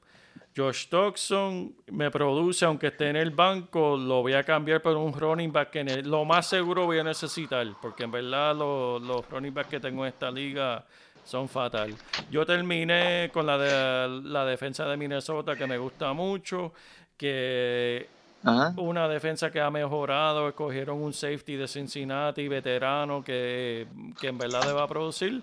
Josh 0.54 0.88
Dodson 0.90 1.74
me 1.90 2.10
produce, 2.10 2.66
aunque 2.66 2.88
esté 2.88 3.08
en 3.08 3.16
el 3.16 3.30
banco, 3.30 3.96
lo 3.96 4.20
voy 4.20 4.34
a 4.34 4.42
cambiar 4.44 4.82
por 4.82 4.96
un 4.96 5.14
running 5.14 5.50
back 5.50 5.70
que 5.70 6.02
lo 6.02 6.26
más 6.26 6.46
seguro 6.46 6.84
voy 6.84 6.98
a 6.98 7.04
necesitar, 7.04 7.66
porque 7.80 8.04
en 8.04 8.10
verdad 8.10 8.54
los 8.54 9.28
running 9.30 9.54
backs 9.54 9.70
que 9.70 9.80
tengo 9.80 10.04
en 10.04 10.12
esta 10.12 10.30
liga 10.30 10.86
son 11.24 11.48
fatal. 11.48 11.94
Yo 12.30 12.44
terminé 12.44 13.30
con 13.32 13.46
la 13.46 13.58
de 13.58 14.22
la 14.22 14.44
defensa 14.44 14.86
de 14.86 14.96
Minnesota 14.96 15.56
que 15.56 15.66
me 15.66 15.78
gusta 15.78 16.12
mucho, 16.12 16.72
que 17.16 18.08
una 18.76 19.08
defensa 19.08 19.50
que 19.50 19.60
ha 19.60 19.70
mejorado, 19.70 20.48
escogieron 20.48 21.00
un 21.00 21.12
safety 21.12 21.56
de 21.56 21.68
Cincinnati 21.68 22.48
veterano 22.48 23.22
que, 23.22 23.86
que 24.20 24.28
en 24.28 24.38
verdad 24.38 24.64
le 24.64 24.72
va 24.72 24.82
a 24.82 24.88
producir 24.88 25.42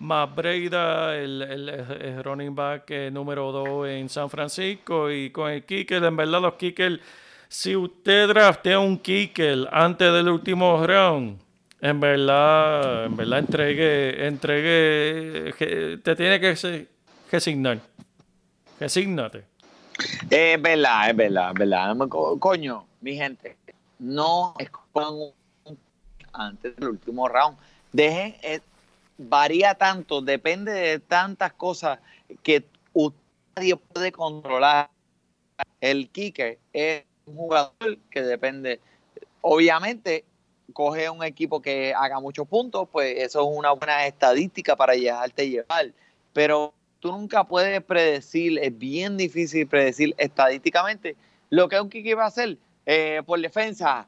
más 0.00 0.34
Breida, 0.34 1.16
el, 1.16 2.22
running 2.22 2.54
back 2.54 2.90
eh, 2.90 3.10
número 3.10 3.50
2 3.52 3.88
en 3.88 4.08
San 4.08 4.30
Francisco, 4.30 5.10
y 5.10 5.30
con 5.30 5.50
el 5.50 5.64
kicker, 5.64 6.02
en 6.04 6.16
verdad 6.16 6.40
los 6.40 6.54
kickers, 6.54 7.00
si 7.48 7.74
usted 7.74 8.28
draftea 8.28 8.78
un 8.78 8.98
kicker 8.98 9.68
antes 9.72 10.12
del 10.12 10.28
último 10.28 10.86
round, 10.86 11.38
en 11.80 12.00
verdad, 12.00 13.06
en 13.06 13.16
verdad 13.16 13.38
entregue, 13.38 14.26
entregue, 14.26 15.98
te 16.02 16.16
tiene 16.16 16.40
que 16.40 16.86
resignar. 17.30 17.78
Resignate. 18.80 19.44
Es 20.30 20.62
verdad, 20.62 21.10
es 21.10 21.16
verdad, 21.16 21.50
es 21.52 21.58
verdad. 21.58 21.96
Coño, 22.38 22.86
mi 23.00 23.16
gente, 23.16 23.56
no 23.98 24.54
escojan 24.58 25.14
un 25.14 25.32
antes 26.32 26.76
del 26.76 26.90
último 26.90 27.28
round. 27.28 27.58
Dejen, 27.92 28.36
eh, 28.42 28.60
varía 29.16 29.74
tanto, 29.74 30.20
depende 30.20 30.72
de 30.72 30.98
tantas 31.00 31.52
cosas 31.52 31.98
que 32.42 32.64
nadie 33.56 33.76
puede 33.76 34.12
controlar. 34.12 34.90
El 35.80 36.08
kicker 36.10 36.58
es 36.72 37.04
un 37.26 37.36
jugador 37.36 37.98
que 38.10 38.22
depende, 38.22 38.80
obviamente, 39.40 40.24
coge 40.78 41.10
un 41.10 41.24
equipo 41.24 41.60
que 41.60 41.92
haga 41.92 42.20
muchos 42.20 42.46
puntos, 42.46 42.88
pues 42.92 43.16
eso 43.16 43.40
es 43.40 43.58
una 43.58 43.72
buena 43.72 44.06
estadística 44.06 44.76
para 44.76 44.92
dejarte 44.92 45.50
llevar, 45.50 45.92
pero 46.32 46.72
tú 47.00 47.10
nunca 47.10 47.42
puedes 47.42 47.82
predecir, 47.82 48.60
es 48.60 48.78
bien 48.78 49.16
difícil 49.16 49.66
predecir 49.66 50.14
estadísticamente 50.18 51.16
lo 51.50 51.68
que 51.68 51.80
un 51.80 51.90
kicker 51.90 52.16
va 52.16 52.26
a 52.26 52.28
hacer 52.28 52.58
eh, 52.86 53.22
por 53.26 53.40
defensa. 53.40 54.06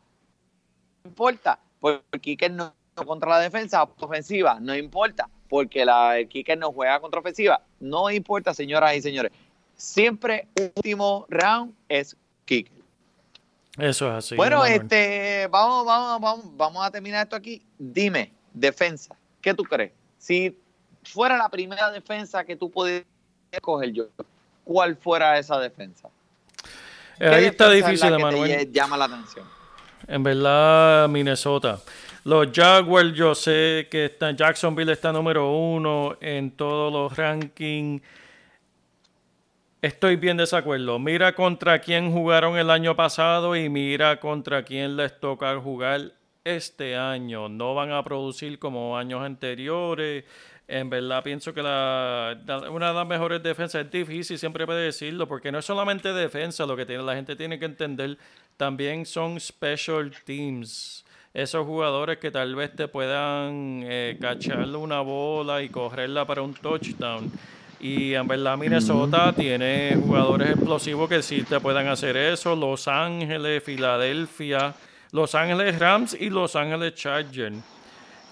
No 1.02 1.10
importa, 1.10 1.58
porque 1.80 2.04
el 2.12 2.20
kicker 2.20 2.52
no 2.52 2.72
contra 2.94 3.30
la 3.30 3.40
defensa 3.40 3.82
ofensiva, 3.98 4.60
no 4.60 4.76
importa, 4.76 5.28
porque 5.48 5.82
el 5.82 6.28
kicker 6.28 6.56
no 6.56 6.70
juega 6.70 7.00
contra 7.00 7.18
ofensiva, 7.18 7.60
no 7.80 8.12
importa, 8.12 8.54
señoras 8.54 8.94
y 8.94 9.02
señores. 9.02 9.32
Siempre 9.74 10.46
último 10.76 11.26
round 11.30 11.74
es 11.88 12.16
kicker. 12.44 12.79
Eso 13.80 14.08
es 14.08 14.14
así. 14.14 14.36
Bueno, 14.36 14.64
este, 14.64 15.48
vamos, 15.50 15.86
vamos, 15.86 16.20
vamos, 16.20 16.56
vamos 16.56 16.86
a 16.86 16.90
terminar 16.90 17.24
esto 17.24 17.36
aquí. 17.36 17.62
Dime, 17.78 18.32
defensa, 18.52 19.14
¿qué 19.40 19.54
tú 19.54 19.62
crees? 19.64 19.92
Si 20.18 20.56
fuera 21.02 21.36
la 21.36 21.48
primera 21.48 21.90
defensa 21.90 22.44
que 22.44 22.56
tú 22.56 22.70
pudieras 22.70 23.06
coger 23.62 23.92
yo, 23.92 24.04
¿cuál 24.64 24.96
fuera 24.96 25.38
esa 25.38 25.58
defensa? 25.58 26.08
Ahí 27.18 27.46
está 27.46 27.70
difícil, 27.70 28.18
Manuel. 28.18 28.70
llama 28.72 28.96
la 28.96 29.06
atención. 29.06 29.46
En 30.06 30.22
verdad, 30.22 31.08
Minnesota. 31.08 31.80
Los 32.24 32.48
Jaguars, 32.52 33.14
yo 33.14 33.34
sé 33.34 33.88
que 33.90 34.06
está, 34.06 34.30
Jacksonville 34.32 34.92
está 34.92 35.12
número 35.12 35.52
uno 35.52 36.16
en 36.20 36.50
todos 36.50 36.92
los 36.92 37.16
rankings. 37.16 38.02
Estoy 39.82 40.16
bien 40.16 40.36
desacuerdo. 40.36 40.98
Mira 40.98 41.34
contra 41.34 41.78
quién 41.78 42.12
jugaron 42.12 42.58
el 42.58 42.68
año 42.68 42.94
pasado 42.94 43.56
y 43.56 43.70
mira 43.70 44.20
contra 44.20 44.62
quién 44.62 44.94
les 44.94 45.18
toca 45.18 45.58
jugar 45.58 46.12
este 46.44 46.96
año. 46.96 47.48
No 47.48 47.74
van 47.74 47.90
a 47.90 48.04
producir 48.04 48.58
como 48.58 48.98
años 48.98 49.22
anteriores. 49.22 50.24
En 50.68 50.90
verdad 50.90 51.22
pienso 51.22 51.54
que 51.54 51.62
la, 51.62 52.36
una 52.70 52.88
de 52.88 52.94
las 52.94 53.06
mejores 53.06 53.42
defensas 53.42 53.86
es 53.86 53.90
difícil 53.90 54.38
siempre 54.38 54.66
puede 54.66 54.84
decirlo 54.84 55.26
porque 55.26 55.50
no 55.50 55.60
es 55.60 55.64
solamente 55.64 56.12
defensa 56.12 56.66
lo 56.66 56.76
que 56.76 56.84
tiene 56.84 57.02
la 57.02 57.16
gente 57.16 57.34
tiene 57.34 57.58
que 57.58 57.64
entender 57.64 58.18
también 58.56 59.04
son 59.04 59.40
special 59.40 60.12
teams 60.24 61.04
esos 61.34 61.66
jugadores 61.66 62.18
que 62.18 62.30
tal 62.30 62.54
vez 62.54 62.76
te 62.76 62.86
puedan 62.86 63.82
eh, 63.84 64.16
cacharle 64.20 64.76
una 64.76 65.00
bola 65.00 65.62
y 65.62 65.68
correrla 65.68 66.24
para 66.26 66.42
un 66.42 66.54
touchdown. 66.54 67.32
Y 67.80 68.14
en 68.14 68.28
verdad 68.28 68.58
Minnesota 68.58 69.32
tiene 69.32 69.96
jugadores 70.04 70.50
explosivos 70.50 71.08
que 71.08 71.22
sí 71.22 71.42
te 71.44 71.58
puedan 71.60 71.88
hacer 71.88 72.14
eso. 72.16 72.54
Los 72.54 72.86
Ángeles, 72.86 73.64
Filadelfia, 73.64 74.74
Los 75.12 75.34
Ángeles 75.34 75.78
Rams 75.78 76.14
y 76.18 76.28
Los 76.28 76.56
Ángeles 76.56 76.94
Chargers. 76.94 77.56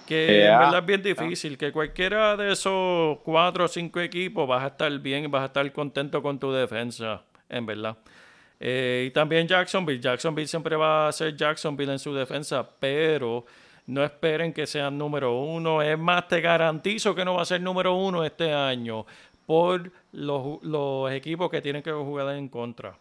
Que 0.06 0.46
en 0.46 0.58
verdad 0.58 0.78
es 0.78 0.86
bien 0.86 1.02
difícil, 1.02 1.56
que 1.56 1.72
cualquiera 1.72 2.36
de 2.36 2.52
esos 2.52 3.18
cuatro 3.24 3.64
o 3.64 3.68
cinco 3.68 4.00
equipos 4.00 4.46
vas 4.48 4.64
a 4.64 4.68
estar 4.68 4.98
bien 4.98 5.24
y 5.24 5.26
vas 5.26 5.42
a 5.42 5.46
estar 5.46 5.72
contento 5.72 6.22
con 6.22 6.38
tu 6.38 6.52
defensa, 6.52 7.22
en 7.48 7.66
verdad. 7.66 7.96
Eh, 8.60 9.04
y 9.08 9.10
también 9.12 9.46
Jacksonville. 9.46 10.00
Jacksonville 10.00 10.48
siempre 10.48 10.76
va 10.76 11.08
a 11.08 11.12
ser 11.12 11.36
Jacksonville 11.36 11.92
en 11.92 11.98
su 11.98 12.14
defensa, 12.14 12.66
pero 12.78 13.44
no 13.86 14.04
esperen 14.04 14.52
que 14.52 14.66
sean 14.66 14.98
número 14.98 15.34
uno. 15.38 15.80
Es 15.80 15.98
más, 15.98 16.28
te 16.28 16.40
garantizo 16.40 17.14
que 17.14 17.24
no 17.24 17.34
va 17.34 17.42
a 17.42 17.46
ser 17.46 17.60
número 17.60 17.94
uno 17.94 18.24
este 18.24 18.52
año 18.52 19.06
por 19.48 19.90
los, 20.12 21.10
equipos 21.10 21.50
que 21.50 21.62
tienen 21.62 21.82
que 21.82 21.90
jugar 21.90 22.36
en 22.36 22.50
contra. 22.50 22.98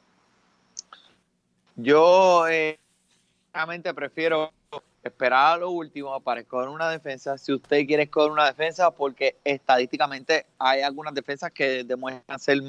Yo 1.76 2.48
eh, 2.48 2.80
prefiero 3.94 4.54
esperar 5.04 5.56
a 5.56 5.58
lo 5.58 5.72
último 5.72 6.18
para 6.22 6.40
escoger 6.40 6.70
una 6.70 6.90
defensa. 6.90 7.38
Si 7.38 7.52
usted 7.52 7.86
quiere 7.86 8.04
escoger 8.04 8.32
una 8.32 8.46
defensa, 8.46 8.92
porque 8.92 9.36
estadísticamente 9.44 10.46
hay 10.58 10.84
algunas 10.84 11.14
defensas 11.14 11.52
que 11.52 11.84
demuestran 11.84 12.40
ser 12.40 12.60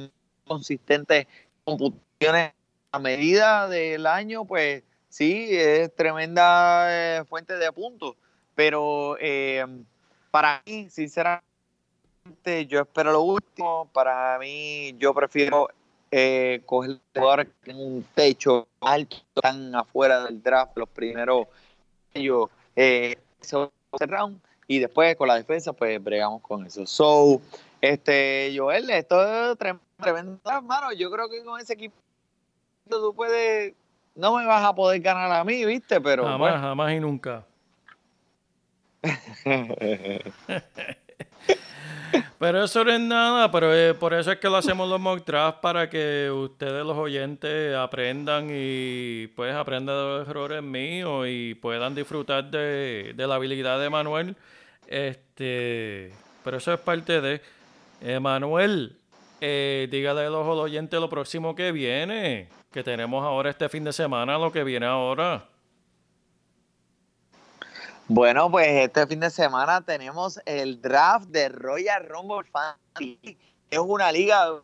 consistentes 0.44 1.28
con 1.62 1.78
computaciones 1.78 2.54
a 2.90 2.98
medida 2.98 3.68
del 3.68 4.08
año, 4.08 4.44
pues 4.44 4.82
sí, 5.08 5.50
es 5.52 5.94
tremenda 5.94 7.18
eh, 7.20 7.24
fuente 7.26 7.54
de 7.54 7.70
puntos. 7.70 8.16
Pero 8.56 9.16
eh, 9.20 9.64
para 10.32 10.64
mí, 10.66 10.90
sinceramente, 10.90 11.47
yo 12.68 12.80
espero 12.80 13.12
lo 13.12 13.22
último. 13.22 13.88
Para 13.92 14.38
mí, 14.38 14.94
yo 14.98 15.14
prefiero 15.14 15.68
eh, 16.10 16.62
coger 16.64 16.98
jugadores 17.14 17.48
que 17.62 17.72
un 17.72 18.04
techo 18.14 18.68
alto, 18.80 19.16
tan 19.34 19.74
afuera 19.74 20.24
del 20.24 20.42
draft, 20.42 20.76
los 20.76 20.88
primeros 20.88 21.46
ellos 22.14 22.48
eh, 22.76 23.18
round, 24.00 24.40
y 24.66 24.78
después 24.78 25.16
con 25.16 25.28
la 25.28 25.36
defensa, 25.36 25.72
pues 25.72 26.02
bregamos 26.02 26.42
con 26.42 26.66
eso. 26.66 26.86
So, 26.86 27.40
este, 27.80 28.52
Joel, 28.56 28.88
esto 28.90 29.52
es 29.52 29.58
tremendo, 29.58 30.40
hermano. 30.44 30.92
Yo 30.92 31.10
creo 31.10 31.28
que 31.28 31.44
con 31.44 31.60
ese 31.60 31.74
equipo 31.74 31.94
tú 32.88 33.14
puedes, 33.14 33.74
no 34.14 34.36
me 34.36 34.46
vas 34.46 34.64
a 34.64 34.74
poder 34.74 35.00
ganar 35.00 35.30
a 35.30 35.44
mí, 35.44 35.64
¿viste? 35.64 36.00
Pero 36.00 36.24
jamás, 36.24 36.60
jamás 36.60 36.92
y 36.92 37.00
nunca. 37.00 37.44
pero 42.38 42.64
eso 42.64 42.84
no 42.84 42.92
es 42.92 43.00
nada, 43.00 43.50
pero 43.50 43.74
eh, 43.74 43.94
por 43.94 44.14
eso 44.14 44.32
es 44.32 44.38
que 44.38 44.48
lo 44.48 44.56
hacemos 44.56 44.88
los 44.88 45.00
mock 45.00 45.24
drafts 45.24 45.60
para 45.60 45.88
que 45.90 46.30
ustedes 46.30 46.84
los 46.84 46.96
oyentes 46.96 47.74
aprendan 47.76 48.48
y 48.50 49.26
pues 49.28 49.54
aprendan 49.54 49.96
de 49.96 50.02
los 50.02 50.28
errores 50.28 50.62
míos 50.62 51.26
y 51.28 51.54
puedan 51.54 51.94
disfrutar 51.94 52.50
de, 52.50 53.14
la 53.16 53.34
habilidad 53.34 53.80
de 53.80 53.90
Manuel. 53.90 54.36
Este, 54.86 56.12
pero 56.44 56.56
eso 56.56 56.72
es 56.72 56.80
parte 56.80 57.20
de 57.20 58.20
Manuel. 58.20 58.96
Eh, 59.40 59.88
dígale 59.90 60.26
a 60.26 60.30
los 60.30 60.46
oyentes 60.46 60.98
lo 60.98 61.08
próximo 61.08 61.54
que 61.54 61.70
viene 61.70 62.48
que 62.72 62.82
tenemos 62.82 63.24
ahora 63.24 63.50
este 63.50 63.68
fin 63.68 63.84
de 63.84 63.92
semana, 63.92 64.38
lo 64.38 64.52
que 64.52 64.64
viene 64.64 64.86
ahora. 64.86 65.46
Bueno, 68.10 68.50
pues 68.50 68.66
este 68.68 69.06
fin 69.06 69.20
de 69.20 69.28
semana 69.28 69.82
tenemos 69.82 70.40
el 70.46 70.80
draft 70.80 71.28
de 71.28 71.50
Royal 71.50 72.08
Rumble 72.08 72.50
Fantasy. 72.50 73.36
Es 73.70 73.78
una 73.78 74.10
liga 74.10 74.62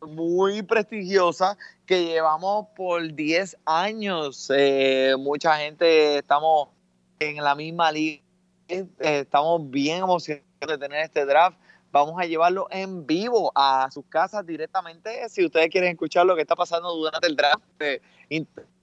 muy 0.00 0.62
prestigiosa 0.62 1.58
que 1.84 2.06
llevamos 2.06 2.68
por 2.74 3.12
10 3.14 3.58
años. 3.66 4.50
Eh, 4.56 5.14
mucha 5.18 5.58
gente 5.58 6.16
estamos 6.16 6.70
en 7.18 7.44
la 7.44 7.54
misma 7.54 7.92
liga, 7.92 8.22
eh, 8.68 8.86
estamos 8.98 9.68
bien 9.68 9.98
emocionados 9.98 10.46
de 10.66 10.78
tener 10.78 11.04
este 11.04 11.26
draft. 11.26 11.58
Vamos 11.92 12.18
a 12.18 12.24
llevarlo 12.24 12.66
en 12.70 13.06
vivo 13.06 13.52
a 13.54 13.90
sus 13.92 14.06
casas 14.06 14.46
directamente. 14.46 15.28
Si 15.28 15.44
ustedes 15.44 15.68
quieren 15.68 15.90
escuchar 15.90 16.24
lo 16.24 16.34
que 16.34 16.40
está 16.40 16.56
pasando 16.56 16.94
durante 16.94 17.26
el 17.26 17.36
draft, 17.36 17.62
eh, 17.78 18.00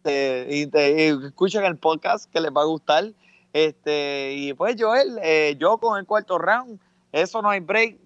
escuchen 0.04 1.66
el 1.66 1.78
podcast 1.78 2.32
que 2.32 2.40
les 2.40 2.52
va 2.52 2.62
a 2.62 2.66
gustar. 2.66 3.06
Este, 3.54 4.34
y 4.34 4.54
pues 4.54 4.76
Joel, 4.78 5.20
yo 5.58 5.78
con 5.78 6.00
el 6.00 6.06
cuarto 6.06 6.40
round, 6.40 6.80
eso 7.12 7.42
no 7.42 7.50
hay 7.50 7.60
break 7.60 7.98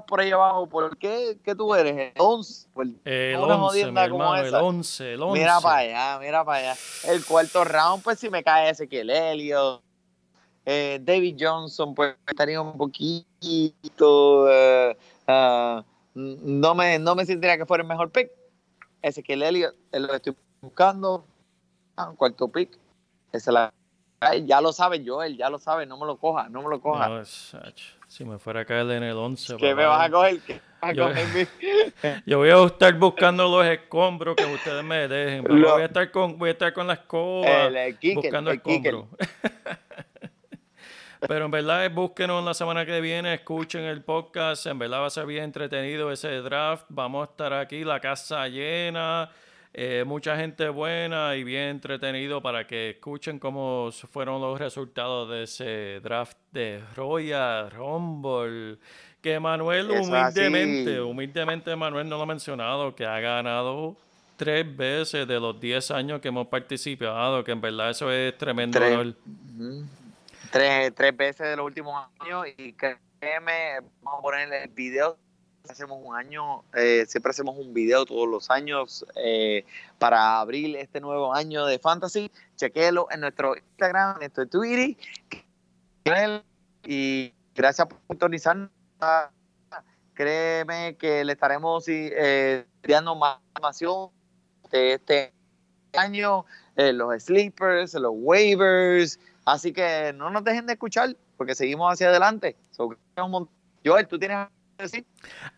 por 0.00 0.20
ahí 0.20 0.30
abajo. 0.30 0.66
¿Por 0.68 0.96
qué? 0.96 1.38
¿Qué 1.44 1.54
tú 1.54 1.74
eres? 1.74 2.12
El 2.14 2.22
11. 2.22 2.68
el 3.04 3.36
11, 3.36 3.80
el 3.80 4.12
11, 4.14 5.12
el 5.12 5.22
11. 5.22 5.38
Mira 5.38 5.60
para 5.60 5.78
allá, 5.78 6.18
mira 6.18 6.44
para 6.44 6.58
allá. 6.58 6.80
El 7.04 7.24
cuarto 7.24 7.64
round, 7.64 8.02
pues 8.02 8.18
si 8.18 8.30
me 8.30 8.42
cae 8.42 8.70
Ezequiel 8.70 9.10
Elliott. 9.10 9.82
Eh, 10.64 11.00
David 11.02 11.36
Johnson, 11.38 11.94
pues 11.94 12.14
estaría 12.26 12.60
un 12.60 12.76
poquito. 12.76 14.46
Eh, 14.48 14.96
uh, 15.28 15.82
no, 16.14 16.74
me, 16.74 16.98
no 16.98 17.14
me 17.14 17.26
sentiría 17.26 17.58
que 17.58 17.66
fuera 17.66 17.82
el 17.82 17.88
mejor 17.88 18.10
pick. 18.10 18.30
Ezequiel 19.02 19.42
Elliott 19.42 19.74
es 19.90 20.00
lo 20.00 20.08
que 20.08 20.16
estoy 20.16 20.36
buscando. 20.60 21.24
Ah, 21.96 22.12
cuarto 22.16 22.48
pick. 22.48 22.78
Esa 23.32 23.50
la 23.50 23.74
ya 24.44 24.60
lo 24.60 24.72
sabe 24.72 25.02
Joel, 25.04 25.36
ya 25.36 25.50
lo 25.50 25.58
sabe, 25.58 25.86
no 25.86 25.98
me 25.98 26.06
lo 26.06 26.16
coja, 26.16 26.48
no 26.48 26.62
me 26.62 26.68
lo 26.68 26.80
coja. 26.80 27.08
No, 27.08 27.22
si 27.24 28.24
me 28.24 28.38
fuera 28.38 28.60
a 28.60 28.64
caer 28.64 28.90
en 28.90 29.02
el 29.02 29.16
11. 29.16 29.56
¿Qué 29.56 29.74
me 29.74 29.86
vas 29.86 30.06
a 30.06 30.10
coger? 30.10 30.40
yo, 30.94 31.10
yo, 32.26 32.38
voy 32.38 32.50
a 32.50 32.64
estar 32.64 32.92
buscando 32.94 33.48
los 33.48 33.64
escombros 33.66 34.36
que 34.36 34.44
ustedes 34.44 34.84
me 34.84 35.08
dejen. 35.08 35.44
voy, 35.44 35.82
a 35.82 35.84
estar 35.84 36.10
con, 36.10 36.38
voy 36.38 36.48
a 36.48 36.52
estar 36.52 36.72
con 36.72 36.86
la 36.86 36.94
escoba 36.94 37.68
buscando 38.14 38.50
escombros. 38.50 39.06
Pero 41.28 41.44
en 41.44 41.50
verdad, 41.52 41.88
búsquenos 41.92 42.44
la 42.44 42.52
semana 42.52 42.84
que 42.84 43.00
viene, 43.00 43.34
escuchen 43.34 43.82
el 43.82 44.02
podcast. 44.02 44.66
En 44.66 44.78
verdad 44.78 45.02
va 45.02 45.06
a 45.06 45.10
ser 45.10 45.24
bien 45.24 45.44
entretenido 45.44 46.10
ese 46.10 46.28
draft. 46.40 46.86
Vamos 46.88 47.28
a 47.28 47.30
estar 47.30 47.52
aquí, 47.52 47.84
la 47.84 48.00
casa 48.00 48.48
llena. 48.48 49.30
Eh, 49.74 50.04
mucha 50.06 50.36
gente 50.36 50.68
buena 50.68 51.34
y 51.34 51.44
bien 51.44 51.68
entretenido 51.68 52.42
para 52.42 52.66
que 52.66 52.90
escuchen 52.90 53.38
cómo 53.38 53.90
fueron 54.10 54.42
los 54.42 54.58
resultados 54.58 55.30
de 55.30 55.44
ese 55.44 56.00
draft 56.02 56.36
de 56.50 56.82
Royal 56.94 57.70
Rumble. 57.70 58.78
Que 59.22 59.40
Manuel 59.40 59.90
humildemente, 59.90 61.00
humildemente 61.00 61.74
Manuel 61.74 62.08
no 62.08 62.16
lo 62.16 62.24
ha 62.24 62.26
mencionado, 62.26 62.94
que 62.94 63.06
ha 63.06 63.18
ganado 63.20 63.96
tres 64.36 64.76
veces 64.76 65.26
de 65.26 65.40
los 65.40 65.58
diez 65.58 65.90
años 65.90 66.20
que 66.20 66.28
hemos 66.28 66.48
participado, 66.48 67.42
que 67.44 67.52
en 67.52 67.60
verdad 67.60 67.90
eso 67.90 68.10
es 68.10 68.36
tremendo. 68.36 68.78
Tres, 70.50 70.94
tres 70.94 71.16
veces 71.16 71.48
de 71.48 71.56
los 71.56 71.64
últimos 71.64 72.04
años 72.18 72.46
y 72.58 72.74
créeme, 72.74 73.78
vamos 74.02 74.18
a 74.18 74.22
poner 74.22 74.52
el 74.52 74.68
video 74.68 75.16
hacemos 75.68 75.98
un 76.02 76.14
año, 76.16 76.64
eh, 76.74 77.04
siempre 77.06 77.30
hacemos 77.30 77.56
un 77.56 77.72
video 77.72 78.04
todos 78.04 78.28
los 78.28 78.50
años 78.50 79.04
eh, 79.16 79.64
para 79.98 80.40
abrir 80.40 80.76
este 80.76 81.00
nuevo 81.00 81.34
año 81.34 81.66
de 81.66 81.78
Fantasy. 81.78 82.30
Chequelo 82.56 83.06
en 83.10 83.20
nuestro 83.20 83.56
Instagram, 83.56 84.14
en 84.14 84.18
nuestro 84.20 84.46
Twitter. 84.46 84.96
Y 86.84 87.32
gracias 87.54 87.86
por 87.88 87.98
sintonizarnos. 88.08 88.70
Créeme 90.14 90.96
que 90.96 91.24
le 91.24 91.32
estaremos 91.32 91.84
eh, 91.88 92.66
dando 92.82 93.14
más 93.14 93.38
información 93.48 94.10
de 94.70 94.94
este 94.94 95.32
año, 95.94 96.44
eh, 96.76 96.92
los 96.92 97.22
sleepers, 97.22 97.94
los 97.94 98.12
waivers. 98.14 99.18
Así 99.44 99.72
que 99.72 100.12
no 100.14 100.30
nos 100.30 100.44
dejen 100.44 100.66
de 100.66 100.74
escuchar 100.74 101.16
porque 101.36 101.54
seguimos 101.54 101.92
hacia 101.92 102.08
adelante. 102.08 102.56
Joel, 103.84 104.06
tú 104.06 104.18
tienes 104.18 104.46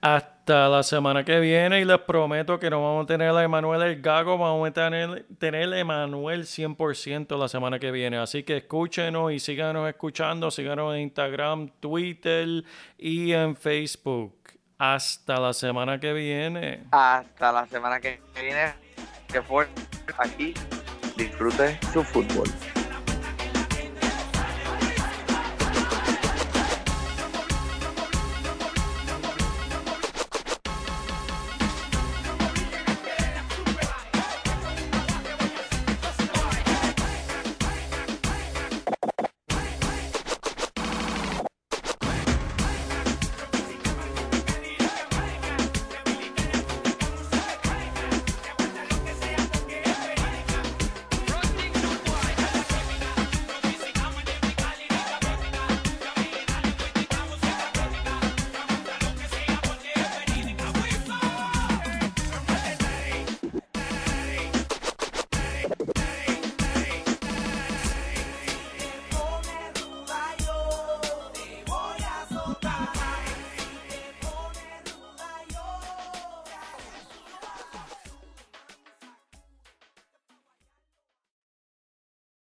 hasta 0.01 0.68
la 0.68 0.83
semana 0.83 1.25
que 1.25 1.41
viene 1.41 1.81
y 1.81 1.85
les 1.85 1.99
prometo 2.01 2.59
que 2.59 2.70
no 2.70 2.83
vamos 2.83 3.05
a 3.05 3.07
tener 3.07 3.31
a 3.31 3.43
Emanuel 3.43 3.83
el 3.83 4.03
Gago, 4.03 4.37
vamos 4.37 4.68
a 4.68 4.72
tener, 4.72 5.27
tener 5.39 5.72
a 5.72 5.79
Emanuel 5.79 6.45
100% 6.45 7.39
la 7.39 7.49
semana 7.49 7.79
que 7.79 7.91
viene. 7.91 8.18
Así 8.18 8.43
que 8.43 8.59
escúchenos 8.59 9.33
y 9.33 9.41
síganos 9.41 9.89
escuchando, 9.89 10.51
síganos 10.51 10.95
en 10.95 11.03
Instagram, 11.03 11.70
Twitter 11.81 12.64
y 12.99 13.33
en 13.33 13.57
Facebook. 13.57 14.35
Hasta 14.79 15.41
la 15.41 15.53
semana 15.53 15.99
que 16.01 16.12
viene. 16.12 16.85
Hasta 16.91 17.53
la 17.53 17.66
semana 17.66 18.01
que 18.01 18.20
viene. 18.35 18.75
Que 19.29 19.41
fue 19.41 19.66
aquí. 20.18 20.55
Disfrute 21.16 21.79
su 21.93 22.03
fútbol. 22.03 22.49